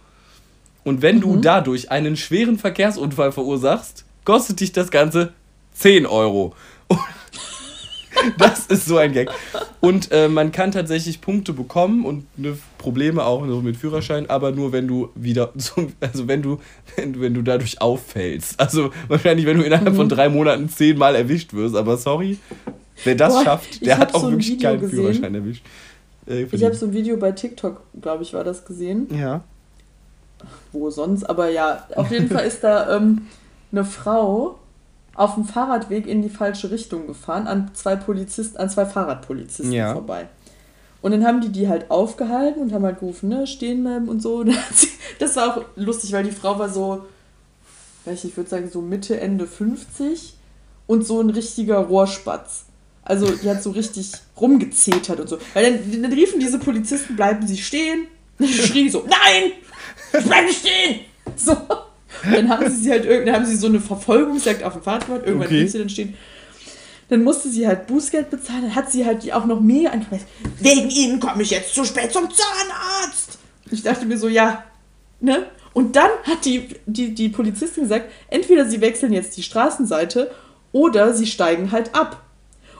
Und 0.84 1.02
wenn 1.02 1.20
du 1.20 1.34
mhm. 1.34 1.42
dadurch 1.42 1.90
einen 1.90 2.16
schweren 2.16 2.58
Verkehrsunfall 2.58 3.32
verursachst, 3.32 4.04
kostet 4.24 4.60
dich 4.60 4.72
das 4.72 4.90
Ganze 4.90 5.32
10 5.74 6.06
Euro. 6.06 6.54
das 8.38 8.66
ist 8.66 8.86
so 8.86 8.96
ein 8.96 9.12
Gag. 9.12 9.30
Und 9.80 10.10
äh, 10.12 10.28
man 10.28 10.52
kann 10.52 10.72
tatsächlich 10.72 11.20
Punkte 11.20 11.52
bekommen 11.52 12.04
und 12.04 12.26
ne, 12.38 12.56
Probleme 12.78 13.24
auch 13.24 13.46
so 13.46 13.60
mit 13.60 13.76
Führerschein, 13.76 14.28
aber 14.28 14.52
nur 14.52 14.72
wenn 14.72 14.86
du 14.86 15.10
wieder, 15.14 15.52
also 16.00 16.28
wenn 16.28 16.42
du, 16.42 16.58
wenn 16.96 17.12
du, 17.12 17.20
wenn 17.20 17.34
du 17.34 17.42
dadurch 17.42 17.80
auffällst. 17.80 18.58
Also 18.58 18.90
wahrscheinlich, 19.08 19.46
wenn 19.46 19.58
du 19.58 19.64
innerhalb 19.64 19.92
mhm. 19.92 19.96
von 19.96 20.08
drei 20.08 20.28
Monaten 20.28 20.68
zehnmal 20.68 21.14
erwischt 21.14 21.52
wirst. 21.54 21.76
Aber 21.76 21.96
sorry, 21.96 22.38
wer 23.04 23.14
das 23.14 23.34
Boah, 23.34 23.44
schafft, 23.44 23.84
der 23.84 23.98
hat 23.98 24.14
auch 24.14 24.22
so 24.22 24.30
wirklich 24.30 24.60
keinen 24.60 24.80
gesehen. 24.80 24.96
Führerschein 24.96 25.34
erwischt. 25.34 25.64
Äh, 26.26 26.46
ich 26.50 26.64
habe 26.64 26.74
so 26.74 26.86
ein 26.86 26.92
Video 26.92 27.16
bei 27.16 27.32
TikTok, 27.32 27.80
glaube 28.00 28.22
ich, 28.22 28.32
war 28.34 28.44
das 28.44 28.64
gesehen. 28.64 29.08
Ja. 29.14 29.44
Wo 30.72 30.90
sonst? 30.90 31.24
Aber 31.24 31.48
ja, 31.48 31.86
auf 31.94 32.10
jeden 32.10 32.28
Fall 32.28 32.44
ist 32.44 32.62
da 32.62 32.96
ähm, 32.96 33.26
eine 33.72 33.84
Frau 33.84 34.58
auf 35.16 35.34
dem 35.34 35.44
Fahrradweg 35.44 36.06
in 36.06 36.22
die 36.22 36.28
falsche 36.28 36.70
Richtung 36.70 37.06
gefahren, 37.06 37.46
an 37.46 37.70
zwei 37.74 37.96
Polizisten, 37.96 38.58
an 38.58 38.68
zwei 38.68 38.86
Fahrradpolizisten 38.86 39.72
ja. 39.72 39.94
vorbei. 39.94 40.28
Und 41.00 41.12
dann 41.12 41.24
haben 41.24 41.40
die 41.40 41.50
die 41.50 41.68
halt 41.68 41.90
aufgehalten 41.90 42.60
und 42.60 42.72
haben 42.72 42.84
halt 42.84 43.00
gerufen, 43.00 43.28
ne, 43.28 43.46
stehen 43.46 43.82
bleiben 43.82 44.08
und 44.08 44.20
so. 44.20 44.44
das 45.18 45.36
war 45.36 45.56
auch 45.56 45.64
lustig, 45.76 46.12
weil 46.12 46.24
die 46.24 46.32
Frau 46.32 46.58
war 46.58 46.68
so, 46.68 47.04
ich 48.04 48.36
würde 48.36 48.50
sagen, 48.50 48.70
so 48.70 48.82
Mitte, 48.82 49.20
Ende 49.20 49.46
50 49.46 50.34
und 50.86 51.06
so 51.06 51.20
ein 51.20 51.30
richtiger 51.30 51.78
Rohrspatz. 51.78 52.64
Also 53.02 53.30
die 53.30 53.48
hat 53.48 53.62
so 53.62 53.70
richtig 53.70 54.12
rumgezetert 54.40 55.20
und 55.20 55.28
so. 55.28 55.38
Weil 55.54 55.78
dann, 55.78 56.02
dann 56.02 56.12
riefen 56.12 56.40
diese 56.40 56.58
Polizisten, 56.58 57.16
bleiben 57.16 57.46
sie 57.46 57.58
stehen. 57.58 58.08
Und 58.38 58.48
schrie 58.48 58.90
so, 58.90 59.06
nein, 59.08 59.52
bleiben 60.24 60.52
stehen. 60.52 61.00
So. 61.36 61.56
Dann 62.24 62.48
haben 62.48 62.70
sie 62.70 62.84
sie 62.84 62.90
halt 62.90 63.08
dann 63.08 63.34
haben 63.34 63.46
sie 63.46 63.56
so 63.56 63.66
eine 63.66 63.80
Verfolgungsjagd 63.80 64.62
auf 64.62 64.74
dem 64.74 64.82
Fahrrad, 64.82 65.08
irgendwann 65.08 65.46
okay. 65.46 65.58
blieb 65.58 65.70
sie 65.70 65.78
dann 65.78 65.88
stehen. 65.88 66.14
Dann 67.08 67.22
musste 67.22 67.48
sie 67.48 67.66
halt 67.66 67.86
Bußgeld 67.86 68.30
bezahlen, 68.30 68.62
dann 68.62 68.74
hat 68.74 68.90
sie 68.90 69.06
halt 69.06 69.22
die 69.22 69.32
auch 69.32 69.46
noch 69.46 69.60
mega 69.60 69.90
angepreist. 69.90 70.26
Wegen 70.60 70.90
ihnen 70.90 71.20
komme 71.20 71.42
ich 71.42 71.50
jetzt 71.50 71.74
zu 71.74 71.84
spät 71.84 72.12
zum 72.12 72.24
Zahnarzt. 72.24 73.38
Ich 73.70 73.82
dachte 73.82 74.06
mir 74.06 74.18
so, 74.18 74.28
ja, 74.28 74.64
ne? 75.20 75.46
Und 75.72 75.94
dann 75.94 76.10
hat 76.24 76.44
die, 76.44 76.68
die, 76.86 77.14
die 77.14 77.28
Polizistin 77.28 77.84
gesagt, 77.84 78.10
entweder 78.28 78.64
sie 78.64 78.80
wechseln 78.80 79.12
jetzt 79.12 79.36
die 79.36 79.42
Straßenseite 79.42 80.30
oder 80.72 81.12
sie 81.12 81.26
steigen 81.26 81.70
halt 81.70 81.94
ab. 81.94 82.22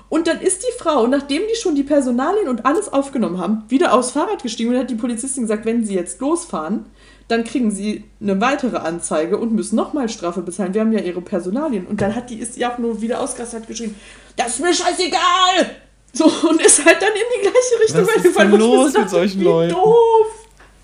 Und 0.08 0.28
dann 0.28 0.40
ist 0.40 0.62
die 0.62 0.78
Frau, 0.78 1.06
nachdem 1.06 1.42
die 1.42 1.60
schon 1.60 1.74
die 1.74 1.82
Personalien 1.82 2.48
und 2.48 2.64
alles 2.64 2.92
aufgenommen 2.92 3.38
haben, 3.38 3.64
wieder 3.68 3.92
aufs 3.92 4.12
Fahrrad 4.12 4.42
gestiegen 4.42 4.70
und 4.70 4.78
hat 4.78 4.90
die 4.90 4.94
Polizistin 4.94 5.42
gesagt, 5.42 5.64
wenn 5.66 5.84
sie 5.84 5.94
jetzt 5.94 6.20
losfahren, 6.20 6.86
dann 7.28 7.44
kriegen 7.44 7.70
sie 7.70 8.04
eine 8.20 8.40
weitere 8.40 8.76
Anzeige 8.76 9.38
und 9.38 9.52
müssen 9.52 9.76
nochmal 9.76 10.08
Strafe 10.08 10.42
bezahlen. 10.42 10.74
Wir 10.74 10.82
haben 10.82 10.92
ja 10.92 11.00
ihre 11.00 11.20
Personalien. 11.20 11.86
Und 11.86 12.00
dann 12.00 12.14
hat 12.14 12.30
die, 12.30 12.36
ist 12.36 12.54
sie 12.54 12.64
auch 12.64 12.78
nur 12.78 13.00
wieder 13.00 13.20
ausgerastet, 13.20 13.62
hat 13.62 13.68
geschrieben, 13.68 13.96
das 14.36 14.48
ist 14.48 14.60
mir 14.60 14.72
scheißegal! 14.72 15.76
So, 16.12 16.24
und 16.24 16.62
ist 16.62 16.84
halt 16.84 17.02
dann 17.02 17.10
in 17.10 17.14
die 17.36 17.42
gleiche 17.42 17.82
Richtung 17.82 18.06
Was 18.06 18.24
ist 18.24 18.38
denn 18.38 18.50
los 18.52 18.92
mit 18.94 19.10
solchen 19.10 19.42
Leuten? 19.42 19.70
Wie 19.70 19.74
doof! 19.74 20.26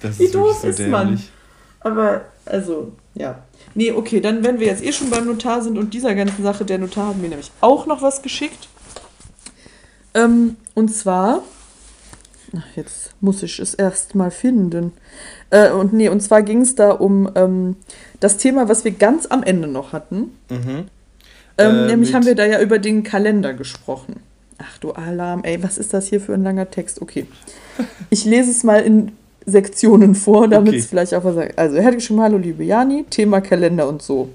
Das 0.00 0.18
wie 0.18 0.28
doof 0.28 0.59
so 0.61 0.68
ist 0.68 0.78
dämlich. 0.78 0.90
man? 0.92 1.22
Aber, 1.81 2.22
also, 2.44 2.92
ja. 3.14 3.42
Nee, 3.74 3.92
okay, 3.92 4.20
dann, 4.20 4.44
wenn 4.44 4.61
wir 4.61 4.66
jetzt 4.66 4.85
eh 4.85 4.92
schon 4.92 5.11
beim 5.11 5.26
Notar 5.26 5.62
sind 5.62 5.78
und 5.78 5.94
dieser 5.94 6.14
ganzen 6.14 6.42
Sache, 6.42 6.64
der 6.64 6.78
Notar 6.78 7.09
hat 7.09 7.16
mir 7.16 7.28
nämlich 7.28 7.50
auch 7.61 7.87
noch 7.87 8.02
was 8.02 8.20
geschickt. 8.20 8.68
Ähm, 10.14 10.57
und 10.74 10.94
zwar, 10.94 11.42
ach, 12.56 12.76
jetzt 12.76 13.14
muss 13.20 13.42
ich 13.42 13.58
es 13.58 13.74
erst 13.74 14.14
mal 14.14 14.30
finden. 14.30 14.92
Äh, 15.50 15.70
und 15.70 15.92
nee, 15.92 16.08
und 16.08 16.20
zwar 16.20 16.42
ging 16.42 16.60
es 16.60 16.74
da 16.74 16.90
um 16.90 17.30
ähm, 17.34 17.76
das 18.20 18.36
Thema, 18.36 18.68
was 18.68 18.84
wir 18.84 18.92
ganz 18.92 19.26
am 19.26 19.42
Ende 19.42 19.68
noch 19.68 19.92
hatten. 19.92 20.36
Mhm. 20.50 20.84
Ähm, 21.58 21.76
äh, 21.76 21.86
nämlich 21.86 22.14
haben 22.14 22.26
wir 22.26 22.34
da 22.34 22.46
ja 22.46 22.60
über 22.60 22.78
den 22.78 23.02
Kalender 23.02 23.54
gesprochen. 23.54 24.16
Ach 24.58 24.78
du 24.78 24.92
Alarm, 24.92 25.44
ey, 25.44 25.62
was 25.62 25.78
ist 25.78 25.92
das 25.92 26.06
hier 26.08 26.20
für 26.20 26.34
ein 26.34 26.42
langer 26.42 26.70
Text? 26.70 27.02
Okay. 27.02 27.26
Ich 28.10 28.26
lese 28.26 28.50
es 28.50 28.64
mal 28.64 28.82
in 28.82 29.12
Sektionen 29.46 30.14
vor, 30.14 30.46
damit 30.46 30.74
es 30.74 30.82
okay. 30.82 30.88
vielleicht 30.90 31.14
auch 31.14 31.24
was 31.24 31.34
sagt. 31.34 31.58
Also, 31.58 31.76
er 31.76 31.84
hat 31.84 31.94
geschrieben, 31.94 32.20
hallo 32.20 32.36
liebe 32.36 32.62
Jani, 32.62 33.06
Thema 33.08 33.40
Kalender 33.40 33.88
und 33.88 34.02
so. 34.02 34.28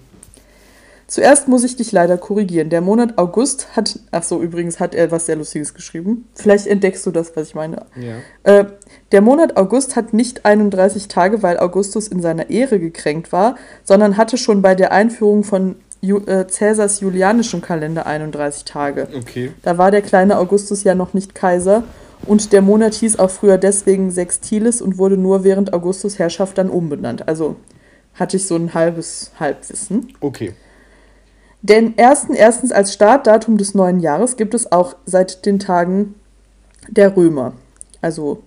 Zuerst 1.07 1.47
muss 1.47 1.63
ich 1.63 1.77
dich 1.77 1.93
leider 1.93 2.17
korrigieren. 2.17 2.69
Der 2.69 2.81
Monat 2.81 3.17
August 3.17 3.77
hat, 3.77 3.97
ach 4.11 4.23
so, 4.23 4.41
übrigens 4.41 4.81
hat 4.81 4.93
er 4.93 5.09
was 5.09 5.25
sehr 5.25 5.37
Lustiges 5.37 5.73
geschrieben. 5.73 6.27
Vielleicht 6.33 6.67
entdeckst 6.67 7.05
du 7.05 7.11
das, 7.11 7.35
was 7.35 7.47
ich 7.47 7.55
meine. 7.55 7.85
Ja. 7.95 8.15
Äh, 8.43 8.65
der 9.13 9.21
Monat 9.21 9.55
August 9.55 9.95
hat 9.95 10.13
nicht 10.13 10.45
31 10.45 11.07
Tage, 11.07 11.41
weil 11.43 11.59
Augustus 11.59 12.09
in 12.09 12.21
seiner 12.21 12.49
Ehre 12.49 12.77
gekränkt 12.79 13.31
war, 13.31 13.55
sondern 13.85 14.17
hatte 14.17 14.37
schon 14.37 14.61
bei 14.61 14.75
der 14.75 14.91
Einführung 14.91 15.45
von 15.45 15.75
Ju 16.01 16.19
äh, 16.25 16.45
Cäsars 16.45 16.99
julianischem 16.99 17.61
Kalender 17.61 18.05
31 18.05 18.65
Tage. 18.65 19.07
Okay. 19.17 19.51
Da 19.63 19.77
war 19.77 19.91
der 19.91 20.01
kleine 20.01 20.37
Augustus 20.37 20.83
ja 20.83 20.93
noch 20.93 21.13
nicht 21.13 21.33
Kaiser 21.33 21.83
und 22.25 22.51
der 22.53 22.61
Monat 22.61 22.93
hieß 22.93 23.17
auch 23.17 23.31
früher 23.31 23.57
deswegen 23.57 24.11
Sextilis 24.11 24.81
und 24.81 24.97
wurde 24.97 25.17
nur 25.17 25.43
während 25.43 25.73
Augustus 25.73 26.19
Herrschaft 26.19 26.57
dann 26.57 26.69
umbenannt. 26.69 27.27
Also 27.27 27.55
hatte 28.13 28.37
ich 28.37 28.45
so 28.45 28.55
ein 28.55 28.73
halbes 28.73 29.31
Halbwissen. 29.39 30.13
Okay. 30.19 30.53
Denn 31.61 31.97
ersten, 31.97 32.33
erstens 32.33 32.71
als 32.71 32.93
Startdatum 32.93 33.57
des 33.57 33.73
neuen 33.73 33.99
Jahres 33.99 34.37
gibt 34.37 34.53
es 34.53 34.71
auch 34.71 34.95
seit 35.05 35.45
den 35.45 35.59
Tagen 35.59 36.15
der 36.89 37.17
Römer. 37.17 37.53
Also 38.01 38.43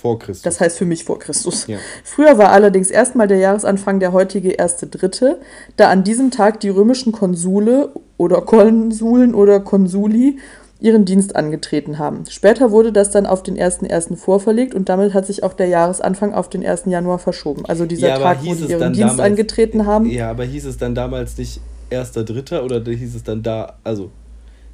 vor 0.00 0.18
Christus. 0.18 0.42
Das 0.42 0.60
heißt 0.60 0.78
für 0.78 0.86
mich 0.86 1.04
vor 1.04 1.18
Christus. 1.18 1.66
Ja. 1.66 1.76
Früher 2.04 2.38
war 2.38 2.50
allerdings 2.52 2.90
erstmal 2.90 3.28
der 3.28 3.38
Jahresanfang 3.38 4.00
der 4.00 4.12
heutige 4.12 4.50
erste 4.50 4.86
Dritte, 4.86 5.40
da 5.76 5.90
an 5.90 6.04
diesem 6.04 6.30
Tag 6.30 6.60
die 6.60 6.70
römischen 6.70 7.12
Konsule 7.12 7.90
oder 8.16 8.40
Konsuln 8.40 9.34
oder 9.34 9.60
Konsuli 9.60 10.38
ihren 10.80 11.04
Dienst 11.04 11.36
angetreten 11.36 11.98
haben. 11.98 12.24
Später 12.30 12.70
wurde 12.70 12.92
das 12.92 13.10
dann 13.10 13.26
auf 13.26 13.42
den 13.42 13.58
1.1. 13.58 14.16
vorverlegt 14.16 14.74
und 14.74 14.88
damit 14.88 15.12
hat 15.12 15.26
sich 15.26 15.42
auch 15.42 15.52
der 15.52 15.66
Jahresanfang 15.66 16.32
auf 16.32 16.48
den 16.48 16.64
1. 16.64 16.84
Januar 16.86 17.18
verschoben. 17.18 17.66
Also 17.66 17.84
dieser 17.84 18.08
ja, 18.08 18.18
Tag, 18.18 18.38
wo 18.42 18.54
sie 18.54 18.64
ihren 18.64 18.94
Dienst 18.94 19.18
damals, 19.18 19.20
angetreten 19.20 19.84
haben. 19.84 20.06
Ja, 20.06 20.30
aber 20.30 20.44
hieß 20.44 20.64
es 20.64 20.78
dann 20.78 20.94
damals 20.94 21.36
nicht 21.36 21.60
erster 21.90 22.24
Dritter 22.24 22.64
oder 22.64 22.82
hieß 22.82 23.14
es 23.14 23.22
dann 23.22 23.42
da, 23.42 23.76
also 23.84 24.10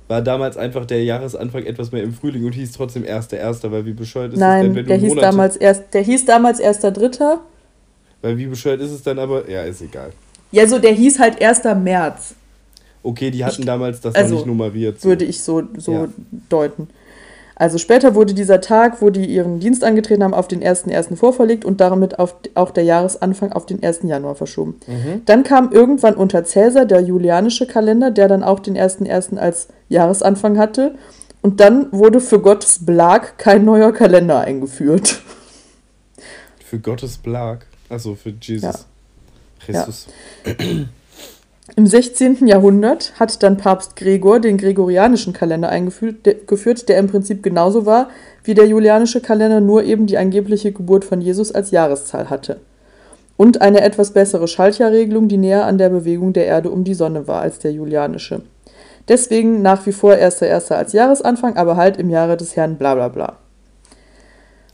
war 0.09 0.23
damals 0.23 0.57
einfach 0.57 0.87
der 0.87 1.03
Jahresanfang 1.03 1.65
etwas 1.65 1.91
mehr 1.91 2.03
im 2.03 2.13
Frühling 2.13 2.45
und 2.45 2.53
hieß 2.53 2.73
trotzdem 2.73 3.05
erster 3.05 3.39
Erster, 3.39 3.73
weil 3.73 3.85
wie 3.87 3.93
bescheuert 3.93 4.35
ist 4.35 4.39
Nein, 4.39 4.59
es 4.59 4.67
denn, 4.67 4.75
wenn 4.77 4.87
der 4.87 4.97
hieß 4.99 5.09
Monate 5.09 5.27
damals 5.27 5.57
erst, 5.57 5.83
der 5.93 6.03
hieß 6.03 6.25
damals 6.27 6.61
erster 6.61 6.93
Dritter. 6.93 7.41
Weil 8.23 8.39
wie 8.39 8.47
bescheuert 8.47 8.81
ist 8.81 8.93
es 8.93 9.03
dann 9.03 9.19
aber? 9.19 9.49
Ja, 9.51 9.63
ist 9.63 9.83
egal. 9.83 10.13
Ja, 10.53 10.67
so 10.69 10.79
der 10.79 10.93
hieß 10.93 11.19
halt 11.19 11.43
1. 11.43 11.65
März. 11.83 12.35
Okay, 13.03 13.31
die 13.31 13.45
hatten 13.45 13.63
ich, 13.63 13.67
damals 13.67 14.01
das 14.01 14.15
also, 14.15 14.31
noch 14.31 14.41
nicht 14.41 14.47
nummeriert. 14.47 15.01
So. 15.01 15.09
Würde 15.09 15.25
ich 15.25 15.41
so, 15.41 15.63
so 15.77 15.93
ja. 15.93 16.09
deuten. 16.49 16.89
Also 17.59 17.79
später 17.79 18.15
wurde 18.15 18.35
dieser 18.35 18.61
Tag, 18.61 19.01
wo 19.01 19.09
die 19.09 19.25
ihren 19.25 19.61
Dienst 19.61 19.83
angetreten 19.83 20.23
haben, 20.23 20.35
auf 20.35 20.47
den 20.47 20.63
1.1. 20.63 21.17
vorverlegt 21.17 21.65
und 21.65 21.81
damit 21.81 22.19
auf, 22.19 22.37
auch 22.55 22.71
der 22.71 22.85
Jahresanfang 22.85 23.53
auf 23.53 23.65
den 23.65 23.83
1. 23.83 24.01
Januar 24.03 24.35
verschoben. 24.35 24.79
Mhm. 24.87 25.23
Dann 25.25 25.43
kam 25.43 25.73
irgendwann 25.73 26.15
unter 26.15 26.45
Cäsar 26.45 26.85
der 26.85 27.01
julianische 27.01 27.67
Kalender, 27.67 28.11
der 28.11 28.29
dann 28.29 28.43
auch 28.43 28.61
den 28.61 28.77
1.1. 28.77 29.39
als 29.39 29.69
Jahresanfang 29.89 30.59
hatte. 30.59 30.97
Und 31.41 31.61
dann 31.61 31.91
wurde 31.93 32.21
für 32.21 32.41
Gottes 32.41 32.85
Blag 32.85 33.39
kein 33.39 33.65
neuer 33.65 33.93
Kalender 33.93 34.41
eingeführt. 34.41 35.23
Für 36.63 36.79
Gottes 36.79 37.17
Blag. 37.17 37.67
Also 37.89 38.15
für 38.17 38.35
Jesus. 38.39 38.63
Ja. 38.63 38.75
Christus. 39.65 40.09
Im 41.75 41.85
16. 41.85 42.47
Jahrhundert 42.47 43.13
hat 43.19 43.43
dann 43.43 43.57
Papst 43.57 43.97
Gregor 43.97 44.39
den 44.39 44.57
gregorianischen 44.57 45.33
Kalender 45.33 45.69
eingeführt, 45.69 46.25
der, 46.25 46.99
im 46.99 47.09
Prinzip 47.09 47.43
genauso 47.43 47.87
war 47.87 48.09
wie 48.45 48.55
der 48.55 48.69
julianische 48.69 49.21
Kalender, 49.21 49.61
nur 49.61 49.83
eben 49.83 50.07
die 50.07 50.17
angebliche 50.17 50.71
Geburt 50.71 51.05
von 51.05 51.21
Jesus 51.21 51.51
als 51.51 51.73
Jahreszahl 51.73 52.31
hatte. 52.31 52.61
Und 53.37 53.61
eine 53.61 53.81
etwas 53.81 54.13
bessere 54.13 54.47
Schaltjahrregelung, 54.47 55.27
die 55.27 55.39
näher 55.39 55.67
an 55.67 55.77
der 55.77 55.89
Bewegung 55.89 56.33
der 56.33 56.47
Erde 56.47 56.71
um 56.71 56.85
die 56.85 56.95
Sonne 56.95 57.27
war 57.27 57.43
als 57.43 57.59
der 57.59 57.73
julianische. 57.73 58.43
Deswegen 59.09 59.61
nach 59.61 59.85
wie 59.87 59.93
vor 59.93 60.13
1.1. 60.13 60.73
als 60.73 60.93
Jahresanfang, 60.93 61.57
aber 61.57 61.77
halt 61.77 61.97
im 61.97 62.11
Jahre 62.11 62.37
des 62.37 62.55
Herrn 62.55 62.77
bla 62.77 62.95
bla 62.95 63.09
bla. 63.09 63.39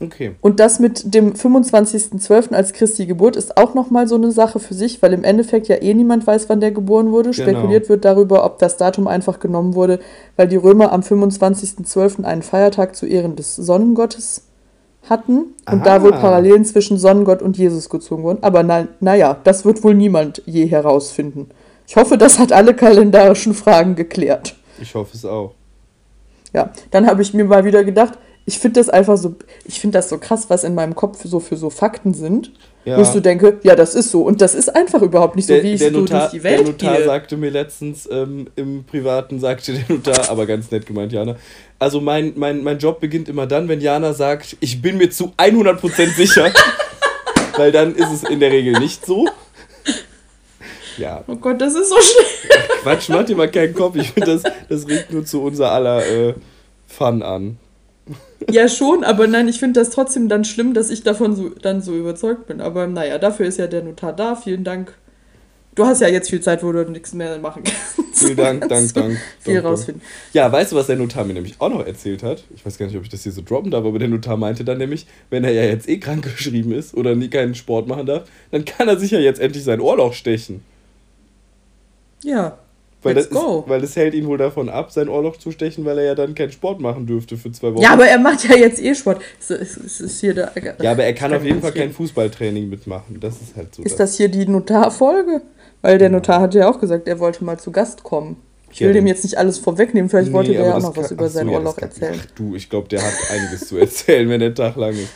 Okay. 0.05 0.35
Und 0.41 0.59
das 0.59 0.79
mit 0.79 1.13
dem 1.13 1.33
25.12. 1.33 2.53
als 2.53 2.73
Christi 2.73 3.05
Geburt 3.05 3.35
ist 3.35 3.57
auch 3.57 3.73
nochmal 3.73 4.07
so 4.07 4.15
eine 4.15 4.31
Sache 4.31 4.59
für 4.59 4.73
sich, 4.73 5.01
weil 5.01 5.13
im 5.13 5.23
Endeffekt 5.23 5.67
ja 5.67 5.75
eh 5.81 5.93
niemand 5.93 6.25
weiß, 6.27 6.49
wann 6.49 6.59
der 6.59 6.71
geboren 6.71 7.11
wurde. 7.11 7.31
Genau. 7.31 7.49
Spekuliert 7.49 7.89
wird 7.89 8.05
darüber, 8.05 8.45
ob 8.45 8.59
das 8.59 8.77
Datum 8.77 9.07
einfach 9.07 9.39
genommen 9.39 9.75
wurde, 9.75 9.99
weil 10.35 10.47
die 10.47 10.55
Römer 10.57 10.91
am 10.91 11.01
25.12. 11.01 12.23
einen 12.23 12.41
Feiertag 12.41 12.95
zu 12.95 13.05
Ehren 13.05 13.35
des 13.35 13.55
Sonnengottes 13.55 14.43
hatten 15.09 15.37
und 15.69 15.81
Ah. 15.81 15.83
da 15.83 16.01
wohl 16.01 16.11
Parallelen 16.13 16.63
zwischen 16.65 16.97
Sonnengott 16.97 17.41
und 17.41 17.57
Jesus 17.57 17.89
gezogen 17.89 18.23
wurden. 18.23 18.39
Aber 18.41 18.63
na, 18.63 18.87
naja, 18.99 19.37
das 19.43 19.65
wird 19.65 19.83
wohl 19.83 19.95
niemand 19.95 20.41
je 20.45 20.65
herausfinden. 20.65 21.49
Ich 21.87 21.95
hoffe, 21.97 22.17
das 22.17 22.39
hat 22.39 22.53
alle 22.53 22.73
kalendarischen 22.73 23.53
Fragen 23.53 23.95
geklärt. 23.95 24.55
Ich 24.81 24.95
hoffe 24.95 25.15
es 25.17 25.25
auch. 25.25 25.53
Ja, 26.53 26.71
dann 26.91 27.07
habe 27.07 27.21
ich 27.21 27.33
mir 27.33 27.43
mal 27.45 27.65
wieder 27.65 27.83
gedacht, 27.83 28.13
ich 28.45 28.59
finde 28.59 28.79
das 28.79 28.89
einfach 28.89 29.17
so, 29.17 29.35
ich 29.65 29.79
finde 29.79 29.97
das 29.97 30.09
so 30.09 30.17
krass, 30.17 30.49
was 30.49 30.63
in 30.63 30.75
meinem 30.75 30.95
Kopf 30.95 31.19
so 31.23 31.39
für 31.39 31.55
so 31.55 31.69
Fakten 31.69 32.13
sind, 32.13 32.51
Ja. 32.85 32.97
wo 32.97 33.01
ich 33.01 33.07
so 33.07 33.21
denke, 33.21 33.59
ja, 33.63 33.75
das 33.75 33.95
ist 33.95 34.11
so. 34.11 34.23
Und 34.23 34.41
das 34.41 34.53
ist 34.53 34.75
einfach 34.75 35.01
überhaupt 35.01 35.35
nicht 35.37 35.47
so, 35.47 35.53
Der, 35.53 35.63
wie 35.63 35.73
ich 35.73 35.79
der, 35.79 35.91
so 35.91 35.99
Notar, 36.01 36.19
durch 36.21 36.31
die 36.31 36.39
der 36.39 36.51
Welt 36.57 36.67
Notar 36.67 36.97
gehe. 36.97 37.05
sagte 37.05 37.37
mir 37.37 37.49
letztens 37.51 38.07
ähm, 38.11 38.47
im 38.57 38.83
Privaten, 38.83 39.39
sagte 39.39 39.73
der 39.73 39.83
Notar, 39.95 40.29
aber 40.29 40.45
ganz 40.45 40.69
nett 40.71 40.85
gemeint, 40.85 41.13
Jana. 41.13 41.37
Also 41.79 42.01
mein, 42.01 42.33
mein, 42.35 42.63
mein 42.63 42.79
Job 42.79 42.99
beginnt 42.99 43.29
immer 43.29 43.47
dann, 43.47 43.67
wenn 43.69 43.79
Jana 43.81 44.13
sagt, 44.13 44.57
ich 44.59 44.81
bin 44.81 44.97
mir 44.97 45.09
zu 45.09 45.31
100% 45.37 46.13
sicher. 46.15 46.51
weil 47.57 47.71
dann 47.71 47.95
ist 47.95 48.11
es 48.11 48.23
in 48.23 48.39
der 48.39 48.51
Regel 48.51 48.73
nicht 48.79 49.05
so. 49.05 49.27
Ja, 50.97 51.23
Oh 51.27 51.35
Gott, 51.35 51.59
das 51.61 51.73
ist 51.75 51.89
so 51.89 51.95
schlimm. 51.99 52.59
Quatsch, 52.83 53.09
mach 53.09 53.23
dir 53.25 53.35
mal 53.35 53.49
keinen 53.49 53.73
Kopf. 53.73 53.95
Ich 53.95 54.11
finde, 54.11 54.39
das, 54.39 54.53
das 54.69 54.87
regt 54.87 55.11
nur 55.11 55.25
zu 55.25 55.41
unser 55.41 55.71
aller 55.71 56.05
äh, 56.05 56.33
Fun 56.87 57.23
an. 57.23 57.57
Ja, 58.49 58.67
schon, 58.67 59.03
aber 59.03 59.27
nein, 59.27 59.47
ich 59.47 59.59
finde 59.59 59.79
das 59.79 59.89
trotzdem 59.89 60.27
dann 60.27 60.43
schlimm, 60.43 60.73
dass 60.73 60.89
ich 60.89 61.03
davon 61.03 61.35
so, 61.35 61.49
dann 61.49 61.81
so 61.81 61.95
überzeugt 61.95 62.47
bin. 62.47 62.59
Aber 62.61 62.87
naja, 62.87 63.17
dafür 63.17 63.45
ist 63.45 63.57
ja 63.57 63.67
der 63.67 63.83
Notar 63.83 64.13
da. 64.13 64.35
Vielen 64.35 64.63
Dank. 64.63 64.93
Du 65.75 65.85
hast 65.85 66.01
ja 66.01 66.07
jetzt 66.07 66.29
viel 66.29 66.41
Zeit, 66.41 66.61
wo 66.63 66.71
du 66.71 66.83
nichts 66.91 67.13
mehr 67.13 67.39
machen 67.39 67.63
kannst. 67.63 68.19
Vielen 68.19 68.35
Dank, 68.37 68.61
Dank, 68.69 68.93
Dank. 68.93 69.17
Viel 69.39 69.53
Dank, 69.55 69.63
Dank. 69.63 69.65
rausfinden. 69.65 70.01
Ja, 70.33 70.51
weißt 70.51 70.71
du, 70.71 70.75
was 70.75 70.85
der 70.87 70.97
Notar 70.97 71.23
mir 71.25 71.33
nämlich 71.33 71.55
auch 71.59 71.69
noch 71.69 71.85
erzählt 71.85 72.21
hat? 72.21 72.43
Ich 72.55 72.63
weiß 72.65 72.77
gar 72.77 72.85
nicht, 72.85 72.95
ob 72.97 73.03
ich 73.03 73.09
das 73.09 73.23
hier 73.23 73.31
so 73.31 73.41
droppen 73.41 73.71
darf, 73.71 73.83
aber 73.85 73.97
der 73.97 74.07
Notar 74.09 74.37
meinte 74.37 74.63
dann 74.63 74.77
nämlich, 74.77 75.07
wenn 75.31 75.43
er 75.43 75.51
ja 75.51 75.63
jetzt 75.63 75.89
eh 75.89 75.97
krank 75.97 76.23
geschrieben 76.23 76.73
ist 76.73 76.93
oder 76.93 77.15
nie 77.15 77.29
keinen 77.29 77.55
Sport 77.55 77.87
machen 77.87 78.05
darf, 78.05 78.29
dann 78.51 78.65
kann 78.65 78.87
er 78.87 78.99
sich 78.99 79.11
ja 79.11 79.19
jetzt 79.19 79.39
endlich 79.39 79.63
sein 79.63 79.79
Ohrloch 79.81 80.13
stechen. 80.13 80.61
Ja. 82.23 82.57
Weil 83.03 83.15
Let's 83.15 83.29
das, 83.29 83.37
go. 83.37 83.59
Ist, 83.61 83.69
weil 83.69 83.81
das 83.81 83.95
hält 83.95 84.13
ihn 84.13 84.25
wohl 84.27 84.37
davon 84.37 84.69
ab, 84.69 84.91
sein 84.91 85.09
Ohrloch 85.09 85.37
zu 85.37 85.51
stechen, 85.51 85.83
weil 85.85 85.97
er 85.97 86.05
ja 86.05 86.15
dann 86.15 86.35
keinen 86.35 86.51
Sport 86.51 86.79
machen 86.79 87.05
dürfte 87.05 87.35
für 87.37 87.51
zwei 87.51 87.73
Wochen. 87.73 87.81
Ja, 87.81 87.91
aber 87.91 88.07
er 88.07 88.17
macht 88.19 88.47
ja 88.47 88.55
jetzt 88.55 88.81
eh 88.81 88.95
Sport. 88.95 89.21
Es 89.39 89.49
ist, 89.49 89.77
es 89.77 89.99
ist 90.01 90.19
hier 90.21 90.33
der, 90.33 90.51
Ja, 90.81 90.91
aber 90.91 91.03
er 91.03 91.13
kann 91.13 91.33
auf 91.33 91.43
jeden 91.43 91.61
Fall 91.61 91.73
kein. 91.73 91.91
Fußballtraining 91.91 92.69
mitmachen. 92.69 93.19
Das 93.19 93.35
ist 93.41 93.55
halt 93.55 93.75
so. 93.75 93.83
Ist 93.83 93.99
das 93.99 94.15
hier 94.17 94.29
die 94.29 94.47
Notarfolge? 94.47 95.41
Weil 95.81 95.97
der 95.97 96.09
Notar 96.09 96.39
hat 96.41 96.55
ja 96.55 96.69
auch 96.69 96.79
gesagt, 96.79 97.07
er 97.09 97.19
wollte 97.19 97.43
mal 97.43 97.59
zu 97.59 97.71
Gast 97.71 98.03
kommen. 98.03 98.37
Ich 98.71 98.79
Ja, 98.79 98.87
will 98.87 98.93
dem 98.93 99.01
dann- 99.03 99.07
jetzt 99.09 99.23
nicht 99.23 99.37
alles 99.37 99.59
vorwegnehmen, 99.59 100.09
vielleicht 100.09 100.31
wollte 100.31 100.51
Nee, 100.51 100.57
der 100.57 100.65
ja 100.67 100.71
aber 100.75 100.79
auch 100.87 100.93
das 100.93 100.95
noch 100.95 101.03
was 101.03 101.11
über 101.11 101.25
ach 101.25 101.29
so, 101.29 101.33
sein 101.33 101.49
ja, 101.49 101.59
das 101.59 101.77
erzählen. 101.77 102.19
Ach 102.19 102.25
du, 102.35 102.55
ich 102.55 102.69
glaube, 102.69 102.87
der 102.87 103.01
hat 103.03 103.13
einiges 103.31 103.67
zu 103.67 103.77
erzählen, 103.77 104.27
wenn 104.29 104.39
der 104.39 104.55
Tag 104.55 104.75
lang 104.77 104.93
ist. 104.93 105.09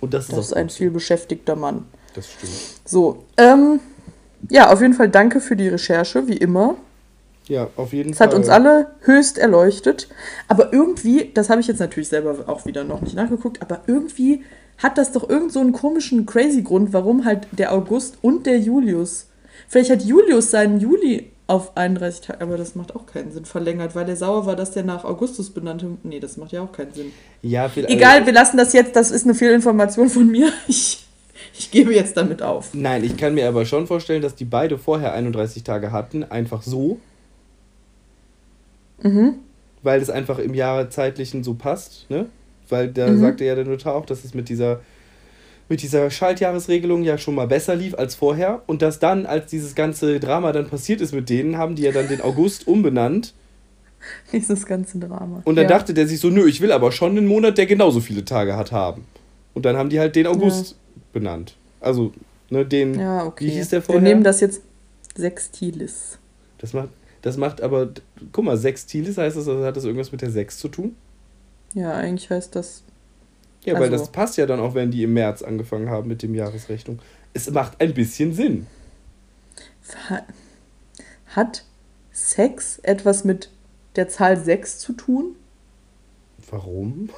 Und 0.00 0.14
das 0.14 0.24
ist 0.28 0.32
Das 0.36 0.46
ist 0.46 0.52
auch 0.52 0.56
ein 0.56 0.68
viel 0.70 0.90
beschäftigter 0.90 1.56
Mann. 1.56 1.86
Das 2.14 2.30
stimmt. 2.30 2.52
So, 2.84 3.24
ähm, 3.36 3.80
ja, 4.50 4.70
auf 4.72 4.80
jeden 4.80 4.94
Fall 4.94 5.08
danke 5.08 5.40
für 5.40 5.56
die 5.56 5.68
Recherche, 5.68 6.28
wie 6.28 6.36
immer. 6.36 6.76
Ja, 7.46 7.68
auf 7.76 7.92
jeden 7.92 8.10
Es 8.10 8.18
Fall. 8.18 8.28
hat 8.28 8.34
uns 8.34 8.48
alle 8.48 8.88
höchst 9.00 9.38
erleuchtet. 9.38 10.08
Aber 10.48 10.72
irgendwie, 10.72 11.30
das 11.32 11.48
habe 11.50 11.60
ich 11.60 11.66
jetzt 11.66 11.80
natürlich 11.80 12.08
selber 12.08 12.36
auch 12.46 12.66
wieder 12.66 12.84
noch 12.84 13.00
nicht 13.00 13.16
nachgeguckt, 13.16 13.62
aber 13.62 13.80
irgendwie 13.86 14.44
hat 14.76 14.98
das 14.98 15.12
doch 15.12 15.28
irgend 15.28 15.52
so 15.52 15.60
einen 15.60 15.72
komischen, 15.72 16.26
crazy 16.26 16.62
Grund, 16.62 16.92
warum 16.92 17.24
halt 17.24 17.48
der 17.52 17.72
August 17.72 18.18
und 18.22 18.46
der 18.46 18.58
Julius. 18.58 19.26
Vielleicht 19.66 19.90
hat 19.90 20.02
Julius 20.02 20.50
seinen 20.50 20.78
Juli 20.78 21.30
auf 21.48 21.76
31 21.76 22.20
Tage, 22.20 22.42
aber 22.42 22.58
das 22.58 22.74
macht 22.74 22.94
auch 22.94 23.06
keinen 23.06 23.32
Sinn, 23.32 23.46
verlängert, 23.46 23.94
weil 23.94 24.08
er 24.08 24.16
sauer 24.16 24.44
war, 24.46 24.54
dass 24.54 24.70
der 24.72 24.84
nach 24.84 25.04
Augustus 25.04 25.50
benannte. 25.50 25.86
Nee, 26.02 26.20
das 26.20 26.36
macht 26.36 26.52
ja 26.52 26.62
auch 26.62 26.72
keinen 26.72 26.92
Sinn. 26.92 27.12
Ja, 27.42 27.68
viel, 27.70 27.86
Egal, 27.86 28.26
wir 28.26 28.34
lassen 28.34 28.58
das 28.58 28.74
jetzt, 28.74 28.94
das 28.94 29.10
ist 29.10 29.24
eine 29.24 29.34
Fehlinformation 29.34 30.10
von 30.10 30.30
mir. 30.30 30.52
Ich, 30.68 31.07
ich 31.56 31.70
gebe 31.70 31.94
jetzt 31.94 32.16
damit 32.16 32.42
auf. 32.42 32.74
Nein, 32.74 33.04
ich 33.04 33.16
kann 33.16 33.34
mir 33.34 33.48
aber 33.48 33.64
schon 33.64 33.86
vorstellen, 33.86 34.22
dass 34.22 34.34
die 34.34 34.44
beide 34.44 34.78
vorher 34.78 35.12
31 35.12 35.62
Tage 35.64 35.92
hatten, 35.92 36.24
einfach 36.24 36.62
so. 36.62 36.98
Mhm. 39.02 39.34
Weil 39.82 40.00
es 40.00 40.10
einfach 40.10 40.38
im 40.38 40.54
Jahre 40.54 40.88
zeitlichen 40.88 41.44
so 41.44 41.54
passt, 41.54 42.10
ne? 42.10 42.26
Weil 42.68 42.88
da 42.88 43.08
Mhm. 43.08 43.20
sagte 43.20 43.44
ja 43.44 43.54
der 43.54 43.64
Notar 43.64 43.94
auch, 43.94 44.06
dass 44.06 44.24
es 44.24 44.34
mit 44.34 44.48
dieser, 44.48 44.80
mit 45.68 45.82
dieser 45.82 46.10
Schaltjahresregelung 46.10 47.02
ja 47.02 47.16
schon 47.16 47.34
mal 47.34 47.46
besser 47.46 47.76
lief 47.76 47.94
als 47.94 48.14
vorher. 48.14 48.62
Und 48.66 48.82
dass 48.82 48.98
dann, 48.98 49.24
als 49.26 49.50
dieses 49.50 49.74
ganze 49.74 50.18
Drama 50.20 50.52
dann 50.52 50.68
passiert 50.68 51.00
ist 51.00 51.14
mit 51.14 51.30
denen, 51.30 51.56
haben 51.58 51.76
die 51.76 51.82
ja 51.82 51.92
dann 51.92 52.08
den 52.08 52.20
August 52.20 52.66
umbenannt. 52.66 53.34
Dieses 54.32 54.64
ganze 54.64 54.98
Drama. 54.98 55.42
Und 55.44 55.56
dann 55.56 55.64
ja. 55.64 55.68
dachte 55.68 55.92
der 55.92 56.06
sich 56.06 56.20
so, 56.20 56.28
nö, 56.28 56.46
ich 56.48 56.60
will 56.60 56.70
aber 56.70 56.92
schon 56.92 57.16
einen 57.18 57.26
Monat, 57.26 57.58
der 57.58 57.66
genauso 57.66 58.00
viele 58.00 58.24
Tage 58.24 58.56
hat, 58.56 58.70
haben. 58.70 59.04
Und 59.54 59.64
dann 59.64 59.76
haben 59.76 59.88
die 59.90 59.98
halt 59.98 60.14
den 60.14 60.28
August 60.28 60.76
benannt. 61.12 61.56
Also, 61.80 62.12
ne, 62.50 62.64
den, 62.66 62.98
Ja, 62.98 63.24
okay. 63.24 63.46
wie 63.46 63.50
hieß 63.50 63.68
der 63.70 63.80
Wir 63.80 63.84
vorher? 63.84 64.02
nehmen 64.02 64.24
das 64.24 64.40
jetzt 64.40 64.62
Sextilis. 65.16 66.18
Das 66.58 66.72
macht, 66.72 66.88
das 67.22 67.36
macht 67.36 67.60
aber, 67.60 67.90
guck 68.32 68.44
mal, 68.44 68.56
Sextilis 68.56 69.18
heißt 69.18 69.36
das, 69.36 69.48
also 69.48 69.64
hat 69.64 69.76
das 69.76 69.84
irgendwas 69.84 70.12
mit 70.12 70.22
der 70.22 70.30
Sechs 70.30 70.58
zu 70.58 70.68
tun? 70.68 70.96
Ja, 71.74 71.92
eigentlich 71.94 72.30
heißt 72.30 72.54
das. 72.56 72.82
Ja, 73.64 73.74
weil 73.74 73.84
Also- 73.92 73.98
das 73.98 74.10
passt 74.12 74.36
ja 74.36 74.46
dann 74.46 74.60
auch, 74.60 74.74
wenn 74.74 74.90
die 74.90 75.02
im 75.02 75.12
März 75.14 75.42
angefangen 75.42 75.90
haben 75.90 76.08
mit 76.08 76.22
dem 76.22 76.34
Jahresrechnung. 76.34 76.98
Es 77.34 77.50
macht 77.50 77.80
ein 77.80 77.92
bisschen 77.94 78.32
Sinn. 78.32 78.66
Ha- 80.08 80.24
Hat 81.26 81.64
Sex 82.12 82.78
etwas 82.82 83.24
mit 83.24 83.50
der 83.96 84.08
Zahl 84.08 84.42
6 84.42 84.78
zu 84.78 84.92
tun? 84.94 85.36
Warum? 86.50 87.10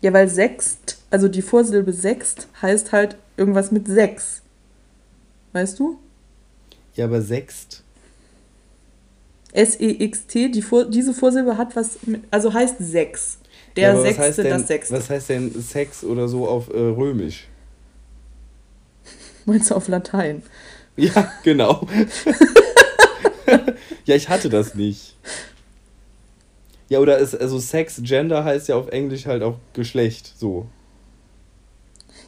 Ja, 0.00 0.12
weil 0.12 0.28
Sext, 0.28 0.98
also 1.10 1.28
die 1.28 1.42
Vorsilbe 1.42 1.92
Sext, 1.92 2.48
heißt 2.60 2.92
halt 2.92 3.16
irgendwas 3.36 3.70
mit 3.70 3.86
6. 3.86 4.42
Weißt 5.52 5.78
du? 5.78 5.98
Ja, 6.94 7.06
aber 7.06 7.22
Sext. 7.22 7.82
S-E-X-T, 9.52 10.48
die 10.48 10.62
Vor 10.62 10.84
diese 10.84 11.14
Vorsilbe 11.14 11.56
hat 11.56 11.76
was 11.76 11.98
mit, 12.06 12.22
also 12.30 12.52
heißt 12.52 12.76
6. 12.80 13.38
Der 13.76 13.82
ja, 13.82 13.90
aber 13.92 14.00
was 14.04 14.18
heißt 14.18 14.18
Sechste, 14.18 14.42
denn, 14.42 14.52
das 14.52 14.66
Sechste. 14.66 14.94
Was 14.94 15.10
heißt 15.10 15.28
denn 15.28 15.62
Sex 15.62 16.04
oder 16.04 16.28
so 16.28 16.48
auf 16.48 16.68
äh, 16.68 16.78
Römisch? 16.78 17.46
Meinst 19.44 19.70
du 19.70 19.76
auf 19.76 19.88
Latein? 19.88 20.42
Ja, 20.96 21.32
genau. 21.42 21.86
ja, 24.04 24.14
ich 24.14 24.28
hatte 24.28 24.48
das 24.48 24.74
nicht. 24.74 25.16
Ja, 26.88 26.98
oder 27.00 27.18
ist, 27.18 27.34
also 27.34 27.58
Sex, 27.58 28.00
Gender 28.02 28.44
heißt 28.44 28.68
ja 28.68 28.76
auf 28.76 28.88
Englisch 28.88 29.26
halt 29.26 29.42
auch 29.42 29.58
Geschlecht, 29.72 30.32
so. 30.36 30.66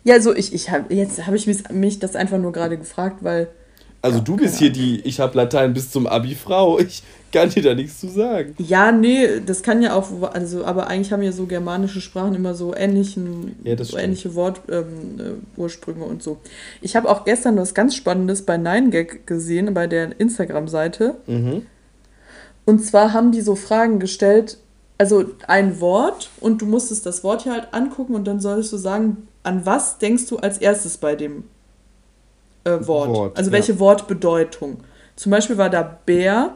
Ja, 0.07 0.15
also 0.15 0.37
ich, 0.37 0.55
ich 0.55 0.71
habe 0.71 0.95
jetzt 0.95 1.27
habe 1.27 1.37
ich 1.37 1.49
mich, 1.49 1.69
mich 1.71 1.99
das 1.99 2.15
einfach 2.15 2.39
nur 2.39 2.53
gerade 2.53 2.79
gefragt, 2.79 3.25
weil 3.25 3.49
Also 4.03 4.19
Ja, 4.19 4.25
du 4.25 4.37
bist 4.37 4.57
hier 4.57 4.71
die, 4.71 5.01
ich 5.01 5.19
habe 5.19 5.37
Latein 5.37 5.75
bis 5.75 5.91
zum 5.91 6.07
Abi 6.07 6.37
Frau, 6.37 6.79
ich 6.79 7.03
kann 7.33 7.51
dir 7.51 7.65
da 7.65 7.75
nichts 7.75 7.99
zu 7.99 8.07
sagen. 8.07 8.55
Ja, 8.59 8.93
nee, 8.93 9.41
das 9.45 9.65
kann 9.65 9.83
ja 9.83 9.95
auch, 9.95 10.07
also, 10.33 10.65
aber 10.65 10.87
eigentlich 10.87 11.13
haben 11.13 11.23
ja 11.23 11.33
so 11.33 11.47
germanische 11.47 12.01
Sprachen 12.01 12.37
immer 12.37 12.55
so 12.55 12.73
ähnlichen, 12.73 13.57
Ja, 13.65 13.83
so 13.83 13.99
ähnliche 13.99 14.37
Wortursprünge 14.37 16.05
ähm, 16.05 16.07
äh, 16.07 16.11
und 16.13 16.23
so. 16.23 16.39
Ich 16.83 16.95
habe 16.95 17.09
auch 17.09 17.25
gestern 17.25 17.57
was 17.57 17.75
ganz 17.75 17.97
Spannendes 17.97 18.43
bei 18.43 18.55
9gag 18.55 19.27
gesehen, 19.27 19.75
bei 19.75 19.89
der 19.89 20.21
Instagram-Seite. 20.21 21.17
Mhm. 21.27 21.67
Und 22.65 22.85
zwar 22.85 23.13
haben 23.13 23.33
die 23.33 23.41
so 23.41 23.57
Fragen 23.57 23.99
gestellt, 23.99 24.59
also 24.99 25.25
ein 25.49 25.81
Wort 25.81 26.31
und 26.39 26.63
du 26.63 26.67
musstest 26.67 27.07
das 27.07 27.25
Wort 27.25 27.43
hier 27.43 27.53
halt 27.53 27.75
angucken 27.75 28.15
und 28.15 28.25
dann 28.25 28.39
solltest 28.39 28.73
du 28.73 28.77
sagen, 28.77 29.27
an 29.47 29.65
was 29.65 29.99
denkst 29.99 30.27
du 30.27 30.39
als 30.39 30.59
erstes 30.59 30.99
bei 30.99 31.15
dem 31.15 31.45
äh, 32.65 32.71
Wort? 32.87 33.11
Wort? 33.11 33.39
Also 33.39 33.53
welche 33.53 33.73
ja. 33.73 33.79
Wortbedeutung? 33.79 34.79
Zum 35.15 35.31
Beispiel 35.31 35.57
war 35.57 35.71
da 35.71 35.83
Bär 35.83 36.55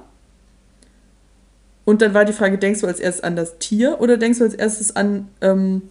und 1.85 2.03
dann 2.03 2.15
war 2.15 2.25
die 2.25 2.33
Frage, 2.33 2.59
denkst 2.59 2.81
du 2.81 2.87
als 2.87 3.01
erstes 3.01 3.23
an 3.23 3.37
das 3.37 3.59
Tier 3.59 4.01
oder 4.01 4.17
denkst 4.17 4.39
du 4.39 4.45
als 4.45 4.55
erstes 4.55 4.95
an 4.97 5.29
ähm, 5.41 5.83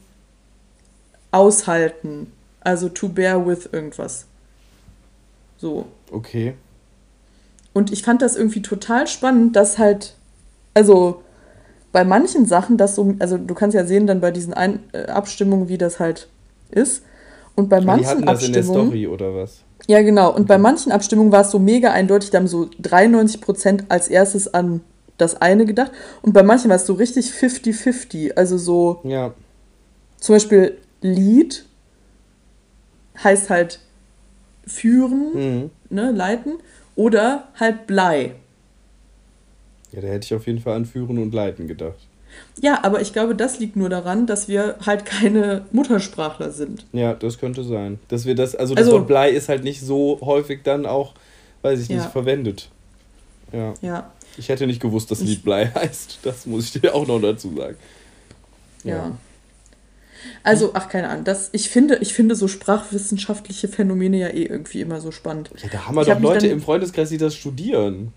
aushalten? 1.31 2.31
Also 2.61 2.89
to 2.89 3.07
bear 3.09 3.47
with 3.47 3.69
irgendwas. 3.71 4.25
So. 5.57 5.87
Okay. 6.11 6.55
Und 7.73 7.91
ich 7.91 8.03
fand 8.03 8.21
das 8.21 8.35
irgendwie 8.35 8.61
total 8.61 9.07
spannend, 9.07 9.55
dass 9.55 9.77
halt, 9.77 10.15
also 10.73 11.23
bei 11.91 12.03
manchen 12.03 12.45
Sachen, 12.45 12.77
das 12.77 12.95
so, 12.95 13.15
also 13.19 13.37
du 13.37 13.53
kannst 13.53 13.73
ja 13.73 13.85
sehen 13.85 14.05
dann 14.05 14.19
bei 14.19 14.31
diesen 14.31 14.53
Ein 14.53 14.83
äh, 14.91 15.05
Abstimmungen, 15.05 15.69
wie 15.69 15.77
das 15.77 15.99
halt 15.99 16.27
ist. 16.71 17.03
Und 17.55 17.69
bei 17.69 17.81
manchen 17.81 18.03
die 18.03 18.07
hatten 18.07 18.25
das 18.25 18.35
Abstimmungen. 18.35 18.63
In 18.63 18.73
der 18.73 18.83
Story 18.83 19.07
oder 19.07 19.35
was? 19.35 19.63
Ja, 19.87 20.01
genau. 20.01 20.33
Und 20.33 20.47
bei 20.47 20.57
manchen 20.57 20.91
Abstimmungen 20.91 21.31
war 21.31 21.41
es 21.41 21.51
so 21.51 21.59
mega 21.59 21.91
eindeutig, 21.91 22.29
da 22.29 22.37
haben 22.37 22.47
so 22.47 22.69
93 22.79 23.41
Prozent 23.41 23.85
als 23.89 24.07
erstes 24.07 24.53
an 24.53 24.81
das 25.17 25.41
eine 25.41 25.65
gedacht. 25.65 25.91
Und 26.21 26.33
bei 26.33 26.43
manchen 26.43 26.69
war 26.69 26.77
es 26.77 26.85
so 26.85 26.93
richtig 26.93 27.31
50-50. 27.31 28.33
Also 28.33 28.57
so. 28.57 29.01
Ja. 29.03 29.33
Zum 30.19 30.35
Beispiel 30.35 30.77
Lied 31.01 31.65
heißt 33.23 33.49
halt 33.49 33.79
führen, 34.65 35.31
mhm. 35.33 35.69
ne, 35.89 36.11
leiten. 36.11 36.53
Oder 36.95 37.47
halt 37.59 37.87
Blei. 37.87 38.33
Ja, 39.91 40.01
da 40.01 40.07
hätte 40.07 40.25
ich 40.25 40.33
auf 40.33 40.45
jeden 40.47 40.59
Fall 40.59 40.75
an 40.75 40.85
Führen 40.85 41.17
und 41.17 41.33
Leiten 41.33 41.67
gedacht. 41.67 42.08
Ja, 42.61 42.83
aber 42.83 43.01
ich 43.01 43.13
glaube, 43.13 43.35
das 43.35 43.59
liegt 43.59 43.75
nur 43.75 43.89
daran, 43.89 44.27
dass 44.27 44.47
wir 44.47 44.75
halt 44.85 45.05
keine 45.05 45.65
Muttersprachler 45.71 46.51
sind. 46.51 46.85
Ja, 46.91 47.13
das 47.13 47.39
könnte 47.39 47.63
sein. 47.63 47.99
Dass 48.09 48.25
wir 48.25 48.35
das, 48.35 48.55
also 48.55 48.75
das 48.75 48.85
also, 48.85 48.97
Wort 48.97 49.07
Blei 49.07 49.29
ist 49.29 49.49
halt 49.49 49.63
nicht 49.63 49.81
so 49.81 50.19
häufig 50.21 50.61
dann 50.63 50.85
auch, 50.85 51.13
weiß 51.61 51.79
ich 51.79 51.89
nicht, 51.89 51.99
ja. 51.99 52.09
verwendet. 52.09 52.69
Ja. 53.51 53.73
ja. 53.81 54.11
Ich 54.37 54.49
hätte 54.49 54.67
nicht 54.67 54.81
gewusst, 54.81 55.09
dass 55.11 55.21
Lied 55.21 55.43
Blei 55.43 55.67
heißt. 55.75 56.19
Das 56.23 56.45
muss 56.45 56.65
ich 56.65 56.81
dir 56.81 56.93
auch 56.93 57.07
noch 57.07 57.19
dazu 57.19 57.55
sagen. 57.55 57.77
Ja. 58.83 58.95
ja. 58.95 59.17
Also, 60.43 60.71
ach, 60.73 60.89
keine 60.89 61.09
Ahnung. 61.09 61.23
Das, 61.23 61.49
ich, 61.53 61.69
finde, 61.69 61.97
ich 62.01 62.13
finde 62.13 62.35
so 62.35 62.47
sprachwissenschaftliche 62.47 63.67
Phänomene 63.67 64.17
ja 64.17 64.27
eh 64.27 64.43
irgendwie 64.43 64.81
immer 64.81 64.99
so 65.01 65.11
spannend. 65.11 65.49
Ja, 65.61 65.69
da 65.71 65.87
haben 65.87 65.95
wir 65.95 66.01
ich 66.01 66.07
doch 66.07 66.15
hab 66.15 66.21
Leute 66.21 66.47
im 66.47 66.61
Freundeskreis, 66.61 67.09
die 67.09 67.17
das 67.17 67.35
studieren. 67.35 68.13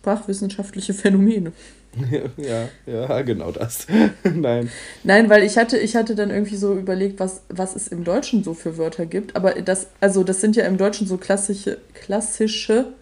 Sprachwissenschaftliche 0.00 0.94
Phänomene. 0.94 1.52
ja, 2.36 2.68
ja, 2.86 3.22
genau 3.22 3.50
das. 3.50 3.86
Nein. 4.24 4.70
Nein, 5.04 5.28
weil 5.28 5.42
ich 5.42 5.56
hatte, 5.56 5.78
ich 5.78 5.96
hatte 5.96 6.14
dann 6.14 6.30
irgendwie 6.30 6.56
so 6.56 6.74
überlegt, 6.74 7.18
was, 7.18 7.42
was 7.48 7.74
es 7.74 7.88
im 7.88 8.04
Deutschen 8.04 8.44
so 8.44 8.54
für 8.54 8.78
Wörter 8.78 9.06
gibt. 9.06 9.36
Aber 9.36 9.54
das, 9.54 9.88
also 10.00 10.22
das 10.22 10.40
sind 10.40 10.56
ja 10.56 10.64
im 10.66 10.76
Deutschen 10.76 11.06
so 11.06 11.16
klassische, 11.16 11.78
klassische 11.94 12.92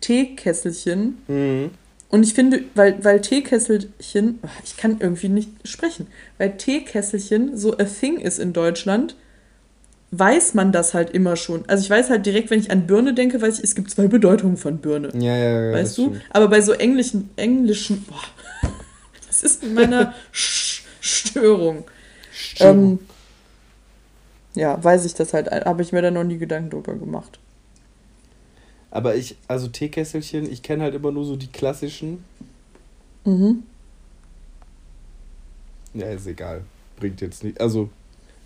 Teekesselchen. 0.00 1.18
Mhm. 1.28 1.70
Und 2.10 2.24
ich 2.24 2.34
finde, 2.34 2.64
weil, 2.74 3.02
weil 3.02 3.22
Teekesselchen, 3.22 4.40
ich 4.64 4.76
kann 4.76 4.98
irgendwie 5.00 5.30
nicht 5.30 5.48
sprechen, 5.64 6.08
weil 6.36 6.58
Teekesselchen 6.58 7.56
so 7.56 7.78
a 7.78 7.84
thing 7.84 8.18
ist 8.18 8.38
in 8.38 8.52
Deutschland, 8.52 9.16
weiß 10.12 10.54
man 10.54 10.72
das 10.72 10.92
halt 10.94 11.10
immer 11.10 11.36
schon. 11.36 11.64
Also 11.68 11.82
ich 11.82 11.90
weiß 11.90 12.10
halt 12.10 12.26
direkt, 12.26 12.50
wenn 12.50 12.60
ich 12.60 12.70
an 12.70 12.86
Birne 12.86 13.14
denke, 13.14 13.40
weiß 13.40 13.58
ich, 13.58 13.64
es 13.64 13.74
gibt 13.74 13.90
zwei 13.90 14.06
Bedeutungen 14.06 14.58
von 14.58 14.78
Birne. 14.78 15.08
Ja, 15.14 15.36
ja, 15.36 15.66
ja. 15.68 15.72
Weißt 15.72 15.98
du? 15.98 16.02
Stimmt. 16.10 16.22
Aber 16.30 16.48
bei 16.48 16.60
so 16.60 16.72
englischen, 16.72 17.30
englischen, 17.36 18.04
boah, 18.04 18.70
das 19.26 19.42
ist 19.42 19.64
in 19.64 19.74
meiner 19.74 20.14
Störung. 20.32 21.84
Störung. 22.30 22.90
Ähm, 22.92 22.98
ja, 24.54 24.82
weiß 24.84 25.06
ich 25.06 25.14
das 25.14 25.32
halt, 25.32 25.50
habe 25.50 25.80
ich 25.82 25.92
mir 25.92 26.02
da 26.02 26.10
noch 26.10 26.24
nie 26.24 26.36
Gedanken 26.36 26.70
drüber 26.70 26.94
gemacht. 26.94 27.38
Aber 28.90 29.16
ich, 29.16 29.36
also 29.48 29.68
Teekesselchen, 29.68 30.50
ich 30.52 30.62
kenne 30.62 30.82
halt 30.82 30.94
immer 30.94 31.10
nur 31.10 31.24
so 31.24 31.36
die 31.36 31.46
klassischen. 31.46 32.22
Mhm. 33.24 33.62
Ja, 35.94 36.08
ist 36.08 36.26
egal. 36.26 36.62
Bringt 37.00 37.22
jetzt 37.22 37.42
nicht. 37.42 37.58
Also, 37.58 37.88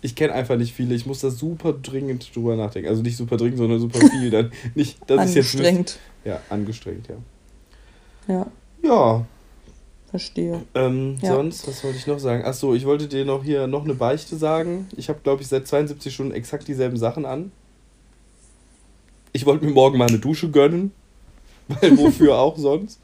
ich 0.01 0.15
kenne 0.15 0.33
einfach 0.33 0.57
nicht 0.57 0.73
viele. 0.73 0.95
Ich 0.95 1.05
muss 1.05 1.21
da 1.21 1.29
super 1.29 1.73
dringend 1.73 2.35
drüber 2.35 2.55
nachdenken. 2.55 2.89
Also 2.89 3.01
nicht 3.01 3.17
super 3.17 3.37
dringend, 3.37 3.57
sondern 3.57 3.79
super 3.79 3.99
viel. 3.99 4.29
Dann 4.29 4.51
nicht, 4.75 4.97
dass 5.09 5.19
angestrengt. 5.19 5.77
Jetzt 5.77 5.99
ja, 6.25 6.39
angestrengt, 6.49 7.07
ja. 7.07 8.33
Ja. 8.33 8.47
Ja. 8.83 9.25
Verstehe. 10.09 10.61
Ähm, 10.73 11.17
ja. 11.21 11.33
Sonst, 11.33 11.67
was 11.67 11.83
wollte 11.83 11.97
ich 11.97 12.07
noch 12.07 12.19
sagen? 12.19 12.45
Achso, 12.45 12.73
ich 12.73 12.85
wollte 12.85 13.07
dir 13.07 13.25
noch 13.25 13.43
hier 13.43 13.67
noch 13.67 13.83
eine 13.83 13.93
Beichte 13.93 14.37
sagen. 14.37 14.87
Ich 14.95 15.09
habe, 15.09 15.19
glaube 15.21 15.41
ich, 15.41 15.47
seit 15.47 15.67
72 15.67 16.13
Stunden 16.13 16.33
exakt 16.33 16.67
dieselben 16.67 16.97
Sachen 16.97 17.25
an. 17.25 17.51
Ich 19.33 19.45
wollte 19.45 19.65
mir 19.65 19.71
morgen 19.71 19.97
mal 19.97 20.07
eine 20.07 20.19
Dusche 20.19 20.49
gönnen. 20.49 20.91
Weil 21.67 21.97
wofür 21.97 22.37
auch 22.37 22.57
sonst? 22.57 22.99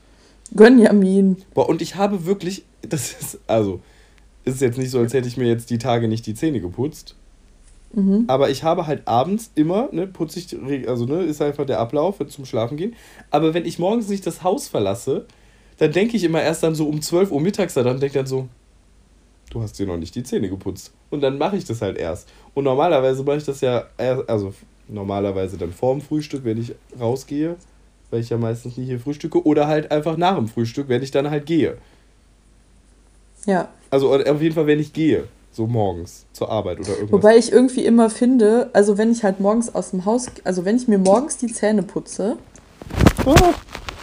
Gönjamin. 0.56 1.38
Boah, 1.54 1.68
und 1.68 1.82
ich 1.82 1.96
habe 1.96 2.26
wirklich, 2.26 2.64
das 2.82 3.12
ist, 3.12 3.40
also, 3.48 3.82
ist 4.46 4.62
jetzt 4.62 4.78
nicht 4.78 4.92
so, 4.92 5.00
als 5.00 5.14
hätte 5.14 5.28
ich 5.28 5.38
mir 5.38 5.48
jetzt 5.48 5.70
die 5.70 5.78
Tage 5.78 6.08
nicht 6.08 6.26
die 6.26 6.34
Zähne 6.34 6.60
geputzt. 6.60 7.16
Mhm. 7.94 8.26
Aber 8.28 8.50
ich 8.50 8.64
habe 8.64 8.88
halt 8.88 9.08
abends 9.08 9.52
immer, 9.56 9.90
ne, 9.92 10.08
putze 10.08 10.40
ich, 10.40 10.90
also 10.90 11.06
ne, 11.06 11.22
ist 11.24 11.42
einfach 11.42 11.66
der 11.66 11.80
Ablauf 11.80 12.18
zum 12.28 12.46
Schlafen 12.46 12.76
gehen. 12.76 12.96
Aber 13.30 13.54
wenn 13.54 13.66
ich 13.66 13.80
morgens 13.80 14.10
nicht 14.10 14.26
das 14.26 14.44
Haus 14.44 14.68
verlasse, 14.68 15.26
dann 15.78 15.92
denke 15.92 16.18
ich 16.18 16.24
immer 16.24 16.42
erst 16.42 16.64
dann 16.64 16.76
so 16.76 16.88
um 16.88 17.02
12 17.02 17.32
Uhr 17.32 17.42
mittags 17.42 17.74
dann 17.76 18.00
denke 18.00 18.18
dann 18.18 18.26
so, 18.26 18.48
du 19.52 19.62
hast 19.62 19.78
dir 19.78 19.86
noch 19.86 19.98
nicht 19.98 20.16
die 20.16 20.24
Zähne 20.24 20.50
geputzt. 20.50 20.92
Und 21.10 21.22
dann 21.22 21.38
mache 21.38 21.56
ich 21.56 21.66
das 21.66 21.82
halt 21.82 21.98
erst. 21.98 22.28
Und 22.54 22.64
normalerweise 22.64 23.24
mache 23.24 23.38
ich 23.38 23.44
das 23.44 23.62
ja, 23.62 23.86
erst, 23.98 24.28
also 24.28 24.54
normalerweise 24.88 25.58
dann 25.58 25.72
vorm 25.72 26.02
Frühstück, 26.02 26.44
wenn 26.44 26.60
ich 26.60 26.74
rausgehe, 27.00 27.56
weil 28.10 28.22
ich 28.22 28.30
ja 28.30 28.38
meistens 28.38 28.78
nie 28.78 28.86
hier 28.86 29.00
frühstücke, 29.00 29.46
oder 29.46 29.68
halt 29.68 29.92
einfach 29.92 30.18
nach 30.18 30.36
dem 30.36 30.48
Frühstück, 30.48 30.90
wenn 30.90 31.04
ich 31.04 31.12
dann 31.12 31.30
halt 31.30 31.46
gehe. 31.46 31.78
Ja. 33.46 33.70
Also 33.90 34.14
auf 34.14 34.42
jeden 34.42 34.56
Fall, 34.56 34.68
wenn 34.68 34.80
ich 34.80 34.94
gehe, 34.94 35.28
so 35.52 35.68
morgens 35.68 36.26
zur 36.34 36.50
Arbeit 36.50 36.80
oder 36.80 36.90
irgendwas. 36.90 37.12
Wobei 37.12 37.38
ich 37.38 37.52
irgendwie 37.52 37.86
immer 37.86 38.10
finde, 38.10 38.70
also 38.74 38.98
wenn 38.98 39.12
ich 39.12 39.24
halt 39.24 39.40
morgens 39.40 39.74
aus 39.74 39.92
dem 39.92 40.06
Haus, 40.06 40.28
also 40.44 40.66
wenn 40.66 40.76
ich 40.78 40.88
mir 40.88 40.98
morgens 40.98 41.38
die 41.38 41.48
Zähne 41.48 41.84
putze, 41.84 42.38
ah, 43.26 43.54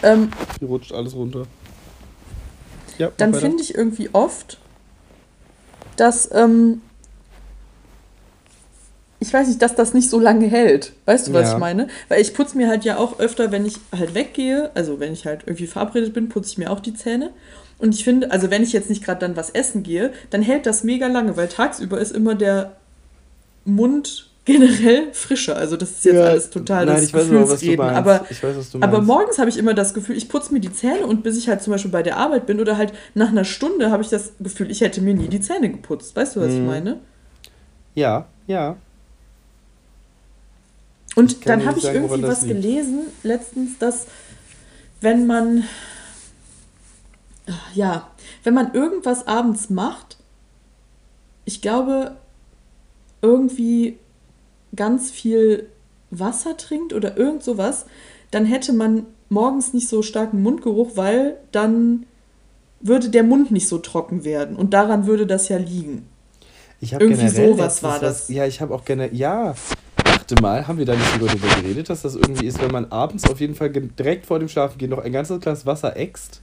ähm, 0.03 0.30
hier 0.59 0.68
rutscht 0.68 0.93
alles 0.93 1.14
runter. 1.14 1.47
Ja, 2.99 3.11
dann 3.16 3.34
finde 3.34 3.62
ich 3.62 3.74
irgendwie 3.74 4.11
oft, 4.12 4.59
dass 5.97 6.30
ähm, 6.32 6.82
ich 9.20 9.32
weiß 9.32 9.49
nicht, 9.49 9.61
dass 9.61 9.74
das 9.74 9.93
nicht 9.93 10.09
so 10.09 10.18
lange 10.18 10.47
hält. 10.47 10.93
Weißt 11.05 11.28
du, 11.28 11.32
was 11.32 11.49
ja. 11.49 11.53
ich 11.55 11.59
meine? 11.59 11.88
Weil 12.09 12.20
ich 12.20 12.32
putze 12.32 12.57
mir 12.57 12.68
halt 12.68 12.84
ja 12.84 12.97
auch 12.97 13.18
öfter, 13.18 13.53
wenn 13.53 13.66
ich 13.66 13.76
halt 13.97 14.14
weggehe, 14.14 14.70
also 14.74 14.99
wenn 14.99 15.12
ich 15.12 15.26
halt 15.26 15.43
irgendwie 15.47 15.66
verabredet 15.66 16.14
bin, 16.14 16.28
putze 16.28 16.51
ich 16.51 16.59
mir 16.59 16.70
auch 16.70 16.80
die 16.80 16.95
Zähne. 16.95 17.30
Und 17.81 17.95
ich 17.95 18.05
finde, 18.05 18.31
also 18.31 18.51
wenn 18.51 18.62
ich 18.62 18.72
jetzt 18.72 18.91
nicht 18.91 19.05
gerade 19.05 19.20
dann 19.20 19.37
was 19.37 19.51
essen 19.51 19.83
gehe, 19.83 20.12
dann 20.31 20.43
hält 20.43 20.66
das 20.66 20.85
mega 20.85 21.07
lange, 21.07 21.37
weil 21.37 21.49
tagsüber 21.49 21.99
ist 21.99 22.12
immer 22.12 22.35
der 22.35 22.76
Mund 23.64 24.31
generell 24.45 25.12
frischer. 25.12 25.57
Also 25.57 25.76
das 25.76 25.91
ist 25.91 26.05
jetzt 26.05 26.14
ja, 26.14 26.24
alles 26.24 26.51
total 26.51 26.87
nein, 26.87 26.97
das 26.97 27.05
ich 27.05 27.14
weiß 27.14 27.31
was 27.31 27.61
du 27.61 27.76
meinst. 27.76 27.97
Aber, 27.97 28.26
ich 28.28 28.43
weiß, 28.43 28.57
was 28.57 28.70
du 28.70 28.78
meinst. 28.78 28.95
aber 28.95 29.03
morgens 29.05 29.39
habe 29.39 29.49
ich 29.49 29.59
immer 29.59 29.74
das 29.74 29.95
Gefühl, 29.95 30.16
ich 30.16 30.28
putze 30.28 30.53
mir 30.53 30.61
die 30.61 30.72
Zähne 30.72 31.07
und 31.07 31.22
bis 31.22 31.37
ich 31.37 31.49
halt 31.49 31.62
zum 31.62 31.72
Beispiel 31.72 31.91
bei 31.91 32.03
der 32.03 32.16
Arbeit 32.16 32.47
bin 32.47 32.61
oder 32.61 32.76
halt 32.76 32.93
nach 33.14 33.28
einer 33.28 33.45
Stunde 33.45 33.91
habe 33.91 34.03
ich 34.03 34.09
das 34.09 34.33
Gefühl, 34.41 34.70
ich 34.70 34.81
hätte 34.81 35.01
mir 35.01 35.14
nie 35.14 35.28
die 35.28 35.41
Zähne 35.41 35.70
geputzt. 35.70 36.16
Weißt 36.16 36.37
du, 36.37 36.41
was 36.41 36.49
hm. 36.49 36.55
ich 36.55 36.61
mhm. 36.61 36.66
meine? 36.66 36.99
Ja, 37.95 38.26
ja. 38.47 38.76
Und 41.16 41.47
dann 41.47 41.66
habe 41.66 41.78
ich 41.78 41.85
irgendwie 41.85 42.22
was 42.22 42.43
liegt. 42.43 42.62
gelesen 42.62 43.01
letztens, 43.22 43.78
dass 43.78 44.07
wenn 45.01 45.26
man 45.26 45.64
ja, 47.75 48.11
wenn 48.45 48.55
man 48.55 48.75
irgendwas 48.75 49.27
abends 49.27 49.71
macht, 49.71 50.19
ich 51.45 51.61
glaube 51.61 52.17
irgendwie 53.23 53.99
ganz 54.75 55.11
viel 55.11 55.69
Wasser 56.11 56.57
trinkt 56.57 56.93
oder 56.93 57.17
irgend 57.17 57.43
sowas, 57.43 57.87
dann 58.31 58.45
hätte 58.45 58.73
man 58.73 59.07
morgens 59.29 59.73
nicht 59.73 59.89
so 59.89 60.03
starken 60.03 60.43
Mundgeruch, 60.43 60.93
weil 60.97 61.37
dann 61.53 62.07
würde 62.81 63.11
der 63.11 63.23
Mund 63.23 63.51
nicht 63.51 63.69
so 63.69 63.79
trocken 63.79 64.25
werden 64.25 64.57
und 64.57 64.73
daran 64.73 65.07
würde 65.07 65.27
das 65.27 65.49
ja 65.49 65.59
liegen. 65.59 66.07
Ich 66.81 66.95
habe 66.95 67.05
irgendwie 67.05 67.29
sowas 67.29 67.83
war 67.83 67.99
das. 67.99 68.29
Ja, 68.29 68.47
ich 68.47 68.61
habe 68.61 68.75
auch 68.75 68.85
gerne 68.85 69.13
ja, 69.13 69.55
dachte 70.03 70.41
mal, 70.41 70.67
haben 70.67 70.79
wir 70.79 70.87
da 70.87 70.95
nicht 70.95 71.21
darüber 71.21 71.49
geredet, 71.61 71.91
dass 71.91 72.03
das 72.03 72.15
irgendwie 72.15 72.47
ist, 72.47 72.61
wenn 72.63 72.71
man 72.71 72.87
abends 72.87 73.29
auf 73.29 73.41
jeden 73.41 73.55
Fall 73.55 73.71
direkt 73.71 74.27
vor 74.27 74.39
dem 74.39 74.49
Schlafengehen 74.49 74.91
noch 74.91 74.99
ein 74.99 75.13
ganzes 75.13 75.41
Glas 75.41 75.67
Wasser 75.67 75.97
äxt. 75.97 76.41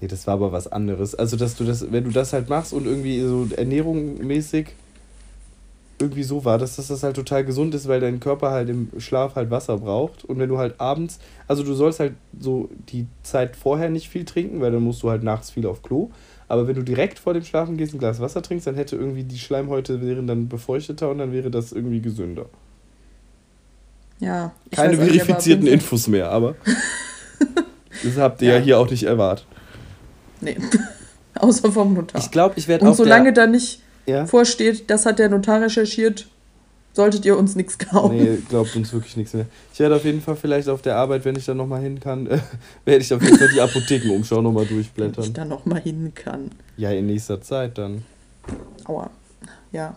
Nee, 0.00 0.08
das 0.08 0.26
war 0.26 0.34
aber 0.34 0.52
was 0.52 0.70
anderes. 0.70 1.14
Also, 1.14 1.36
dass 1.36 1.56
du 1.56 1.64
das, 1.64 1.92
wenn 1.92 2.04
du 2.04 2.10
das 2.10 2.32
halt 2.32 2.48
machst 2.48 2.72
und 2.72 2.86
irgendwie 2.86 3.20
so 3.20 3.46
ernährungsmäßig. 3.54 4.68
irgendwie 6.00 6.22
so 6.22 6.46
war, 6.46 6.56
dass 6.56 6.76
das 6.76 7.02
halt 7.02 7.16
total 7.16 7.44
gesund 7.44 7.74
ist, 7.74 7.86
weil 7.86 8.00
dein 8.00 8.20
Körper 8.20 8.50
halt 8.50 8.70
im 8.70 8.88
Schlaf 8.98 9.34
halt 9.34 9.50
Wasser 9.50 9.76
braucht. 9.76 10.24
Und 10.24 10.38
wenn 10.38 10.48
du 10.48 10.56
halt 10.56 10.80
abends, 10.80 11.18
also 11.46 11.62
du 11.62 11.74
sollst 11.74 12.00
halt 12.00 12.14
so 12.38 12.70
die 12.88 13.06
Zeit 13.22 13.54
vorher 13.54 13.90
nicht 13.90 14.08
viel 14.08 14.24
trinken, 14.24 14.62
weil 14.62 14.72
dann 14.72 14.82
musst 14.82 15.02
du 15.02 15.10
halt 15.10 15.22
nachts 15.22 15.50
viel 15.50 15.66
auf 15.66 15.82
Klo. 15.82 16.10
Aber 16.48 16.66
wenn 16.66 16.74
du 16.74 16.82
direkt 16.82 17.18
vor 17.18 17.34
dem 17.34 17.44
Schlafen 17.44 17.76
gehst 17.76 17.94
ein 17.94 17.98
Glas 17.98 18.18
Wasser 18.18 18.40
trinkst, 18.42 18.66
dann 18.66 18.74
hätte 18.74 18.96
irgendwie 18.96 19.24
die 19.24 19.38
Schleimhäute 19.38 20.00
wären 20.00 20.26
dann 20.26 20.48
befeuchteter 20.48 21.10
und 21.10 21.18
dann 21.18 21.32
wäre 21.32 21.50
das 21.50 21.70
irgendwie 21.70 22.00
gesünder. 22.00 22.46
Ja. 24.20 24.52
Keine 24.70 24.96
verifizierten 24.96 25.66
Infos 25.66 26.08
mehr, 26.08 26.30
aber 26.30 26.56
das 28.04 28.16
habt 28.16 28.42
ihr 28.42 28.48
ja. 28.48 28.56
ja 28.56 28.62
hier 28.62 28.78
auch 28.78 28.90
nicht 28.90 29.04
erwartet. 29.04 29.46
Nee. 30.40 30.56
Außer 31.34 31.72
vom 31.72 31.94
Notar. 31.94 32.20
Ich 32.20 32.30
glaube, 32.30 32.54
ich 32.56 32.68
werde 32.68 32.84
auch. 32.84 32.90
Und 32.90 32.96
solange 32.96 33.32
da 33.32 33.46
nicht 33.46 33.80
ja? 34.06 34.26
vorsteht, 34.26 34.90
das 34.90 35.06
hat 35.06 35.18
der 35.18 35.28
Notar 35.28 35.62
recherchiert, 35.62 36.26
solltet 36.92 37.24
ihr 37.24 37.36
uns 37.36 37.56
nichts 37.56 37.78
glauben. 37.78 38.16
Nee, 38.16 38.38
glaubt 38.48 38.74
uns 38.76 38.92
wirklich 38.92 39.16
nichts 39.16 39.32
mehr. 39.32 39.46
Ich 39.72 39.80
werde 39.80 39.96
auf 39.96 40.04
jeden 40.04 40.20
Fall 40.20 40.36
vielleicht 40.36 40.68
auf 40.68 40.82
der 40.82 40.96
Arbeit, 40.96 41.24
wenn 41.24 41.36
ich 41.36 41.44
dann 41.44 41.56
nochmal 41.56 41.82
hin 41.82 42.00
kann, 42.00 42.26
äh, 42.26 42.38
werde 42.84 43.02
ich 43.02 43.12
auf 43.14 43.22
jeden 43.22 43.38
Fall 43.38 43.48
die 43.48 43.60
Apothekenumschau 43.60 44.42
nochmal 44.42 44.66
durchblättern. 44.66 45.16
Wenn 45.16 45.24
ich 45.24 45.32
dann 45.32 45.48
nochmal 45.48 45.80
hin 45.80 46.12
kann. 46.14 46.50
Ja, 46.76 46.90
in 46.90 47.06
nächster 47.06 47.40
Zeit 47.40 47.78
dann. 47.78 48.04
Aua. 48.84 49.10
Ja. 49.72 49.96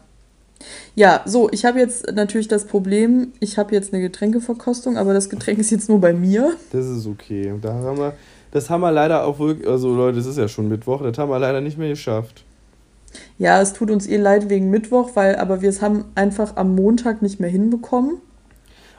Ja, 0.95 1.23
so, 1.25 1.49
ich 1.51 1.65
habe 1.65 1.79
jetzt 1.79 2.13
natürlich 2.13 2.47
das 2.47 2.65
Problem, 2.65 3.33
ich 3.41 3.57
habe 3.57 3.75
jetzt 3.75 3.93
eine 3.93 4.01
Getränkeverkostung, 4.01 4.97
aber 4.97 5.13
das 5.13 5.29
Getränk 5.29 5.59
ist 5.59 5.71
jetzt 5.71 5.89
nur 5.89 5.99
bei 5.99 6.13
mir. 6.13 6.53
Das 6.71 6.85
ist 6.85 7.05
okay. 7.05 7.53
Da 7.61 7.73
haben 7.73 7.97
wir, 7.97 8.13
das 8.53 8.69
haben 8.69 8.81
wir 8.81 8.91
leider 8.91 9.25
auch 9.25 9.39
wirklich, 9.39 9.67
also 9.67 9.95
Leute, 9.95 10.17
das 10.17 10.27
ist 10.27 10.37
ja 10.37 10.47
schon 10.47 10.69
Mittwoch, 10.69 11.01
das 11.01 11.17
haben 11.17 11.31
wir 11.31 11.39
leider 11.39 11.59
nicht 11.59 11.79
mehr 11.79 11.89
geschafft. 11.89 12.45
Ja, 13.39 13.59
es 13.59 13.73
tut 13.73 13.89
uns 13.89 14.07
eh 14.07 14.17
leid 14.17 14.47
wegen 14.47 14.69
Mittwoch, 14.69 15.09
weil 15.15 15.37
aber 15.37 15.63
wir 15.63 15.69
es 15.69 15.81
haben 15.81 16.05
einfach 16.13 16.55
am 16.55 16.75
Montag 16.75 17.23
nicht 17.23 17.39
mehr 17.39 17.49
hinbekommen. 17.49 18.17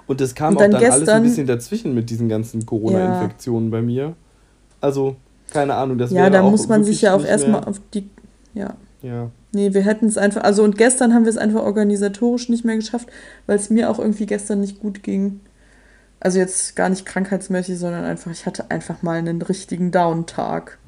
Und 0.08 0.20
das 0.20 0.34
kam 0.34 0.54
und 0.54 0.60
dann 0.60 0.74
auch 0.74 0.80
dann 0.80 0.90
gestern, 0.90 1.00
alles 1.00 1.08
ein 1.08 1.22
bisschen 1.22 1.46
dazwischen 1.46 1.94
mit 1.94 2.10
diesen 2.10 2.28
ganzen 2.28 2.66
Corona-Infektionen 2.66 3.66
ja. 3.66 3.70
bei 3.70 3.82
mir. 3.82 4.14
Also, 4.80 5.14
keine 5.52 5.74
Ahnung, 5.74 5.98
das 5.98 6.10
Ja, 6.10 6.28
da 6.30 6.42
muss 6.42 6.66
man 6.66 6.82
sich 6.82 7.02
ja 7.02 7.14
auch 7.14 7.24
erstmal 7.24 7.62
auf 7.64 7.80
die. 7.94 8.10
Ja. 8.54 8.74
Ja. 9.02 9.30
Nee, 9.52 9.72
wir 9.72 9.82
hätten 9.82 10.06
es 10.06 10.18
einfach. 10.18 10.42
Also, 10.42 10.64
und 10.64 10.76
gestern 10.76 11.14
haben 11.14 11.24
wir 11.24 11.30
es 11.30 11.38
einfach 11.38 11.62
organisatorisch 11.62 12.48
nicht 12.48 12.64
mehr 12.64 12.76
geschafft, 12.76 13.08
weil 13.46 13.56
es 13.56 13.70
mir 13.70 13.88
auch 13.88 14.00
irgendwie 14.00 14.26
gestern 14.26 14.60
nicht 14.60 14.80
gut 14.80 15.04
ging. 15.04 15.40
Also, 16.24 16.38
jetzt 16.38 16.74
gar 16.74 16.88
nicht 16.88 17.06
krankheitsmäßig, 17.06 17.78
sondern 17.78 18.04
einfach, 18.04 18.32
ich 18.32 18.46
hatte 18.46 18.70
einfach 18.70 19.02
mal 19.02 19.18
einen 19.18 19.40
richtigen 19.42 19.92
Down-Tag. 19.92 20.78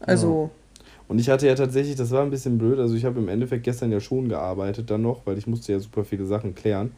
Also. 0.00 0.50
Ja. 0.52 0.82
Und 1.06 1.18
ich 1.18 1.30
hatte 1.30 1.46
ja 1.46 1.54
tatsächlich, 1.54 1.96
das 1.96 2.10
war 2.10 2.22
ein 2.22 2.30
bisschen 2.30 2.58
blöd, 2.58 2.78
also 2.78 2.94
ich 2.94 3.04
habe 3.06 3.18
im 3.18 3.28
Endeffekt 3.28 3.64
gestern 3.64 3.90
ja 3.90 3.98
schon 3.98 4.28
gearbeitet 4.28 4.90
dann 4.90 5.00
noch, 5.00 5.22
weil 5.24 5.38
ich 5.38 5.46
musste 5.46 5.72
ja 5.72 5.80
super 5.80 6.04
viele 6.04 6.26
Sachen 6.26 6.54
klären. 6.54 6.92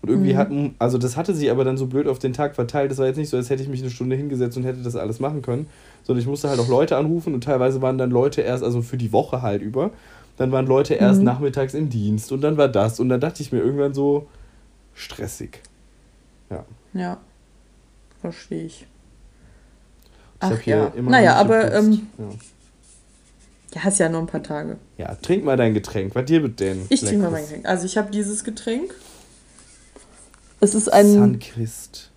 Und 0.00 0.10
irgendwie 0.10 0.34
mhm. 0.34 0.38
hatten, 0.38 0.74
also 0.78 0.98
das 0.98 1.16
hatte 1.16 1.34
sich 1.34 1.50
aber 1.50 1.64
dann 1.64 1.76
so 1.76 1.86
blöd 1.86 2.08
auf 2.08 2.18
den 2.18 2.34
Tag 2.34 2.54
verteilt. 2.54 2.90
Das 2.90 2.98
war 2.98 3.06
jetzt 3.06 3.16
nicht 3.16 3.30
so, 3.30 3.38
als 3.38 3.48
hätte 3.48 3.62
ich 3.62 3.68
mich 3.68 3.80
eine 3.80 3.90
Stunde 3.90 4.16
hingesetzt 4.16 4.56
und 4.56 4.64
hätte 4.64 4.82
das 4.82 4.96
alles 4.96 5.20
machen 5.20 5.40
können, 5.40 5.66
sondern 6.02 6.20
ich 6.20 6.26
musste 6.26 6.48
halt 6.48 6.60
auch 6.60 6.68
Leute 6.68 6.96
anrufen 6.96 7.32
und 7.32 7.44
teilweise 7.44 7.80
waren 7.80 7.98
dann 7.98 8.10
Leute 8.10 8.42
erst, 8.42 8.62
also 8.62 8.82
für 8.82 8.98
die 8.98 9.12
Woche 9.12 9.40
halt 9.40 9.62
über, 9.62 9.90
dann 10.36 10.52
waren 10.52 10.66
Leute 10.66 10.94
erst 10.94 11.20
mhm. 11.20 11.24
nachmittags 11.26 11.74
im 11.74 11.88
Dienst 11.88 12.32
und 12.32 12.40
dann 12.40 12.56
war 12.56 12.68
das 12.68 13.00
und 13.00 13.08
dann 13.08 13.20
dachte 13.20 13.42
ich 13.42 13.52
mir 13.52 13.60
irgendwann 13.60 13.94
so 13.94 14.26
stressig. 14.94 15.60
Ja. 16.54 17.00
Ja, 17.00 17.20
verstehe 18.20 18.64
ich. 18.64 18.82
ich 18.82 18.86
Ach 20.40 20.62
ja, 20.62 20.92
naja, 20.96 21.34
aber 21.34 21.74
ähm, 21.74 22.06
ja. 22.18 22.24
Ja, 23.74 23.82
hast 23.82 23.98
ja 23.98 24.08
noch 24.08 24.20
ein 24.20 24.26
paar 24.26 24.42
Tage. 24.42 24.76
Ja, 24.98 25.14
trink 25.16 25.44
mal 25.44 25.56
dein 25.56 25.74
Getränk. 25.74 26.14
Was 26.14 26.24
dir 26.26 26.40
mit 26.40 26.60
denn? 26.60 26.86
Ich 26.88 27.00
trinke 27.00 27.24
mal 27.24 27.30
mein 27.30 27.42
Getränk. 27.42 27.66
Also 27.66 27.86
ich 27.86 27.96
habe 27.96 28.10
dieses 28.10 28.44
Getränk. 28.44 28.94
Es 30.60 30.74
ist 30.74 30.92
ein. 30.92 31.12
Sunkist. 31.12 32.10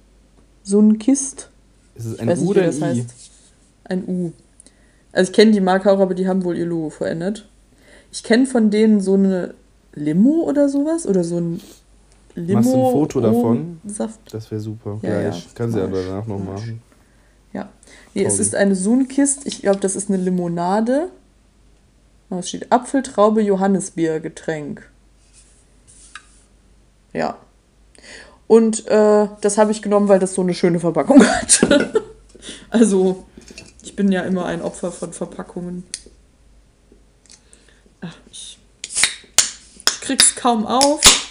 Sunkist. 0.64 1.50
Ist 1.96 2.06
es 2.06 2.20
ein 2.20 2.30
U 2.38 2.50
oder 2.50 2.64
ein 2.64 2.78
I? 2.78 2.82
Heißt. 2.82 3.10
Ein 3.86 4.04
U. 4.08 4.34
Also 5.12 5.32
ich 5.32 5.36
kenne 5.36 5.52
die 5.52 5.62
Marke 5.62 5.92
auch, 5.92 6.00
aber 6.00 6.14
die 6.14 6.28
haben 6.28 6.44
wohl 6.44 6.58
ihr 6.58 6.66
Logo 6.66 6.92
verändert. 6.92 7.50
Ich 8.12 8.24
kenne 8.24 8.46
von 8.46 8.70
denen 8.70 9.02
so 9.02 9.16
eine 9.16 9.56
Limo 9.96 10.44
oder 10.44 10.70
sowas. 10.70 11.08
Oder 11.08 11.24
so 11.24 11.40
ein 11.40 11.62
Limo. 12.38 12.60
Machst 12.60 12.74
du 12.74 12.86
ein 12.86 12.92
Foto 12.92 13.20
davon? 13.20 13.82
Saft. 13.86 14.20
Das 14.32 14.52
wäre 14.52 14.62
super. 14.62 15.00
Ja, 15.02 15.22
ja, 15.22 15.30
ich 15.30 15.56
kann 15.56 15.72
sie 15.72 15.80
ja 15.80 15.88
danach 15.88 16.28
noch 16.28 16.38
machen. 16.38 16.84
Ja. 17.52 17.70
Nee, 18.14 18.26
es 18.26 18.38
ist 18.38 18.54
eine 18.54 18.76
Sunkist. 18.76 19.48
Ich 19.48 19.62
glaube, 19.62 19.80
das 19.80 19.96
ist 19.96 20.10
eine 20.10 20.18
Limonade. 20.18 21.10
Es 22.30 22.50
steht 22.50 22.72
Apfeltraube 22.72 23.42
Johannisbier 23.42 24.20
Getränk. 24.20 24.88
Ja. 27.12 27.38
Und 28.46 28.86
äh, 28.86 29.28
das 29.42 29.58
habe 29.58 29.72
ich 29.72 29.82
genommen, 29.82 30.08
weil 30.08 30.20
das 30.20 30.36
so 30.36 30.44
eine 30.44 30.54
schöne 30.54 30.80
Verpackung 30.80 31.26
hat. 31.28 31.62
also, 32.70 33.26
ich 33.82 33.96
bin 33.96 34.12
ja 34.12 34.22
immer 34.22 34.46
ein 34.46 34.62
Opfer 34.62 34.92
von 34.92 35.12
Verpackungen. 35.12 35.86
Ach, 38.02 38.16
ich 38.30 38.60
krieg's 40.02 40.36
kaum 40.36 40.68
auf. 40.68 41.27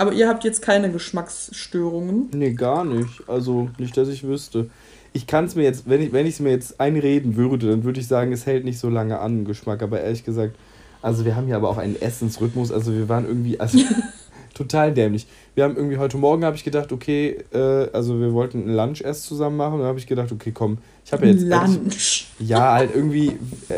Aber 0.00 0.12
ihr 0.12 0.28
habt 0.28 0.44
jetzt 0.44 0.62
keine 0.62 0.90
Geschmacksstörungen. 0.90 2.30
Nee, 2.32 2.52
gar 2.52 2.84
nicht. 2.84 3.22
Also 3.28 3.68
nicht, 3.78 3.96
dass 3.96 4.08
ich 4.08 4.24
wüsste 4.24 4.70
ich 5.12 5.26
kann 5.26 5.44
es 5.44 5.54
mir 5.54 5.64
jetzt, 5.64 5.88
wenn 5.88 6.00
ich 6.00 6.34
es 6.34 6.40
mir 6.40 6.50
jetzt 6.50 6.80
einreden 6.80 7.36
würde, 7.36 7.68
dann 7.68 7.84
würde 7.84 8.00
ich 8.00 8.06
sagen, 8.06 8.32
es 8.32 8.46
hält 8.46 8.64
nicht 8.64 8.78
so 8.78 8.88
lange 8.88 9.18
an, 9.18 9.44
Geschmack. 9.44 9.82
Aber 9.82 10.00
ehrlich 10.00 10.24
gesagt, 10.24 10.56
also 11.02 11.24
wir 11.24 11.34
haben 11.34 11.46
hier 11.46 11.56
aber 11.56 11.68
auch 11.68 11.78
einen 11.78 12.00
Essensrhythmus. 12.00 12.70
Also 12.70 12.92
wir 12.92 13.08
waren 13.08 13.26
irgendwie, 13.26 13.58
also 13.58 13.78
total 14.54 14.92
dämlich. 14.94 15.26
Wir 15.54 15.64
haben 15.64 15.76
irgendwie 15.76 15.98
heute 15.98 16.16
Morgen 16.16 16.44
habe 16.44 16.54
ich 16.54 16.62
gedacht, 16.62 16.92
okay, 16.92 17.38
äh, 17.52 17.88
also 17.92 18.20
wir 18.20 18.32
wollten 18.32 18.68
ein 18.68 18.74
Lunch 18.74 19.00
erst 19.00 19.24
zusammen 19.24 19.56
machen. 19.56 19.74
Und 19.74 19.78
dann 19.80 19.88
habe 19.88 19.98
ich 19.98 20.06
gedacht, 20.06 20.30
okay, 20.30 20.52
komm, 20.52 20.78
ich 21.04 21.12
habe 21.12 21.26
ja 21.26 21.32
jetzt 21.32 21.42
Lunch. 21.42 22.26
ja, 22.38 22.72
halt 22.74 22.94
irgendwie, 22.94 23.32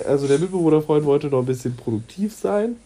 also 0.07 0.27
der 0.27 0.39
Mitbewohnerfreund 0.39 1.07
wollte 1.07 1.29
noch 1.29 1.41
ein 1.41 1.47
bisschen 1.47 1.77
produktiv 1.77 2.35
sein. 2.35 2.77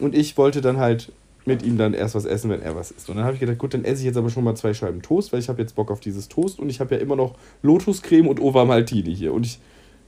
Und 0.00 0.16
ich 0.16 0.36
wollte 0.36 0.60
dann 0.60 0.78
halt 0.78 1.12
mit 1.46 1.62
ihm 1.62 1.76
dann 1.76 1.94
erst 1.94 2.14
was 2.14 2.24
essen, 2.24 2.50
wenn 2.50 2.62
er 2.62 2.74
was 2.74 2.90
isst. 2.90 3.08
Und 3.08 3.16
dann 3.16 3.24
habe 3.24 3.34
ich 3.34 3.40
gedacht, 3.40 3.58
gut, 3.58 3.74
dann 3.74 3.84
esse 3.84 4.00
ich 4.00 4.06
jetzt 4.06 4.16
aber 4.16 4.30
schon 4.30 4.44
mal 4.44 4.54
zwei 4.54 4.72
Scheiben 4.72 5.02
Toast, 5.02 5.32
weil 5.32 5.40
ich 5.40 5.48
habe 5.48 5.60
jetzt 5.60 5.74
Bock 5.74 5.90
auf 5.90 6.00
dieses 6.00 6.28
Toast 6.28 6.58
und 6.58 6.70
ich 6.70 6.80
habe 6.80 6.94
ja 6.94 7.00
immer 7.00 7.16
noch 7.16 7.34
Lotuscreme 7.62 8.28
und 8.28 8.40
Ova 8.40 8.64
Maltini 8.64 9.14
hier. 9.14 9.32
Und 9.32 9.44
ich, 9.46 9.58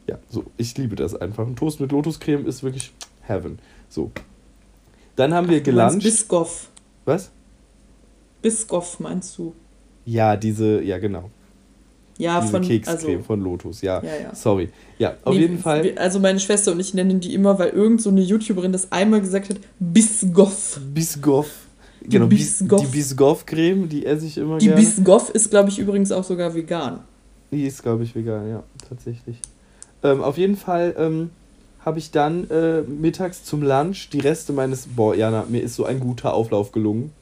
ja, 0.06 0.18
so, 0.28 0.44
ich 0.56 0.76
liebe 0.78 0.96
das 0.96 1.14
einfach. 1.14 1.46
Ein 1.46 1.56
Toast 1.56 1.80
mit 1.80 1.92
Lotuscreme 1.92 2.46
ist 2.46 2.62
wirklich 2.62 2.92
Heaven. 3.22 3.58
So. 3.88 4.10
Dann 5.16 5.34
haben 5.34 5.48
wir 5.48 5.60
geluncht. 5.60 6.02
Biscoff. 6.02 6.70
Was? 7.04 7.30
Biscoff 8.42 9.00
meinst 9.00 9.36
du? 9.38 9.54
Ja, 10.04 10.36
diese, 10.36 10.82
ja, 10.82 10.98
genau. 10.98 11.30
Ja, 12.18 12.40
Diese 12.40 12.52
von 12.52 12.62
Kekscreme 12.62 13.16
also, 13.16 13.22
von 13.24 13.40
Lotus, 13.42 13.82
ja. 13.82 14.02
ja, 14.02 14.10
ja. 14.22 14.34
Sorry. 14.34 14.70
Ja, 14.98 15.16
auf 15.22 15.34
nee, 15.34 15.40
jeden 15.40 15.58
Fall. 15.58 15.92
Also 15.96 16.18
meine 16.18 16.40
Schwester 16.40 16.72
und 16.72 16.80
ich 16.80 16.94
nennen 16.94 17.20
die 17.20 17.34
immer, 17.34 17.58
weil 17.58 17.70
irgend 17.70 18.00
so 18.00 18.08
eine 18.10 18.22
YouTuberin 18.22 18.72
das 18.72 18.90
einmal 18.90 19.20
gesagt 19.20 19.50
hat, 19.50 19.58
Bisgoff. 19.78 20.80
Bisgoff. 20.94 21.50
Genau, 22.02 22.26
Bisgoff. 22.26 22.80
die 22.80 22.86
Bisgoff-Creme, 22.86 23.88
die 23.88 24.06
esse 24.06 24.26
ich 24.26 24.38
immer 24.38 24.58
die 24.58 24.66
gerne. 24.66 24.80
Die 24.80 24.86
Bisgoff 24.86 25.30
ist, 25.30 25.50
glaube 25.50 25.68
ich, 25.68 25.78
übrigens 25.78 26.12
auch 26.12 26.24
sogar 26.24 26.54
vegan. 26.54 27.00
Die 27.50 27.66
ist, 27.66 27.82
glaube 27.82 28.04
ich, 28.04 28.14
vegan, 28.14 28.48
ja, 28.48 28.62
tatsächlich. 28.88 29.38
Ähm, 30.02 30.22
auf 30.22 30.38
jeden 30.38 30.56
Fall 30.56 30.94
ähm, 30.98 31.30
habe 31.80 31.98
ich 31.98 32.10
dann 32.12 32.48
äh, 32.50 32.82
mittags 32.82 33.44
zum 33.44 33.62
Lunch 33.62 34.08
die 34.10 34.20
Reste 34.20 34.52
meines... 34.52 34.86
Boah, 34.86 35.14
Jana, 35.14 35.44
mir 35.48 35.62
ist 35.62 35.74
so 35.74 35.84
ein 35.84 36.00
guter 36.00 36.32
Auflauf 36.32 36.72
gelungen. 36.72 37.12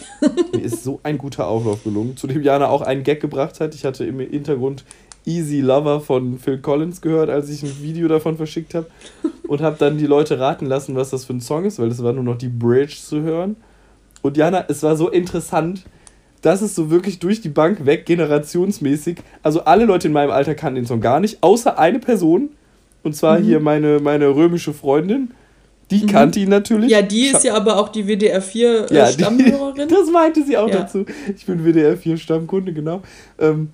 Mir 0.52 0.62
ist 0.62 0.84
so 0.84 1.00
ein 1.02 1.18
guter 1.18 1.46
Auflauf 1.46 1.84
gelungen, 1.84 2.16
zu 2.16 2.26
dem 2.26 2.42
Jana 2.42 2.68
auch 2.68 2.82
einen 2.82 3.04
Gag 3.04 3.20
gebracht 3.20 3.60
hat. 3.60 3.74
Ich 3.74 3.84
hatte 3.84 4.04
im 4.04 4.20
Hintergrund 4.20 4.84
Easy 5.24 5.60
Lover 5.60 6.00
von 6.00 6.38
Phil 6.38 6.58
Collins 6.58 7.00
gehört, 7.00 7.30
als 7.30 7.48
ich 7.48 7.62
ein 7.62 7.82
Video 7.82 8.08
davon 8.08 8.36
verschickt 8.36 8.74
habe. 8.74 8.86
Und 9.46 9.60
habe 9.60 9.76
dann 9.78 9.98
die 9.98 10.06
Leute 10.06 10.38
raten 10.38 10.66
lassen, 10.66 10.96
was 10.96 11.10
das 11.10 11.24
für 11.24 11.34
ein 11.34 11.40
Song 11.40 11.64
ist, 11.64 11.78
weil 11.78 11.88
es 11.88 12.02
war 12.02 12.12
nur 12.12 12.24
noch 12.24 12.38
die 12.38 12.48
Bridge 12.48 12.96
zu 12.96 13.20
hören. 13.20 13.56
Und 14.22 14.36
Jana, 14.36 14.64
es 14.68 14.82
war 14.82 14.96
so 14.96 15.10
interessant, 15.10 15.82
dass 16.40 16.60
es 16.60 16.74
so 16.74 16.90
wirklich 16.90 17.18
durch 17.18 17.40
die 17.40 17.48
Bank 17.48 17.86
weg, 17.86 18.06
generationsmäßig. 18.06 19.18
Also 19.42 19.64
alle 19.64 19.84
Leute 19.84 20.08
in 20.08 20.14
meinem 20.14 20.30
Alter 20.30 20.54
kannten 20.54 20.76
den 20.76 20.86
Song 20.86 21.00
gar 21.00 21.20
nicht, 21.20 21.42
außer 21.42 21.78
eine 21.78 21.98
Person. 21.98 22.50
Und 23.02 23.14
zwar 23.14 23.38
mhm. 23.38 23.44
hier 23.44 23.60
meine, 23.60 24.00
meine 24.00 24.28
römische 24.28 24.72
Freundin. 24.72 25.32
Die 25.92 26.04
mhm. 26.04 26.06
kannte 26.06 26.40
ihn 26.40 26.48
natürlich. 26.48 26.90
Ja, 26.90 27.02
die 27.02 27.26
ist 27.26 27.44
ja 27.44 27.54
aber 27.54 27.78
auch 27.78 27.90
die 27.90 28.06
WDR 28.06 28.40
4 28.40 28.90
äh, 28.90 28.94
ja, 28.94 29.06
Stammhörerin. 29.06 29.88
das 29.90 30.10
meinte 30.10 30.42
sie 30.42 30.56
auch 30.56 30.68
ja. 30.68 30.80
dazu. 30.80 31.04
Ich 31.36 31.44
bin 31.44 31.64
WDR 31.64 31.96
4 31.96 32.16
Stammkunde, 32.16 32.72
genau. 32.72 33.02
Ähm, 33.38 33.68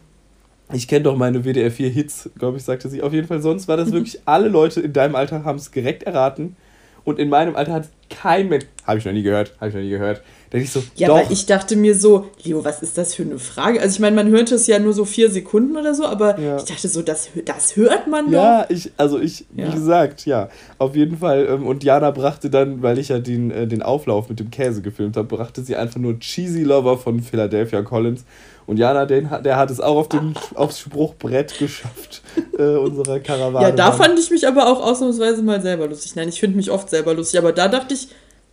ich 0.73 0.89
kenne 0.89 1.05
doch 1.05 1.17
meine 1.17 1.45
WDR 1.45 1.71
4 1.71 1.89
Hits, 1.89 2.29
glaube 2.37 2.59
ich, 2.59 2.65
sagte 2.65 2.89
sie. 2.89 3.03
Auf 3.03 3.13
jeden 3.13 3.29
Fall, 3.29 3.41
sonst 3.41 3.69
war 3.69 3.77
das 3.77 3.93
wirklich, 3.93 4.21
alle 4.25 4.49
Leute 4.49 4.81
in 4.81 4.93
deinem 4.93 5.15
Alter 5.15 5.45
haben 5.45 5.57
es 5.57 5.71
direkt 5.71 6.03
erraten. 6.03 6.57
Und 7.05 7.19
in 7.19 7.29
meinem 7.29 7.57
Alter 7.57 7.73
hat 7.73 7.89
kein 8.11 8.49
Mensch. 8.49 8.67
Habe 8.85 8.99
ich 8.99 9.05
noch 9.05 9.13
nie 9.13 9.23
gehört, 9.23 9.55
habe 9.61 9.69
ich 9.69 9.75
noch 9.75 9.81
nie 9.81 9.91
gehört. 9.91 10.23
Da 10.51 10.57
ich 10.59 10.71
so, 10.71 10.83
ja, 10.97 11.09
doch. 11.09 11.17
weil 11.17 11.31
ich 11.31 11.45
dachte 11.47 11.77
mir 11.77 11.95
so, 11.95 12.27
Leo, 12.43 12.65
was 12.65 12.81
ist 12.83 12.97
das 12.97 13.15
für 13.15 13.23
eine 13.23 13.39
Frage? 13.39 13.81
Also 13.83 13.95
ich 13.97 14.01
meine, 14.01 14.17
man 14.17 14.29
hört 14.29 14.51
es 14.51 14.67
ja 14.67 14.79
nur 14.79 14.95
so 14.95 15.05
vier 15.05 15.31
Sekunden 15.31 15.77
oder 15.77 15.95
so, 15.95 16.07
aber 16.07 16.39
Ja. 16.41 16.57
ich 16.57 16.65
dachte 16.65 16.89
so, 16.89 17.03
das, 17.03 17.29
das 17.45 17.77
hört 17.77 18.07
man 18.07 18.31
Ja, 18.33 18.63
doch. 18.63 18.71
ich, 18.71 18.91
also 18.97 19.19
ich, 19.19 19.45
Ja. 19.55 19.69
wie 19.69 19.75
gesagt, 19.75 20.25
ja, 20.25 20.49
auf 20.79 20.97
jeden 20.97 21.19
Fall. 21.19 21.47
ähm, 21.51 21.67
Und 21.67 21.85
Jana 21.85 22.11
brachte 22.13 22.49
dann, 22.49 22.83
weil 22.83 22.99
ich 22.99 23.09
ja 23.11 23.19
den, 23.19 23.51
äh, 23.51 23.67
den 23.67 23.83
Auflauf 23.83 24.29
mit 24.31 24.41
dem 24.41 24.51
Käse 24.51 24.81
gefilmt 24.81 25.17
habe, 25.19 25.29
brachte 25.29 25.63
sie 25.63 25.77
einfach 25.77 26.01
nur 26.01 26.19
Cheesy 26.19 26.63
Lover 26.63 26.97
von 26.97 27.21
Philadelphia 27.21 27.83
Collins. 27.83 28.25
Und 28.67 28.79
Jana, 28.79 29.07
den, 29.07 29.31
hat- 29.31 29.45
der 29.47 29.57
hat 29.57 29.71
es 29.71 29.81
auch 29.81 29.97
auf 29.97 30.09
den, 30.09 30.35
aufs 30.55 30.79
Spruchbrett 30.81 31.59
geschafft, 31.59 32.23
äh, 32.59 32.77
unserer 32.77 33.21
Karawane. 33.21 33.67
Ja, 33.69 33.73
da 33.75 33.93
fand 33.93 34.19
ich 34.19 34.31
mich 34.31 34.47
aber 34.47 34.67
auch 34.67 34.83
ausnahmsweise 34.83 35.43
mal 35.43 35.61
selber 35.61 35.87
lustig. 35.89 36.17
Nein, 36.17 36.29
ich 36.29 36.41
finde 36.41 36.57
mich 36.57 36.71
oft 36.71 36.89
selber 36.91 37.13
lustig, 37.15 37.39
aber 37.39 37.53
da 37.53 37.69
dachte 37.69 37.93
ich, 37.95 38.09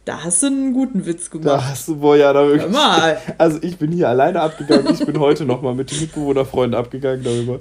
da 0.06 0.24
hast 0.24 0.44
du 0.44 0.48
einen 0.48 0.74
guten 0.74 1.06
Witz 1.06 1.30
Da 1.30 1.38
gemacht. 1.38 1.64
hast 1.70 1.88
du, 1.88 1.98
boah, 1.98 2.16
Jana, 2.16 2.46
wirklich. 2.48 2.62
Hör 2.64 2.70
mal. 2.70 3.18
Also 3.38 3.60
ich 3.62 3.78
bin 3.78 3.92
hier 3.92 4.08
alleine 4.10 4.40
abgegangen, 4.42 4.94
ich 4.94 5.06
bin 5.06 5.20
heute 5.20 5.46
nochmal 5.46 5.76
mit 5.76 5.92
den 5.92 6.00
Mitbewohnerfreunden 6.02 6.80
abgegangen 6.80 7.24
darüber. 7.24 7.60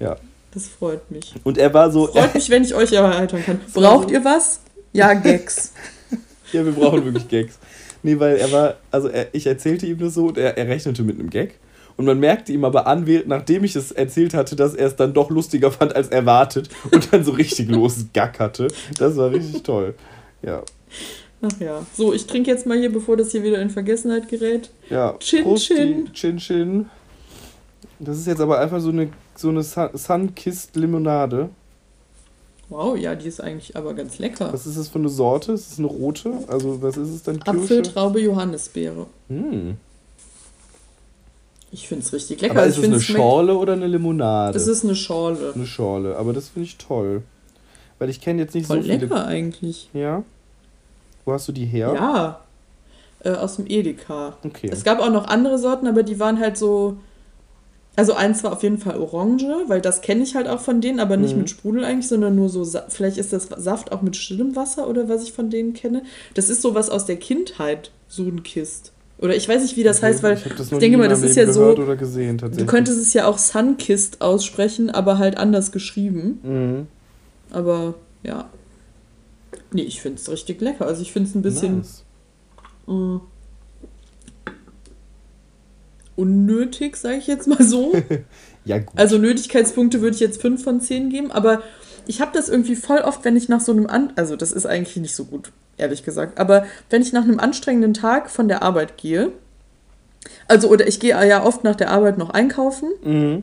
Ja. 0.00 0.16
Das 0.52 0.68
freut 0.68 1.10
mich. 1.10 1.34
Und 1.44 1.58
er 1.58 1.72
war 1.74 1.90
so, 1.90 2.06
Freut 2.06 2.34
mich, 2.34 2.48
wenn 2.48 2.62
ich 2.64 2.74
euch 2.74 2.92
erheitern 2.92 3.44
kann. 3.44 3.60
Braucht 3.74 4.10
ihr 4.10 4.24
was? 4.24 4.60
Ja, 4.92 5.14
Gags. 5.14 5.72
Ja, 6.52 6.64
wir 6.64 6.70
brauchen 6.70 7.04
wirklich 7.04 7.26
Gags. 7.26 7.58
Nee, 8.04 8.20
weil 8.20 8.36
er 8.36 8.52
war, 8.52 8.74
also 8.92 9.08
er, 9.08 9.26
ich 9.34 9.44
erzählte 9.44 9.86
ihm 9.86 9.98
das 9.98 10.14
so 10.14 10.26
und 10.26 10.38
er, 10.38 10.56
er 10.56 10.68
rechnete 10.68 11.02
mit 11.02 11.18
einem 11.18 11.28
Gag. 11.28 11.58
Und 11.96 12.04
man 12.04 12.20
merkte 12.20 12.52
ihm 12.52 12.64
aber 12.64 12.86
an, 12.86 13.04
nachdem 13.26 13.64
ich 13.64 13.74
es 13.74 13.90
erzählt 13.90 14.34
hatte, 14.34 14.54
dass 14.54 14.72
er 14.74 14.86
es 14.86 14.94
dann 14.94 15.14
doch 15.14 15.30
lustiger 15.30 15.72
fand 15.72 15.96
als 15.96 16.08
erwartet 16.08 16.68
und 16.92 17.12
dann 17.12 17.24
so 17.24 17.32
richtig 17.32 17.70
losgackerte. 17.70 18.68
Das 18.98 19.16
war 19.16 19.32
richtig 19.32 19.64
toll. 19.64 19.94
Ja. 20.42 20.62
Ach 21.44 21.60
ja. 21.60 21.86
So, 21.96 22.12
ich 22.14 22.26
trinke 22.26 22.50
jetzt 22.50 22.66
mal 22.66 22.78
hier, 22.78 22.92
bevor 22.92 23.16
das 23.16 23.30
hier 23.32 23.42
wieder 23.42 23.60
in 23.60 23.70
Vergessenheit 23.70 24.28
gerät. 24.28 24.70
Ja. 24.90 25.14
Chin, 25.18 25.44
Prosti, 25.44 25.74
chin. 25.74 26.12
Chin 26.12 26.36
Chin. 26.38 26.86
Das 27.98 28.18
ist 28.18 28.26
jetzt 28.26 28.40
aber 28.40 28.58
einfach 28.58 28.80
so 28.80 28.88
eine, 28.90 29.10
so 29.36 29.48
eine 29.50 29.62
Sun- 29.62 29.90
Sunkist 29.94 30.76
Limonade. 30.76 31.50
Wow, 32.70 32.96
ja, 32.96 33.14
die 33.14 33.28
ist 33.28 33.40
eigentlich 33.40 33.76
aber 33.76 33.94
ganz 33.94 34.18
lecker. 34.18 34.52
Was 34.52 34.66
ist 34.66 34.78
das 34.78 34.88
für 34.88 34.98
eine 34.98 35.08
Sorte? 35.10 35.52
Ist 35.52 35.72
es 35.72 35.78
eine 35.78 35.86
rote? 35.86 36.32
Also, 36.48 36.80
was 36.82 36.96
ist 36.96 37.10
es 37.10 37.22
dann? 37.22 37.40
Apfel, 37.42 37.66
Kirsche? 37.66 37.82
Traube, 37.82 38.20
Johannisbeere. 38.20 39.06
Hm. 39.28 39.76
Ich 41.70 41.88
finde 41.88 42.04
es 42.04 42.12
richtig 42.12 42.40
lecker. 42.40 42.52
Aber 42.54 42.66
ist 42.66 42.78
es 42.78 42.84
eine 42.84 43.00
Schorle 43.00 43.56
oder 43.56 43.72
eine 43.74 43.86
Limonade? 43.86 44.56
Es 44.56 44.66
ist 44.66 44.84
eine 44.84 44.94
Schorle. 44.94 45.52
Eine 45.54 45.66
Schorle, 45.66 46.16
aber 46.16 46.32
das 46.32 46.48
finde 46.48 46.66
ich 46.68 46.76
toll. 46.78 47.22
Weil 47.98 48.10
ich 48.10 48.20
kenne 48.20 48.42
jetzt 48.42 48.54
nicht 48.54 48.66
Voll 48.66 48.78
so 48.78 48.82
viele. 48.84 48.98
lecker 48.98 49.26
eigentlich. 49.26 49.88
Ja. 49.92 50.22
Wo 51.24 51.32
hast 51.32 51.48
du 51.48 51.52
die 51.52 51.64
her? 51.64 51.92
Ja. 51.94 52.40
Äh, 53.24 53.36
aus 53.36 53.56
dem 53.56 53.66
Edeka. 53.66 54.36
Okay. 54.44 54.68
Es 54.70 54.84
gab 54.84 55.00
auch 55.00 55.10
noch 55.10 55.26
andere 55.26 55.58
Sorten, 55.58 55.86
aber 55.86 56.02
die 56.02 56.20
waren 56.20 56.38
halt 56.38 56.56
so. 56.56 56.96
Also 57.96 58.14
eins 58.14 58.42
war 58.42 58.52
auf 58.52 58.64
jeden 58.64 58.78
Fall 58.78 58.98
Orange, 58.98 59.46
weil 59.68 59.80
das 59.80 60.00
kenne 60.02 60.24
ich 60.24 60.34
halt 60.34 60.48
auch 60.48 60.58
von 60.60 60.80
denen, 60.80 60.98
aber 60.98 61.16
nicht 61.16 61.34
Mhm. 61.34 61.42
mit 61.42 61.50
Sprudel 61.50 61.84
eigentlich, 61.84 62.08
sondern 62.08 62.34
nur 62.34 62.48
so, 62.48 62.64
vielleicht 62.88 63.18
ist 63.18 63.32
das 63.32 63.44
Saft 63.56 63.92
auch 63.92 64.02
mit 64.02 64.16
stillem 64.16 64.56
Wasser 64.56 64.88
oder 64.88 65.08
was 65.08 65.22
ich 65.22 65.32
von 65.32 65.48
denen 65.48 65.74
kenne. 65.74 66.02
Das 66.34 66.50
ist 66.50 66.60
sowas 66.60 66.90
aus 66.90 67.06
der 67.06 67.16
Kindheit, 67.16 67.92
so 68.08 68.24
ein 68.24 68.42
Kist. 68.42 68.90
Oder 69.18 69.36
ich 69.36 69.48
weiß 69.48 69.62
nicht, 69.62 69.76
wie 69.76 69.84
das 69.84 70.02
heißt, 70.02 70.24
weil 70.24 70.34
ich, 70.36 70.42
das 70.42 70.72
ich 70.72 70.78
denke 70.78 70.98
mal, 70.98 71.08
das 71.08 71.22
ist 71.22 71.36
ja 71.36 71.50
so, 71.50 71.66
oder 71.66 71.94
gesehen, 71.94 72.36
du 72.36 72.66
könntest 72.66 73.00
es 73.00 73.14
ja 73.14 73.26
auch 73.28 73.38
Sunkist 73.38 74.20
aussprechen, 74.20 74.90
aber 74.90 75.18
halt 75.18 75.38
anders 75.38 75.70
geschrieben. 75.70 76.40
Mhm. 76.42 76.86
Aber 77.52 77.94
ja. 78.24 78.46
Nee, 79.72 79.82
ich 79.82 80.00
finde 80.00 80.20
es 80.20 80.30
richtig 80.30 80.60
lecker. 80.60 80.86
Also 80.86 81.02
ich 81.02 81.12
finde 81.12 81.28
es 81.28 81.34
ein 81.34 81.42
bisschen 81.42 81.78
Nice. 81.78 82.04
äh, 82.88 83.18
unnötig, 86.16 86.96
sage 86.96 87.16
ich 87.16 87.26
jetzt 87.26 87.46
mal 87.48 87.62
so. 87.62 87.92
Ja, 88.66 88.78
gut. 88.78 88.94
Also 88.96 89.18
Nötigkeitspunkte 89.18 90.00
würde 90.00 90.14
ich 90.14 90.20
jetzt 90.20 90.40
5 90.40 90.64
von 90.64 90.80
10 90.80 91.10
geben, 91.10 91.30
aber 91.30 91.62
ich 92.06 92.22
habe 92.22 92.30
das 92.32 92.48
irgendwie 92.48 92.76
voll 92.76 93.00
oft, 93.00 93.22
wenn 93.22 93.36
ich 93.36 93.50
nach 93.50 93.60
so 93.60 93.72
einem 93.72 93.86
An 93.86 94.14
also 94.16 94.36
das 94.36 94.52
ist 94.52 94.64
eigentlich 94.64 94.96
nicht 94.96 95.14
so 95.14 95.26
gut, 95.26 95.52
ehrlich 95.76 96.02
gesagt, 96.02 96.38
aber 96.40 96.64
wenn 96.88 97.02
ich 97.02 97.12
nach 97.12 97.24
einem 97.24 97.38
anstrengenden 97.38 97.92
Tag 97.92 98.30
von 98.30 98.48
der 98.48 98.62
Arbeit 98.62 98.96
gehe, 98.96 99.32
also 100.48 100.68
oder 100.70 100.86
ich 100.88 100.98
gehe 100.98 101.10
ja 101.28 101.44
oft 101.44 101.62
nach 101.62 101.76
der 101.76 101.90
Arbeit 101.90 102.16
noch 102.16 102.30
einkaufen 102.30 102.88
mhm. 103.04 103.42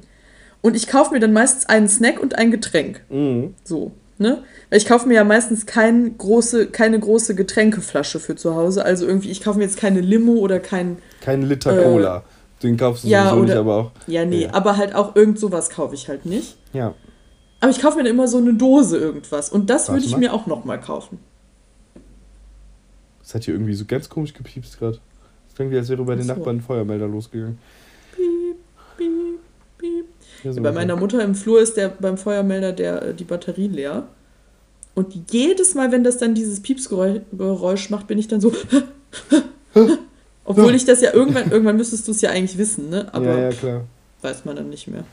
und 0.63 0.75
ich 0.75 0.87
kaufe 0.87 1.13
mir 1.13 1.19
dann 1.19 1.33
meistens 1.33 1.67
einen 1.67 1.87
Snack 1.87 2.19
und 2.19 2.39
ein 2.39 2.49
Getränk, 2.49 3.03
Mhm. 3.11 3.53
so, 3.63 3.91
ne? 4.21 4.43
Weil 4.69 4.77
ich 4.77 4.85
kaufe 4.85 5.07
mir 5.07 5.15
ja 5.15 5.23
meistens 5.25 5.65
kein 5.65 6.17
große, 6.17 6.67
keine 6.67 6.97
große 6.99 7.35
Getränkeflasche 7.35 8.19
für 8.21 8.35
zu 8.37 8.55
Hause, 8.55 8.85
also 8.85 9.05
irgendwie, 9.05 9.29
ich 9.31 9.41
kaufe 9.43 9.57
mir 9.57 9.65
jetzt 9.65 9.77
keine 9.77 9.99
Limo 9.99 10.33
oder 10.33 10.59
kein, 10.61 10.97
Kein 11.19 11.41
Liter 11.43 11.77
Äh, 11.77 11.83
Cola. 11.83 12.23
Den 12.63 12.77
kaufst 12.77 13.03
du 13.03 13.07
ja, 13.09 13.23
sowieso 13.29 13.41
nicht, 13.43 13.51
oder- 13.51 13.59
aber 13.59 13.75
auch. 13.75 13.91
ja 14.07 14.23
nee, 14.23 14.43
Ja. 14.43 14.53
aber 14.53 14.77
halt 14.77 14.95
auch 14.95 15.15
irgend 15.15 15.39
sowas 15.39 15.69
kaufe 15.71 15.95
ich 15.95 16.07
halt 16.07 16.25
nicht. 16.25 16.57
Ja. 16.73 16.93
Aber 17.59 17.71
ich 17.71 17.81
kaufe 17.81 17.97
mir 17.97 18.03
dann 18.03 18.13
immer 18.13 18.27
so 18.27 18.37
eine 18.37 18.53
Dose 18.53 18.97
irgendwas. 18.97 19.49
Und 19.49 19.69
das 19.69 19.83
Warte 19.89 19.93
würde 19.93 20.05
ich 20.05 20.11
mal. 20.13 20.19
mir 20.19 20.33
auch 20.33 20.45
nochmal 20.47 20.79
kaufen. 20.79 21.19
Das 23.21 23.35
hat 23.35 23.43
hier 23.43 23.53
irgendwie 23.53 23.73
so 23.73 23.85
ganz 23.85 24.09
komisch 24.09 24.33
gepiepst 24.33 24.79
gerade. 24.79 24.99
Es 25.47 25.55
klingt 25.55 25.71
wie, 25.71 25.77
als 25.77 25.89
wäre 25.89 26.03
bei 26.03 26.15
den 26.15 26.25
so. 26.25 26.33
Nachbarn 26.33 26.57
ein 26.57 26.61
Feuermelder 26.61 27.07
losgegangen. 27.07 27.57
Ja, 30.43 30.53
so 30.53 30.61
Bei 30.61 30.71
meiner 30.71 30.95
Mutter 30.95 31.23
im 31.23 31.35
Flur 31.35 31.61
ist 31.61 31.77
der 31.77 31.89
beim 31.89 32.17
Feuermelder 32.17 32.71
der, 32.73 33.01
äh, 33.01 33.13
die 33.13 33.23
Batterie 33.23 33.67
leer. 33.67 34.07
Und 34.93 35.31
jedes 35.31 35.75
Mal, 35.75 35.91
wenn 35.91 36.03
das 36.03 36.17
dann 36.17 36.35
dieses 36.35 36.61
Piepsgeräusch 36.61 37.21
Geräusch 37.31 37.89
macht, 37.89 38.07
bin 38.07 38.17
ich 38.17 38.27
dann 38.27 38.41
so. 38.41 38.53
Obwohl 40.43 40.75
ich 40.75 40.85
das 40.85 41.01
ja 41.01 41.13
irgendwann, 41.13 41.49
irgendwann 41.51 41.77
müsstest 41.77 42.07
du 42.07 42.11
es 42.11 42.21
ja 42.21 42.31
eigentlich 42.31 42.57
wissen, 42.57 42.89
ne? 42.89 43.07
Aber 43.13 43.25
ja, 43.25 43.39
ja, 43.39 43.49
klar. 43.49 43.81
weiß 44.21 44.45
man 44.45 44.55
dann 44.55 44.69
nicht 44.69 44.87
mehr. 44.87 45.05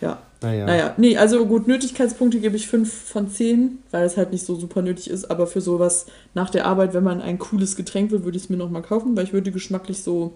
Ja. 0.00 0.18
Naja. 0.40 0.66
Naja, 0.66 0.94
nee, 0.96 1.16
also 1.16 1.46
gut, 1.46 1.68
Nötigkeitspunkte 1.68 2.40
gebe 2.40 2.56
ich 2.56 2.66
5 2.66 2.92
von 2.92 3.30
10, 3.30 3.78
weil 3.92 4.04
es 4.04 4.16
halt 4.16 4.32
nicht 4.32 4.44
so 4.44 4.56
super 4.56 4.82
nötig 4.82 5.08
ist. 5.08 5.30
Aber 5.30 5.46
für 5.46 5.60
sowas 5.60 6.06
nach 6.34 6.50
der 6.50 6.66
Arbeit, 6.66 6.94
wenn 6.94 7.04
man 7.04 7.20
ein 7.20 7.38
cooles 7.38 7.76
Getränk 7.76 8.10
will, 8.10 8.24
würde 8.24 8.36
ich 8.36 8.44
es 8.44 8.50
mir 8.50 8.56
nochmal 8.56 8.82
kaufen, 8.82 9.16
weil 9.16 9.24
ich 9.24 9.32
würde 9.32 9.52
geschmacklich 9.52 10.02
so 10.02 10.32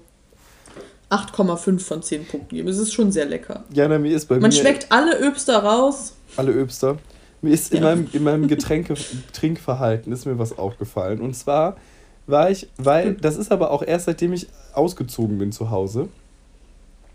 8,5 1.11 1.79
von 1.81 2.03
10 2.03 2.27
Punkten 2.27 2.57
geben. 2.57 2.69
Es 2.69 2.79
ist 2.79 2.93
schon 2.93 3.13
sehr 3.13 3.27
lecker. 3.27 3.65
Ja, 3.73 3.87
na, 3.89 3.99
mir 3.99 4.15
ist 4.15 4.27
bei 4.27 4.35
Man 4.39 4.51
mir 4.51 4.57
schmeckt 4.57 4.87
alle 4.91 5.19
Öbster 5.21 5.59
raus. 5.63 6.15
alle 6.37 6.53
Öbster. 6.53 6.99
Mir 7.43 7.53
ist 7.53 7.73
in 7.73 7.83
Ja. 7.83 7.91
meinem, 7.91 8.09
in 8.13 8.25
meinem 8.25 8.49
Getränke 8.49 8.95
Trinkverhalten 9.33 10.13
ist 10.13 10.27
mir 10.27 10.39
was 10.39 10.59
aufgefallen. 10.59 11.21
Und 11.21 11.35
zwar 11.35 11.77
war 12.27 12.51
ich, 12.51 12.69
weil, 12.77 13.15
das 13.15 13.37
ist 13.37 13.53
aber 13.53 13.71
auch 13.71 13.83
erst 13.85 14.07
seitdem 14.07 14.33
ich 14.33 14.49
ausgezogen 14.73 15.39
bin 15.39 15.53
zu 15.53 15.71
Hause. 15.71 16.09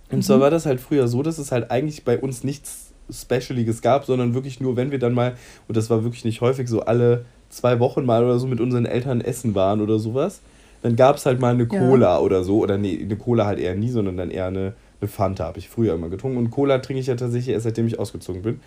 Und 0.10 0.24
zwar 0.24 0.38
Mhm. 0.38 0.42
war 0.42 0.52
das 0.52 0.66
halt 0.66 0.80
früher 0.80 1.08
so, 1.08 1.22
dass 1.24 1.38
es 1.38 1.52
halt 1.52 1.70
eigentlich 1.72 2.04
bei 2.06 2.18
uns 2.18 2.44
nichts 2.46 2.92
Specialiges 3.12 3.82
gab, 3.82 4.06
sondern 4.06 4.34
wirklich 4.34 4.62
nur, 4.62 4.78
wenn 4.78 4.92
wir 4.92 5.00
dann 5.00 5.14
mal, 5.14 5.36
und 5.68 5.76
das 5.76 5.90
war 5.90 6.04
wirklich 6.04 6.24
nicht 6.24 6.40
häufig, 6.40 6.70
so 6.70 6.82
alle 6.82 7.26
zwei 7.50 7.80
Wochen 7.82 8.06
mal 8.06 8.24
oder 8.24 8.40
so 8.40 8.48
mit 8.48 8.62
unseren 8.62 8.86
Eltern 8.86 9.20
essen 9.20 9.54
waren 9.54 9.82
oder 9.82 10.00
sowas, 10.00 10.40
dann 10.82 10.96
gab 10.96 11.18
es 11.18 11.26
halt 11.26 11.40
mal 11.40 11.54
eine 11.54 11.64
Ja. 11.72 11.80
Cola 11.80 12.20
oder 12.20 12.44
so. 12.44 12.60
Oder 12.60 12.78
nee, 12.78 13.00
eine 13.02 13.16
Cola 13.16 13.46
halt 13.46 13.60
eher 13.60 13.76
nie, 13.76 13.90
sondern 13.90 14.18
dann 14.18 14.32
eher 14.32 14.48
eine, 14.48 14.74
eine 15.00 15.08
Fanta 15.08 15.46
habe 15.46 15.60
ich 15.60 15.70
früher 15.70 15.94
immer 15.94 16.10
getrunken. 16.10 16.38
Und 16.38 16.50
Cola 16.52 16.80
trinke 16.80 17.00
ich 17.00 17.08
ja 17.08 17.16
tatsächlich 17.16 17.54
erst 17.54 17.64
seitdem 17.66 17.88
ich 17.88 18.00
ausgezogen 18.00 18.42
bin. 18.42 18.60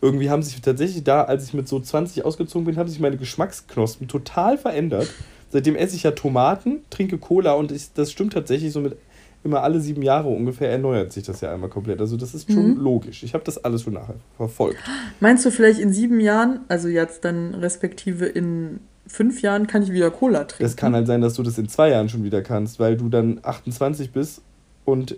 Irgendwie 0.00 0.30
haben 0.30 0.42
sich 0.42 0.60
tatsächlich 0.60 1.04
da, 1.04 1.22
als 1.22 1.44
ich 1.44 1.54
mit 1.54 1.68
so 1.68 1.78
20 1.78 2.24
ausgezogen 2.24 2.66
bin, 2.66 2.76
haben 2.76 2.88
sich 2.88 2.98
meine 2.98 3.16
Geschmacksknospen 3.16 4.08
total 4.08 4.58
verändert. 4.58 5.08
Seitdem 5.50 5.76
esse 5.76 5.94
ich 5.94 6.02
ja 6.02 6.10
Tomaten, 6.12 6.80
trinke 6.90 7.18
Cola 7.18 7.52
und 7.52 7.70
ich, 7.70 7.92
das 7.92 8.10
stimmt 8.10 8.32
tatsächlich 8.32 8.72
so 8.72 8.80
mit 8.80 8.96
immer 9.44 9.62
alle 9.62 9.80
sieben 9.80 10.02
Jahre 10.02 10.28
ungefähr 10.28 10.70
erneuert 10.70 11.12
sich 11.12 11.24
das 11.24 11.40
ja 11.40 11.52
einmal 11.52 11.68
komplett. 11.68 12.00
Also 12.00 12.16
das 12.16 12.32
ist 12.34 12.50
schon 12.52 12.74
Mhm. 12.74 12.80
logisch. 12.80 13.22
Ich 13.24 13.34
habe 13.34 13.42
das 13.44 13.62
alles 13.64 13.82
schon 13.82 13.92
nachher 13.94 14.14
verfolgt. 14.36 14.78
Meinst 15.20 15.44
du 15.44 15.50
vielleicht 15.50 15.80
in 15.80 15.92
sieben 15.92 16.20
Jahren, 16.20 16.60
also 16.68 16.88
jetzt 16.88 17.24
dann 17.24 17.54
respektive 17.54 18.26
in 18.26 18.78
fünf 19.06 19.42
Jahren, 19.42 19.66
kann 19.66 19.82
ich 19.82 19.92
wieder 19.92 20.10
Cola 20.10 20.44
trinken? 20.44 20.62
Das 20.64 20.76
kann 20.76 20.94
halt 20.94 21.06
sein, 21.06 21.20
dass 21.20 21.34
du 21.34 21.42
das 21.42 21.58
in 21.58 21.68
zwei 21.68 21.90
Jahren 21.90 22.08
schon 22.08 22.24
wieder 22.24 22.42
kannst, 22.42 22.80
weil 22.80 22.96
du 22.96 23.08
dann 23.08 23.40
28 23.42 24.12
bist 24.12 24.42
und 24.84 25.16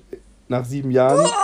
nach 0.49 0.65
sieben 0.65 0.91
Jahren. 0.91 1.27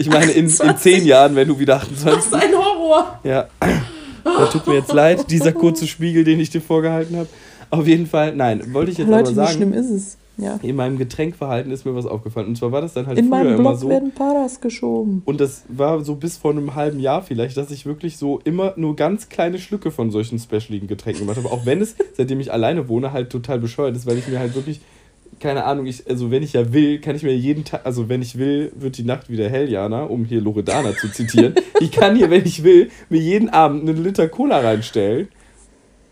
Ich 0.00 0.08
meine, 0.08 0.30
in, 0.30 0.44
in 0.46 0.52
28. 0.52 0.80
zehn 0.80 1.04
Jahren, 1.04 1.34
wenn 1.34 1.48
du 1.48 1.58
wieder 1.58 1.74
28 1.76 2.06
Was 2.06 2.30
bist. 2.30 2.34
ein 2.34 2.54
Horror! 2.54 3.18
Ja, 3.24 3.48
da 4.22 4.46
tut 4.46 4.64
mir 4.68 4.74
jetzt 4.74 4.92
leid, 4.92 5.28
dieser 5.28 5.52
kurze 5.52 5.88
Spiegel, 5.88 6.22
den 6.22 6.38
ich 6.38 6.50
dir 6.50 6.60
vorgehalten 6.60 7.16
habe. 7.16 7.28
Auf 7.70 7.84
jeden 7.86 8.06
Fall, 8.06 8.34
nein, 8.34 8.72
wollte 8.72 8.92
ich 8.92 8.98
jetzt 8.98 9.08
Leute, 9.08 9.22
aber 9.22 9.30
wie 9.30 9.34
sagen, 9.34 9.56
schlimm 9.56 9.72
ist 9.72 9.90
es? 9.90 10.16
Ja. 10.40 10.58
in 10.62 10.76
meinem 10.76 10.98
Getränkverhalten 10.98 11.72
ist 11.72 11.84
mir 11.84 11.94
was 11.96 12.06
aufgefallen. 12.06 12.46
Und 12.46 12.56
zwar 12.56 12.70
war 12.70 12.80
das 12.80 12.92
dann 12.94 13.08
halt 13.08 13.18
In 13.18 13.24
früher 13.26 13.38
meinem 13.38 13.54
immer 13.56 13.70
Blog 13.70 13.80
so. 13.80 13.88
werden 13.88 14.12
Paras 14.14 14.60
geschoben. 14.60 15.22
Und 15.24 15.40
das 15.40 15.64
war 15.68 16.04
so 16.04 16.14
bis 16.14 16.36
vor 16.36 16.52
einem 16.52 16.76
halben 16.76 17.00
Jahr 17.00 17.22
vielleicht, 17.22 17.56
dass 17.56 17.72
ich 17.72 17.86
wirklich 17.86 18.16
so 18.16 18.40
immer 18.44 18.72
nur 18.76 18.94
ganz 18.94 19.28
kleine 19.28 19.58
Schlücke 19.58 19.90
von 19.90 20.12
solchen 20.12 20.38
specialigen 20.38 20.86
Getränken 20.86 21.22
gemacht 21.22 21.38
habe. 21.38 21.52
Auch 21.52 21.66
wenn 21.66 21.80
es, 21.80 21.96
seitdem 22.16 22.38
ich 22.38 22.52
alleine 22.52 22.88
wohne, 22.88 23.12
halt 23.12 23.30
total 23.30 23.58
bescheuert 23.58 23.96
ist, 23.96 24.06
weil 24.06 24.16
ich 24.16 24.28
mir 24.28 24.38
halt 24.38 24.54
wirklich, 24.54 24.80
keine 25.40 25.64
Ahnung, 25.64 25.86
ich, 25.86 26.08
also 26.08 26.30
wenn 26.30 26.44
ich 26.44 26.52
ja 26.52 26.72
will, 26.72 27.00
kann 27.00 27.16
ich 27.16 27.24
mir 27.24 27.36
jeden 27.36 27.64
Tag, 27.64 27.84
also 27.84 28.08
wenn 28.08 28.22
ich 28.22 28.38
will, 28.38 28.70
wird 28.76 28.96
die 28.96 29.04
Nacht 29.04 29.28
wieder 29.30 29.48
hell, 29.48 29.68
Jana, 29.68 30.04
um 30.04 30.24
hier 30.24 30.40
Loredana 30.40 30.94
zu 30.96 31.10
zitieren. 31.10 31.54
Ich 31.80 31.90
kann 31.90 32.14
hier, 32.16 32.30
wenn 32.30 32.44
ich 32.46 32.62
will, 32.62 32.90
mir 33.08 33.20
jeden 33.20 33.48
Abend 33.48 33.88
einen 33.88 34.02
Liter 34.02 34.28
Cola 34.28 34.60
reinstellen. 34.60 35.28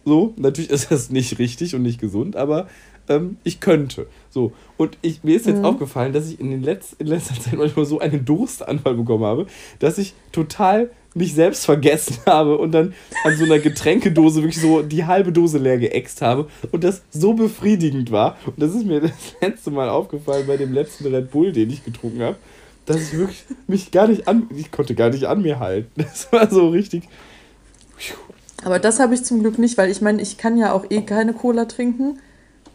So, 0.05 0.35
natürlich 0.37 0.70
ist 0.70 0.91
das 0.91 1.11
nicht 1.11 1.39
richtig 1.41 1.74
und 1.74 1.83
nicht 1.83 2.01
gesund, 2.01 2.37
aber 2.37 2.68
ähm, 3.09 3.36
ich 3.44 3.61
könnte. 3.61 4.07
So, 4.30 4.52
und 4.76 4.98
ich, 5.02 5.24
mir 5.24 5.36
ist 5.36 5.46
jetzt 5.46 5.59
Mhm. 5.59 5.64
aufgefallen, 5.64 6.12
dass 6.12 6.28
ich 6.28 6.38
in, 6.40 6.50
den 6.50 6.62
Letz-, 6.64 6.94
in 6.98 7.07
letzter 7.07 7.34
Zeit 7.40 7.54
manchmal 7.57 7.84
so 7.86 7.98
einen 8.00 8.24
Durstanfall 8.24 8.94
bekommen 8.94 9.24
habe, 9.24 9.46
dass 9.78 9.98
ich 9.98 10.14
total 10.32 10.90
mich 11.14 11.32
selbst 11.34 11.64
vergessen 11.64 12.18
habe 12.26 12.59
und 12.59 12.72
dann 12.72 12.92
an 13.24 13.36
so 13.36 13.44
einer 13.44 13.59
Getränkedose 13.59 14.42
wirklich 14.42 14.61
so 14.61 14.82
die 14.82 15.07
halbe 15.07 15.32
Dose 15.32 15.57
leer 15.59 15.78
geäxt 15.78 16.20
habe 16.20 16.48
und 16.72 16.84
das 16.84 17.02
so 17.11 17.32
befriedigend 17.32 18.11
war. 18.11 18.36
Und 18.46 18.61
das 18.61 18.74
ist 18.74 18.84
mir 18.84 19.00
das 19.02 19.12
letzte 19.40 19.70
Mal 19.70 19.88
aufgefallen 19.88 20.46
bei 20.46 20.57
dem 20.59 20.72
letzten 20.74 21.07
Red 21.07 21.30
Bull, 21.30 21.52
den 21.52 21.70
ich 21.70 21.84
getrunken 21.84 22.20
habe, 22.22 22.36
dass 22.84 23.00
ich 23.00 23.12
wirklich 23.16 23.44
mich 23.66 23.90
gar 23.90 24.09
nicht 24.09 24.28
an, 24.28 24.48
ich 24.54 24.70
konnte 24.70 24.94
gar 24.94 25.09
nicht 25.11 25.24
an 25.24 25.40
mir 25.42 25.59
halten. 25.59 25.90
Das 25.96 26.30
war 26.32 26.50
so 26.50 26.68
richtig. 26.68 27.04
Aber 28.64 28.78
das 28.78 29.00
habe 29.00 29.14
ich 29.14 29.24
zum 29.24 29.40
Glück 29.40 29.59
nicht, 29.59 29.78
weil 29.78 29.90
ich 29.90 30.00
meine, 30.00 30.20
ich 30.20 30.36
kann 30.38 30.59
ja 30.59 30.72
auch 30.72 30.84
eh 30.90 31.02
keine 31.02 31.32
Cola 31.32 31.66
trinken, 31.66 32.18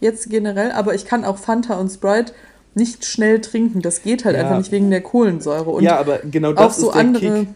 jetzt 0.01 0.29
generell, 0.29 0.71
aber 0.73 0.93
ich 0.93 1.05
kann 1.05 1.23
auch 1.23 1.37
Fanta 1.37 1.75
und 1.79 1.89
Sprite 1.89 2.33
nicht 2.75 3.05
schnell 3.05 3.39
trinken. 3.39 3.81
Das 3.81 4.01
geht 4.03 4.25
halt 4.25 4.35
Ja. 4.35 4.41
einfach 4.43 4.57
nicht 4.57 4.71
wegen 4.73 4.89
der 4.89 5.01
Kohlensäure. 5.01 5.69
Und 5.69 5.83
ja, 5.83 5.97
aber 5.97 6.19
genau 6.19 6.51
auch 6.51 6.55
das 6.55 6.77
so 6.77 6.87
ist 6.89 6.93
der 6.95 6.99
andere. 7.01 7.39
Kick. 7.41 7.47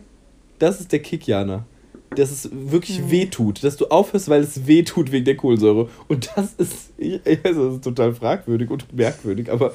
Das 0.60 0.80
ist 0.80 0.91
der 0.93 1.00
Kick, 1.00 1.28
Jana. 1.28 1.66
Dass 2.16 2.32
es 2.32 2.50
wirklich 2.52 3.02
Mhm. 3.02 3.12
wehtut. 3.12 3.64
Dass 3.64 3.76
du 3.76 3.88
aufhörst, 3.88 4.30
weil 4.30 4.41
es 4.41 4.68
wehtut 4.68 5.12
wegen 5.12 5.26
der 5.26 5.36
Kohlensäure. 5.36 5.89
Und 6.08 6.30
das 6.36 6.54
ist, 6.58 6.91
also 7.43 7.66
das 7.68 7.76
ist 7.76 7.84
total 7.84 8.14
fragwürdig 8.14 8.70
und 8.70 8.93
merkwürdig, 8.96 9.52
aber 9.52 9.74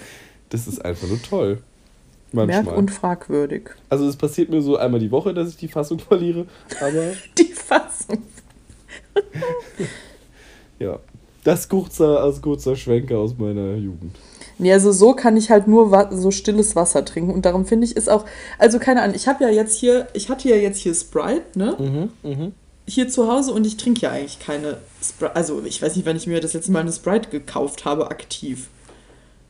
das 0.49 0.67
ist 0.67 0.83
einfach 0.85 1.07
nur 1.09 1.21
toll. 1.23 1.59
Manchmal. 2.33 2.63
Merk- 2.63 2.77
und 2.77 2.91
fragwürdig. 2.93 3.71
also 3.89 4.07
es 4.07 4.15
passiert 4.17 4.51
mir 4.51 4.63
so 4.63 4.77
einmal 4.77 5.01
die 5.01 5.11
Woche, 5.11 5.35
dass 5.35 5.49
ich 5.49 5.57
die 5.57 5.67
Fassung 5.69 5.99
verliere. 5.99 6.47
Aber 6.81 7.13
Die 7.39 7.53
Fassung. 7.53 8.23
ja. 10.79 10.99
Das 11.45 11.69
kurzer, 11.69 12.21
als 12.21 12.43
kurzer 12.43 12.77
Schwenker 12.77 13.19
aus 13.19 13.37
meiner 13.39 13.75
Jugend. 13.75 14.17
Nee, 14.59 14.75
also 14.75 14.93
so 14.93 15.15
kann 15.15 15.39
ich 15.39 15.51
halt 15.51 15.69
nur 15.69 16.09
so 16.13 16.31
stilles 16.31 16.77
Wasser 16.77 17.03
trinken. 17.05 17.33
Und 17.33 17.47
darum 17.47 17.65
finde 17.65 17.87
ich, 17.87 17.97
ist 17.97 18.11
auch, 18.11 18.27
also 18.59 18.79
keine 18.79 19.01
Ahnung, 19.01 19.17
ich 19.17 19.27
habe 19.27 19.43
ja 19.45 19.51
jetzt 19.51 19.79
hier, 19.79 20.09
ich 20.13 20.29
hatte 20.29 20.51
ja 20.51 20.57
jetzt 20.57 20.79
hier 20.79 20.95
Sprite, 20.95 21.59
ne? 21.59 21.77
Mhm, 21.79 22.31
mhm. 22.31 22.53
Hier 22.87 23.09
zu 23.09 23.31
Hause 23.33 23.53
und 23.53 23.67
ich 23.67 23.79
trinke 23.79 24.03
ja 24.03 24.11
eigentlich 24.11 24.39
keine 24.39 24.79
Sprite. 25.03 25.35
Also 25.35 25.63
ich 25.65 25.81
weiß 25.81 25.97
nicht, 25.97 26.05
wann 26.05 26.17
ich 26.17 26.27
mir 26.27 26.41
das 26.41 26.53
letzte 26.53 26.73
Mal 26.73 26.81
eine 26.81 26.93
Sprite 26.93 27.31
gekauft 27.31 27.87
habe, 27.87 28.11
aktiv. 28.11 28.69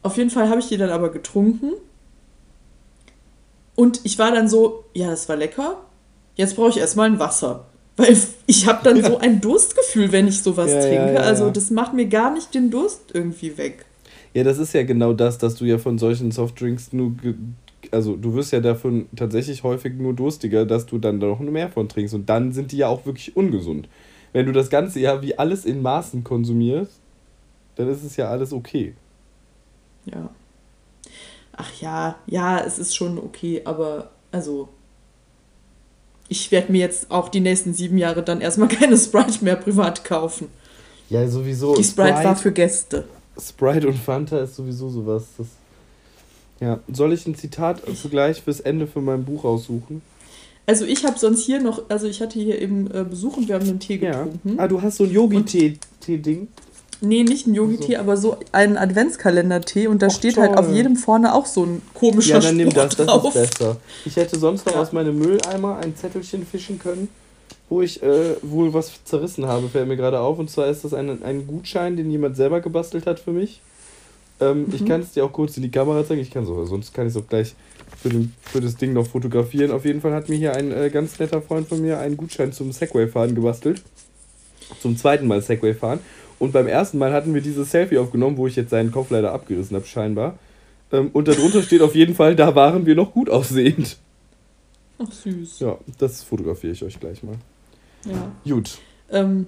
Auf 0.03 0.17
jeden 0.17 0.31
Fall 0.31 0.49
habe 0.49 0.61
ich 0.61 0.69
die 0.69 0.77
dann 0.77 0.91
aber 0.91 1.11
getrunken. 1.11 1.73
Und 3.75 4.01
ich 4.05 4.19
war 4.19 4.31
dann 4.31 4.49
so, 4.49 4.85
ja, 4.95 5.11
das 5.11 5.29
war 5.29 5.37
lecker. 5.37 5.79
Jetzt 6.37 6.55
brauche 6.55 6.69
ich 6.69 6.79
erstmal 6.79 7.07
ein 7.07 7.19
Wasser. 7.19 7.67
Weil 8.01 8.17
ich 8.47 8.67
habe 8.67 8.81
dann 8.83 9.03
so 9.05 9.19
ein 9.21 9.41
Durstgefühl, 9.41 10.11
wenn 10.13 10.29
ich 10.29 10.43
sowas 10.43 10.71
Ja, 10.71 10.77
ja, 10.77 10.83
trinke. 10.83 11.15
ja, 11.15 11.21
also 11.21 11.47
ja. 11.47 11.51
das 11.51 11.71
macht 11.71 11.95
mir 11.95 12.07
gar 12.07 12.33
nicht 12.33 12.55
den 12.55 12.71
Durst 12.71 13.03
irgendwie 13.13 13.57
weg. 13.59 13.85
Ja, 14.35 14.45
das 14.45 14.59
ist 14.59 14.73
ja 14.73 14.85
genau 14.85 15.13
das, 15.13 15.39
dass 15.39 15.57
du 15.57 15.65
ja 15.65 15.79
von 15.79 15.99
solchen 15.99 16.31
Softdrinks 16.31 16.93
nur. 16.93 17.13
Also, 17.91 18.15
du 18.17 18.35
wirst 18.35 18.53
ja 18.53 18.61
davon 18.61 19.09
tatsächlich 19.17 19.65
häufig 19.65 19.95
nur 19.95 20.13
durstiger, 20.13 20.65
dass 20.67 20.87
du 20.87 20.99
dann 20.99 21.19
noch 21.19 21.41
mehr 21.41 21.69
von 21.69 21.89
trinkst. 21.89 22.15
Und 22.15 22.29
dann 22.29 22.53
sind 22.53 22.73
die 22.73 22.77
ja 22.77 22.89
auch 22.89 23.07
wirklich 23.07 23.37
ungesund. 23.37 23.89
Wenn 24.33 24.47
du 24.47 24.53
das 24.53 24.71
Ganze 24.71 25.01
ja 25.01 25.23
wie 25.23 25.37
alles 25.39 25.65
in 25.65 25.83
Maßen 25.83 26.23
konsumierst, 26.23 27.01
dann 27.77 27.89
ist 27.89 28.05
es 28.05 28.17
ja 28.17 28.29
alles 28.29 28.53
okay. 28.53 28.95
Ja. 30.05 30.31
Ach 31.57 31.73
ja, 31.81 32.17
ja, 32.27 32.61
es 32.61 32.79
ist 32.79 32.95
schon 32.95 33.19
okay, 33.19 33.63
aber 33.65 34.11
also. 34.31 34.69
Ich 36.31 36.51
werde 36.51 36.73
mir 36.73 36.79
jetzt 36.79 37.11
auch 37.11 37.29
die 37.29 37.41
nächsten 37.41 37.75
sieben 37.75 37.99
Jahre 37.99 38.23
dann 38.23 38.41
erstmal 38.41 38.69
keine 38.81 38.97
Sprite 38.97 39.45
mehr 39.45 39.57
privat 39.57 40.05
kaufen. 40.05 40.49
Ja, 41.11 41.29
sowieso. 41.29 41.75
Die 41.75 41.85
Sprite 41.85 42.25
war 42.25 42.37
für 42.37 42.53
Gäste. 42.53 43.05
Sprite 43.39 43.89
und 43.89 43.99
Fanta 43.99 44.39
ist 44.41 44.55
sowieso 44.57 44.89
sowas. 44.89 45.25
Das 45.37 45.47
ja, 46.61 46.79
soll 46.93 47.13
ich 47.13 47.27
ein 47.27 47.35
Zitat 47.35 47.81
für 47.81 48.09
gleich 48.09 48.43
fürs 48.43 48.61
Ende 48.61 48.87
für 48.87 49.01
mein 49.01 49.25
Buch 49.25 49.45
aussuchen? 49.45 50.03
Also 50.67 50.85
ich 50.85 51.05
habe 51.05 51.19
sonst 51.19 51.45
hier 51.45 51.61
noch, 51.61 51.83
also 51.89 52.07
ich 52.07 52.21
hatte 52.21 52.39
hier 52.39 52.61
eben 52.61 52.89
äh, 52.93 53.03
Besuch 53.03 53.37
und 53.39 53.49
wir 53.49 53.57
haben 53.57 53.67
einen 53.69 53.81
Tee 53.81 53.97
Ja. 53.97 54.11
getrunken. 54.25 54.55
Ah, 54.59 54.69
du 54.69 54.81
hast 54.81 54.99
so 54.99 55.05
ein 55.05 55.11
Yogi-Tee-Ding. 55.11 56.49
Nee, 57.03 57.23
nicht 57.23 57.47
ein 57.47 57.55
Yogi-Tee, 57.55 57.97
aber 57.97 58.17
so 58.19 58.37
einen 58.53 58.77
Adventskalender-Tee 58.77 59.87
und 59.87 60.03
da 60.03 60.09
Och, 60.09 60.13
steht 60.13 60.37
halt 60.37 60.55
toll. 60.55 60.65
auf 60.67 60.73
jedem 60.75 60.97
vorne 60.97 61.35
auch 61.35 61.47
so 61.47 61.65
ein 61.65 61.83
komischer 61.95 62.35
Ja, 62.35 62.41
dann 62.41 62.57
nimm 62.59 62.71
das, 62.71 62.95
das 62.97 63.07
drauf. 63.07 63.35
ist 63.35 63.59
besser. 63.59 63.77
Ich 64.05 64.17
hätte 64.17 64.39
sonst 64.39 64.67
noch 64.67 64.75
Ja. 64.75 64.83
aus 64.83 64.93
meinem 64.93 65.19
Mülleimer 65.19 65.79
ein 65.79 65.97
Zettelchen 65.97 66.45
fischen 66.47 66.79
können, 66.79 67.09
wo 67.71 67.81
ich 67.81 68.03
äh, 68.03 68.37
wohl 68.43 68.75
was 68.75 69.03
zerrissen 69.05 69.47
habe, 69.47 69.69
fällt 69.69 69.89
mir 69.89 69.97
gerade 69.97 70.21
auf. 70.21 70.39
Und 70.39 70.51
zwar 70.51 70.67
ist 70.69 70.85
das 70.85 70.93
ein, 70.93 71.23
ein 71.23 71.47
Gutschein, 71.47 71.97
den 71.97 72.11
jemand 72.11 72.37
selber 72.37 72.61
gebastelt 72.61 73.07
hat 73.07 73.19
für 73.21 73.33
mich. 73.33 73.61
Ähm, 74.41 74.67
Ich 74.73 74.83
Mhm. 74.83 74.89
kann 74.89 75.01
es 75.01 75.13
dir 75.13 75.25
auch 75.25 75.33
kurz 75.33 75.57
in 75.57 75.63
die 75.63 75.71
Kamera 75.71 76.05
zeigen. 76.07 76.21
Ich 76.21 76.31
kann 76.31 76.45
so, 76.45 76.67
sonst 76.67 76.93
kann 76.93 77.07
ich 77.07 77.15
es 77.15 77.23
auch 77.23 77.27
gleich 77.29 77.55
für, 78.03 78.11
den, 78.11 78.35
für 78.43 78.61
das 78.61 78.77
Ding 78.77 78.93
noch 78.93 79.07
fotografieren. 79.07 79.71
Auf 79.71 79.85
jeden 79.87 80.01
Fall 80.03 80.13
hat 80.13 80.29
mir 80.29 80.37
hier 80.37 80.55
ein 80.55 80.71
äh, 80.71 80.91
ganz 80.91 81.19
netter 81.19 81.41
Freund 81.41 81.67
von 81.69 81.81
mir 81.81 81.99
einen 81.99 82.17
Gutschein 82.19 82.53
zum 82.53 82.73
Segway-Fahren 82.73 83.35
gebastelt. 83.35 83.83
Zum 84.81 84.97
zweiten 84.97 85.27
Mal 85.27 85.43
Segway 85.43 85.75
fahren. 85.75 85.99
Und 86.41 86.53
beim 86.53 86.67
ersten 86.67 86.99
Mal 86.99 87.13
hatten 87.13 87.35
wir 87.35 87.43
dieses 87.43 87.71
Selfie 87.71 87.99
aufgenommen, 87.99 88.37
wo 88.39 88.47
ich 88.47 88.57
jetzt 88.57 88.71
seinen 88.71 88.91
Kopf 88.91 89.11
leider 89.11 89.33
abgerissen 89.33 89.77
habe, 89.77 89.87
scheinbar. 89.87 90.39
Ähm, 90.91 91.11
und 91.13 91.29
darunter 91.29 91.63
steht 91.63 91.83
auf 91.83 91.95
jeden 91.95 92.15
Fall, 92.15 92.35
da 92.35 92.55
waren 92.55 92.87
wir 92.87 92.97
noch 92.97 93.13
gut 93.13 93.31
aussehend. 93.31 93.99
Ach 94.99 95.13
süß. 95.13 95.61
Ja, 95.61 95.79
das 95.99 96.23
fotografiere 96.23 96.73
ich 96.73 96.83
euch 96.83 96.99
gleich 96.99 97.23
mal. 97.23 97.37
Ja. 98.07 98.33
Gut. 98.51 98.79
Ähm, 99.11 99.47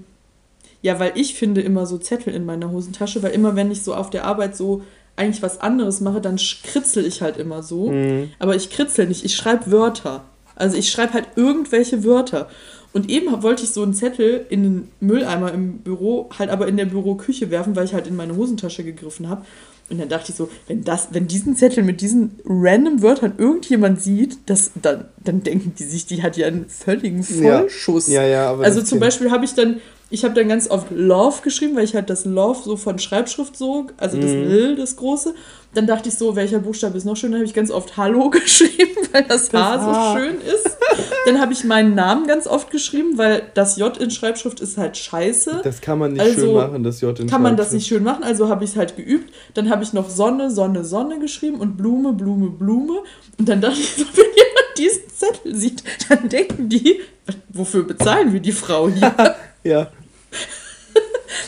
ja, 0.82 1.01
weil 1.01 1.12
ich 1.14 1.34
finde 1.34 1.62
immer 1.62 1.86
so 1.86 1.97
Zettel 1.97 2.34
in 2.34 2.45
meiner 2.45 2.70
Hosentasche, 2.70 3.22
weil 3.22 3.32
immer 3.32 3.57
wenn 3.57 3.70
ich 3.70 3.82
so 3.82 3.95
auf 3.95 4.11
der 4.11 4.24
Arbeit 4.24 4.57
so 4.57 4.82
eigentlich 5.16 5.43
was 5.43 5.61
anderes 5.61 6.01
mache, 6.01 6.20
dann 6.20 6.36
kritzel 6.36 7.07
ich 7.07 7.22
halt 7.22 7.38
immer 7.38 7.62
so. 7.62 7.90
Mhm. 7.90 8.30
Aber 8.38 8.55
ich 8.55 8.70
kritzel 8.70 9.07
nicht, 9.07 9.24
ich 9.24 9.34
schreibe 9.34 9.70
Wörter. 9.70 10.24
Also 10.55 10.76
ich 10.76 10.90
schreibe 10.90 11.14
halt 11.14 11.28
irgendwelche 11.36 12.05
Wörter. 12.05 12.49
Und 12.93 13.09
eben 13.09 13.43
wollte 13.43 13.64
ich 13.64 13.70
so 13.70 13.82
einen 13.82 13.95
Zettel 13.95 14.47
in 14.51 14.62
den 14.62 14.88
Mülleimer 15.01 15.53
im 15.53 15.78
Büro, 15.78 16.28
halt 16.38 16.51
aber 16.51 16.68
in 16.68 16.76
der 16.76 16.84
Büroküche 16.84 17.51
werfen, 17.51 17.74
weil 17.74 17.86
ich 17.86 17.95
halt 17.95 18.07
in 18.07 18.16
meine 18.16 18.36
Hosentasche 18.36 18.84
gegriffen 18.84 19.28
habe. 19.28 19.45
Und 19.90 20.01
dann 20.01 20.09
dachte 20.09 20.30
ich 20.30 20.36
so, 20.36 20.49
wenn 20.68 20.84
das, 20.84 21.09
wenn 21.12 21.26
diesen 21.26 21.57
Zettel 21.57 21.84
mit 21.84 22.01
diesen 22.01 22.40
random 22.45 23.03
Wörtern 23.03 23.34
irgendjemand 23.36 24.01
sieht, 24.01 24.38
das, 24.47 24.70
dann, 24.80 25.07
dann 25.22 25.43
denken 25.43 25.74
die 25.78 25.84
sich, 25.84 26.07
die 26.07 26.22
hat 26.22 26.36
ja 26.36 26.47
einen 26.47 26.66
völligen 26.66 27.24
Ja. 27.43 27.59
Vollschuss. 27.59 28.09
Ja, 28.09 28.24
ja, 28.24 28.51
aber. 28.51 28.64
Also 28.64 28.82
zum 28.82 29.01
Beispiel 29.01 29.30
habe 29.30 29.45
ich 29.45 29.55
dann, 29.55 29.80
ich 30.12 30.24
habe 30.24 30.34
dann 30.34 30.46
ganz 30.48 30.70
oft 30.70 30.88
Love 30.90 31.42
geschrieben, 31.42 31.74
weil 31.74 31.84
ich 31.84 31.94
halt 31.94 32.10
das 32.10 32.24
Love 32.24 32.60
so 32.64 32.76
von 32.76 32.98
Schreibschrift 32.98 33.56
so, 33.56 33.86
also 33.96 34.16
das 34.18 34.30
Mhm. 34.30 34.50
L, 34.50 34.76
das 34.76 34.96
große. 34.96 35.34
Dann 35.74 35.86
dachte 35.86 36.10
ich 36.10 36.16
so, 36.16 36.36
welcher 36.36 36.58
Buchstabe 36.58 36.98
ist 36.98 37.04
noch 37.06 37.16
schön? 37.16 37.32
Dann 37.32 37.40
habe 37.40 37.46
ich 37.48 37.54
ganz 37.54 37.70
oft 37.70 37.96
Hallo 37.96 38.28
geschrieben, 38.30 38.90
weil 39.10 39.24
das, 39.24 39.48
Das 39.48 39.60
H 39.62 39.78
so 39.80 39.90
H. 39.90 40.16
schön 40.18 40.34
ist. 40.42 40.76
Dann 41.24 41.40
habe 41.40 41.54
ich 41.54 41.64
meinen 41.64 41.94
Namen 41.94 42.26
ganz 42.26 42.46
oft 42.46 42.70
geschrieben, 42.70 43.16
weil 43.16 43.42
das 43.54 43.78
J 43.78 43.96
in 43.96 44.10
Schreibschrift 44.10 44.60
ist 44.60 44.76
halt 44.76 44.98
scheiße. 44.98 45.62
Das 45.64 45.80
kann 45.80 45.98
man 45.98 46.12
nicht 46.12 46.20
Also, 46.20 46.40
schön 46.42 46.54
machen, 46.54 46.82
das 46.84 47.00
J 47.00 47.18
in 47.18 47.26
Kann 47.26 47.40
man 47.40 47.56
das 47.56 47.68
Schreibschrift. 47.68 47.74
nicht 47.74 47.86
schön 47.88 48.02
machen, 48.04 48.22
also 48.22 48.48
habe 48.50 48.64
ich 48.64 48.70
es 48.72 48.76
halt 48.76 48.96
geübt. 48.96 49.32
Dann 49.54 49.70
habe 49.70 49.82
ich 49.82 49.94
noch 49.94 50.10
Sonne, 50.10 50.50
Sonne, 50.50 50.84
Sonne 50.84 51.18
geschrieben 51.20 51.58
und 51.58 51.78
Blume, 51.78 52.12
Blume, 52.12 52.50
Blume. 52.50 52.98
Und 53.38 53.48
dann 53.48 53.62
dachte 53.62 53.78
ich 53.80 53.94
so, 53.96 54.04
wenn 54.14 54.24
jemand 54.26 54.76
diesen 54.76 55.08
Zettel 55.08 55.56
sieht, 55.56 55.82
dann 56.10 56.28
denken 56.28 56.68
die, 56.68 57.00
wofür 57.48 57.84
bezahlen 57.84 58.32
wir 58.34 58.40
die 58.40 58.52
Frau 58.52 58.90
hier? 58.90 59.14
Ja. 59.64 59.92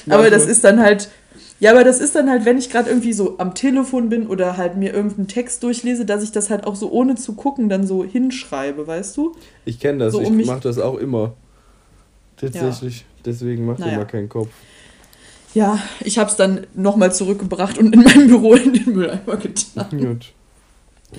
Aber 0.10 0.30
das 0.30 0.46
ist 0.46 0.64
dann 0.64 0.80
halt, 0.80 1.08
ja, 1.60 1.70
aber 1.70 1.84
das 1.84 2.00
ist 2.00 2.14
dann 2.14 2.28
halt, 2.28 2.44
wenn 2.44 2.58
ich 2.58 2.68
gerade 2.68 2.90
irgendwie 2.90 3.12
so 3.12 3.38
am 3.38 3.54
Telefon 3.54 4.08
bin 4.08 4.26
oder 4.26 4.56
halt 4.56 4.76
mir 4.76 4.92
irgendeinen 4.92 5.28
Text 5.28 5.62
durchlese, 5.62 6.04
dass 6.04 6.22
ich 6.22 6.32
das 6.32 6.50
halt 6.50 6.66
auch 6.66 6.74
so 6.76 6.90
ohne 6.90 7.14
zu 7.14 7.34
gucken 7.34 7.68
dann 7.68 7.86
so 7.86 8.04
hinschreibe, 8.04 8.86
weißt 8.86 9.16
du? 9.16 9.34
Ich 9.64 9.78
kenne 9.80 9.98
das, 10.04 10.12
so 10.12 10.20
ich 10.20 10.28
um 10.28 10.36
mich- 10.36 10.46
mache 10.46 10.60
das 10.60 10.78
auch 10.78 10.96
immer. 10.98 11.34
Tatsächlich. 12.36 13.04
Deswegen 13.24 13.64
macht 13.66 13.78
Naja. 13.78 13.94
immer 13.94 14.04
keinen 14.04 14.28
Kopf. 14.28 14.48
Ja, 15.54 15.78
ich 16.00 16.18
habe 16.18 16.28
es 16.28 16.36
dann 16.36 16.66
nochmal 16.74 17.14
zurückgebracht 17.14 17.78
und 17.78 17.94
in 17.94 18.02
meinem 18.02 18.26
Büro 18.26 18.54
in 18.54 18.72
den 18.72 18.92
Mülleimer 18.92 19.36
getan. 19.36 19.86
Gut. 19.90 20.32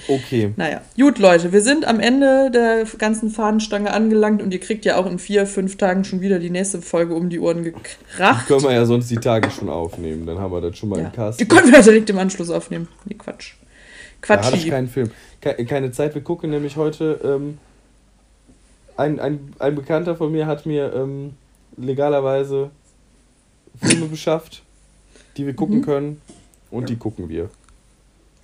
Okay. 0.07 0.53
Naja, 0.55 0.81
gut, 0.97 1.19
Leute, 1.19 1.51
wir 1.51 1.61
sind 1.61 1.85
am 1.85 1.99
Ende 1.99 2.51
der 2.51 2.85
ganzen 2.97 3.29
Fahnenstange 3.29 3.91
angelangt 3.91 4.41
und 4.41 4.53
ihr 4.53 4.59
kriegt 4.59 4.85
ja 4.85 4.97
auch 4.97 5.05
in 5.05 5.19
vier, 5.19 5.45
fünf 5.47 5.77
Tagen 5.77 6.03
schon 6.03 6.21
wieder 6.21 6.39
die 6.39 6.49
nächste 6.49 6.81
Folge 6.81 7.15
um 7.15 7.29
die 7.29 7.39
Ohren 7.39 7.63
gekracht. 7.63 8.47
Können 8.47 8.63
wir 8.63 8.71
ja 8.73 8.85
sonst 8.85 9.09
die 9.09 9.17
Tage 9.17 9.49
schon 9.51 9.69
aufnehmen. 9.69 10.25
Dann 10.25 10.39
haben 10.39 10.51
wir 10.53 10.61
das 10.61 10.77
schon 10.77 10.89
mal 10.89 10.99
Ja. 10.99 11.05
im 11.07 11.11
Cast. 11.13 11.39
Die 11.39 11.47
können 11.47 11.71
wir 11.71 11.81
direkt 11.81 12.09
im 12.09 12.17
Anschluss 12.17 12.49
aufnehmen. 12.49 12.87
Nee, 13.05 13.15
Quatsch. 13.15 13.53
Da 14.27 14.43
hatte 14.43 14.57
ich 14.57 14.69
keinen 14.69 14.87
Film. 14.87 15.11
Ke 15.41 15.53
keine 15.65 15.91
Zeit. 15.91 16.15
Wir 16.15 16.21
gucken 16.23 16.49
nämlich 16.49 16.77
heute. 16.77 17.19
Ähm, 17.23 17.57
ein, 18.97 19.19
ein, 19.19 19.53
ein 19.59 19.75
Bekannter 19.75 20.15
von 20.15 20.31
mir 20.31 20.47
hat 20.47 20.65
mir 20.65 20.93
ähm, 20.95 21.33
legalerweise 21.77 22.71
Filme 23.81 24.05
beschafft, 24.07 24.63
die 25.37 25.45
wir 25.45 25.53
gucken 25.53 25.77
Mhm. 25.79 25.81
können. 25.85 26.21
Und 26.71 26.89
die 26.89 26.95
gucken 26.95 27.29
wir. 27.29 27.49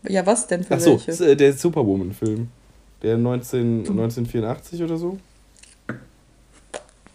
Ja, 0.07 0.25
was 0.25 0.47
denn 0.47 0.63
für 0.63 0.73
Achso, 0.73 0.99
welche? 1.05 1.35
der 1.35 1.53
Superwoman-Film. 1.53 2.47
Der 3.01 3.17
19, 3.17 3.79
1984 3.79 4.83
oder 4.83 4.97
so. 4.97 5.17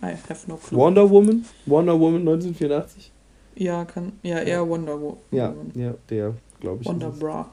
I 0.03 0.15
have 0.29 0.49
no 0.49 0.57
clue. 0.57 0.79
Wonder 0.79 1.09
Woman? 1.09 1.45
Wonder 1.65 1.99
Woman 1.99 2.21
1984? 2.21 3.11
Ja, 3.57 3.85
kann, 3.85 4.13
ja, 4.23 4.39
eher 4.39 4.69
Wonder 4.69 5.01
Woman. 5.01 5.19
Ja, 5.31 5.55
ja, 5.75 5.95
der, 6.11 6.35
glaube 6.61 6.83
ich. 6.83 6.89
Wonder. 6.89 7.11
Bra. 7.11 7.49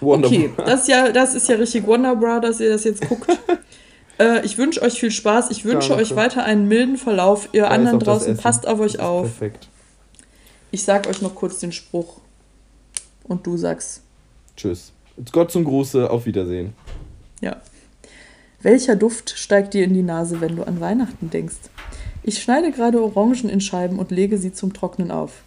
Wonder 0.00 0.28
okay, 0.28 0.48
Bra. 0.48 0.64
das 0.64 0.82
ist, 0.82 0.88
ja, 0.88 1.10
das 1.10 1.34
ist 1.34 1.48
ja 1.48 1.56
richtig 1.56 1.86
Wonder 1.86 2.14
Bra, 2.16 2.40
dass 2.40 2.60
ihr 2.60 2.70
das 2.70 2.84
jetzt 2.84 3.08
guckt. 3.08 3.26
äh, 4.18 4.44
ich 4.44 4.58
wünsche 4.58 4.82
euch 4.82 4.98
viel 5.00 5.10
Spaß. 5.10 5.50
Ich 5.50 5.64
wünsche 5.64 5.90
Danke. 5.90 6.02
euch 6.04 6.16
weiter 6.16 6.44
einen 6.44 6.68
milden 6.68 6.96
Verlauf. 6.96 7.48
Ihr 7.52 7.62
Da 7.62 7.68
anderen 7.68 7.98
draußen, 7.98 8.36
passt 8.36 8.66
auf 8.66 8.80
euch 8.80 9.00
auf. 9.00 9.22
Perfekt. 9.22 9.68
Ich 10.70 10.84
sag 10.84 11.06
euch 11.06 11.20
noch 11.20 11.34
kurz 11.34 11.58
den 11.58 11.72
Spruch. 11.72 12.20
Und 13.24 13.46
du 13.46 13.56
sagst, 13.56 14.02
Tschüss. 14.62 14.92
Gott 15.32 15.50
zum 15.50 15.64
Gruße, 15.64 16.08
auf 16.08 16.24
Wiedersehen. 16.26 16.74
ja. 17.40 17.60
Welcher 18.64 18.94
Duft 18.94 19.34
steigt 19.36 19.74
dir 19.74 19.82
in 19.82 19.92
die 19.92 20.04
Nase, 20.04 20.40
wenn 20.40 20.54
du 20.54 20.62
an 20.62 20.80
Weihnachten 20.80 21.30
denkst? 21.30 21.56
Ich 22.22 22.40
schneide 22.40 22.70
gerade 22.70 23.02
Orangen 23.02 23.48
in 23.48 23.60
Scheiben 23.60 23.98
und 23.98 24.12
lege 24.12 24.38
sie 24.38 24.52
zum 24.52 24.72
Trocknen 24.72 25.10
auf. 25.10 25.42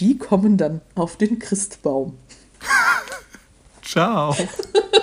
Die 0.00 0.18
kommen 0.18 0.58
dann 0.58 0.82
auf 0.94 1.16
den 1.16 1.38
Christbaum. 1.38 2.18
Ciao. 3.82 4.36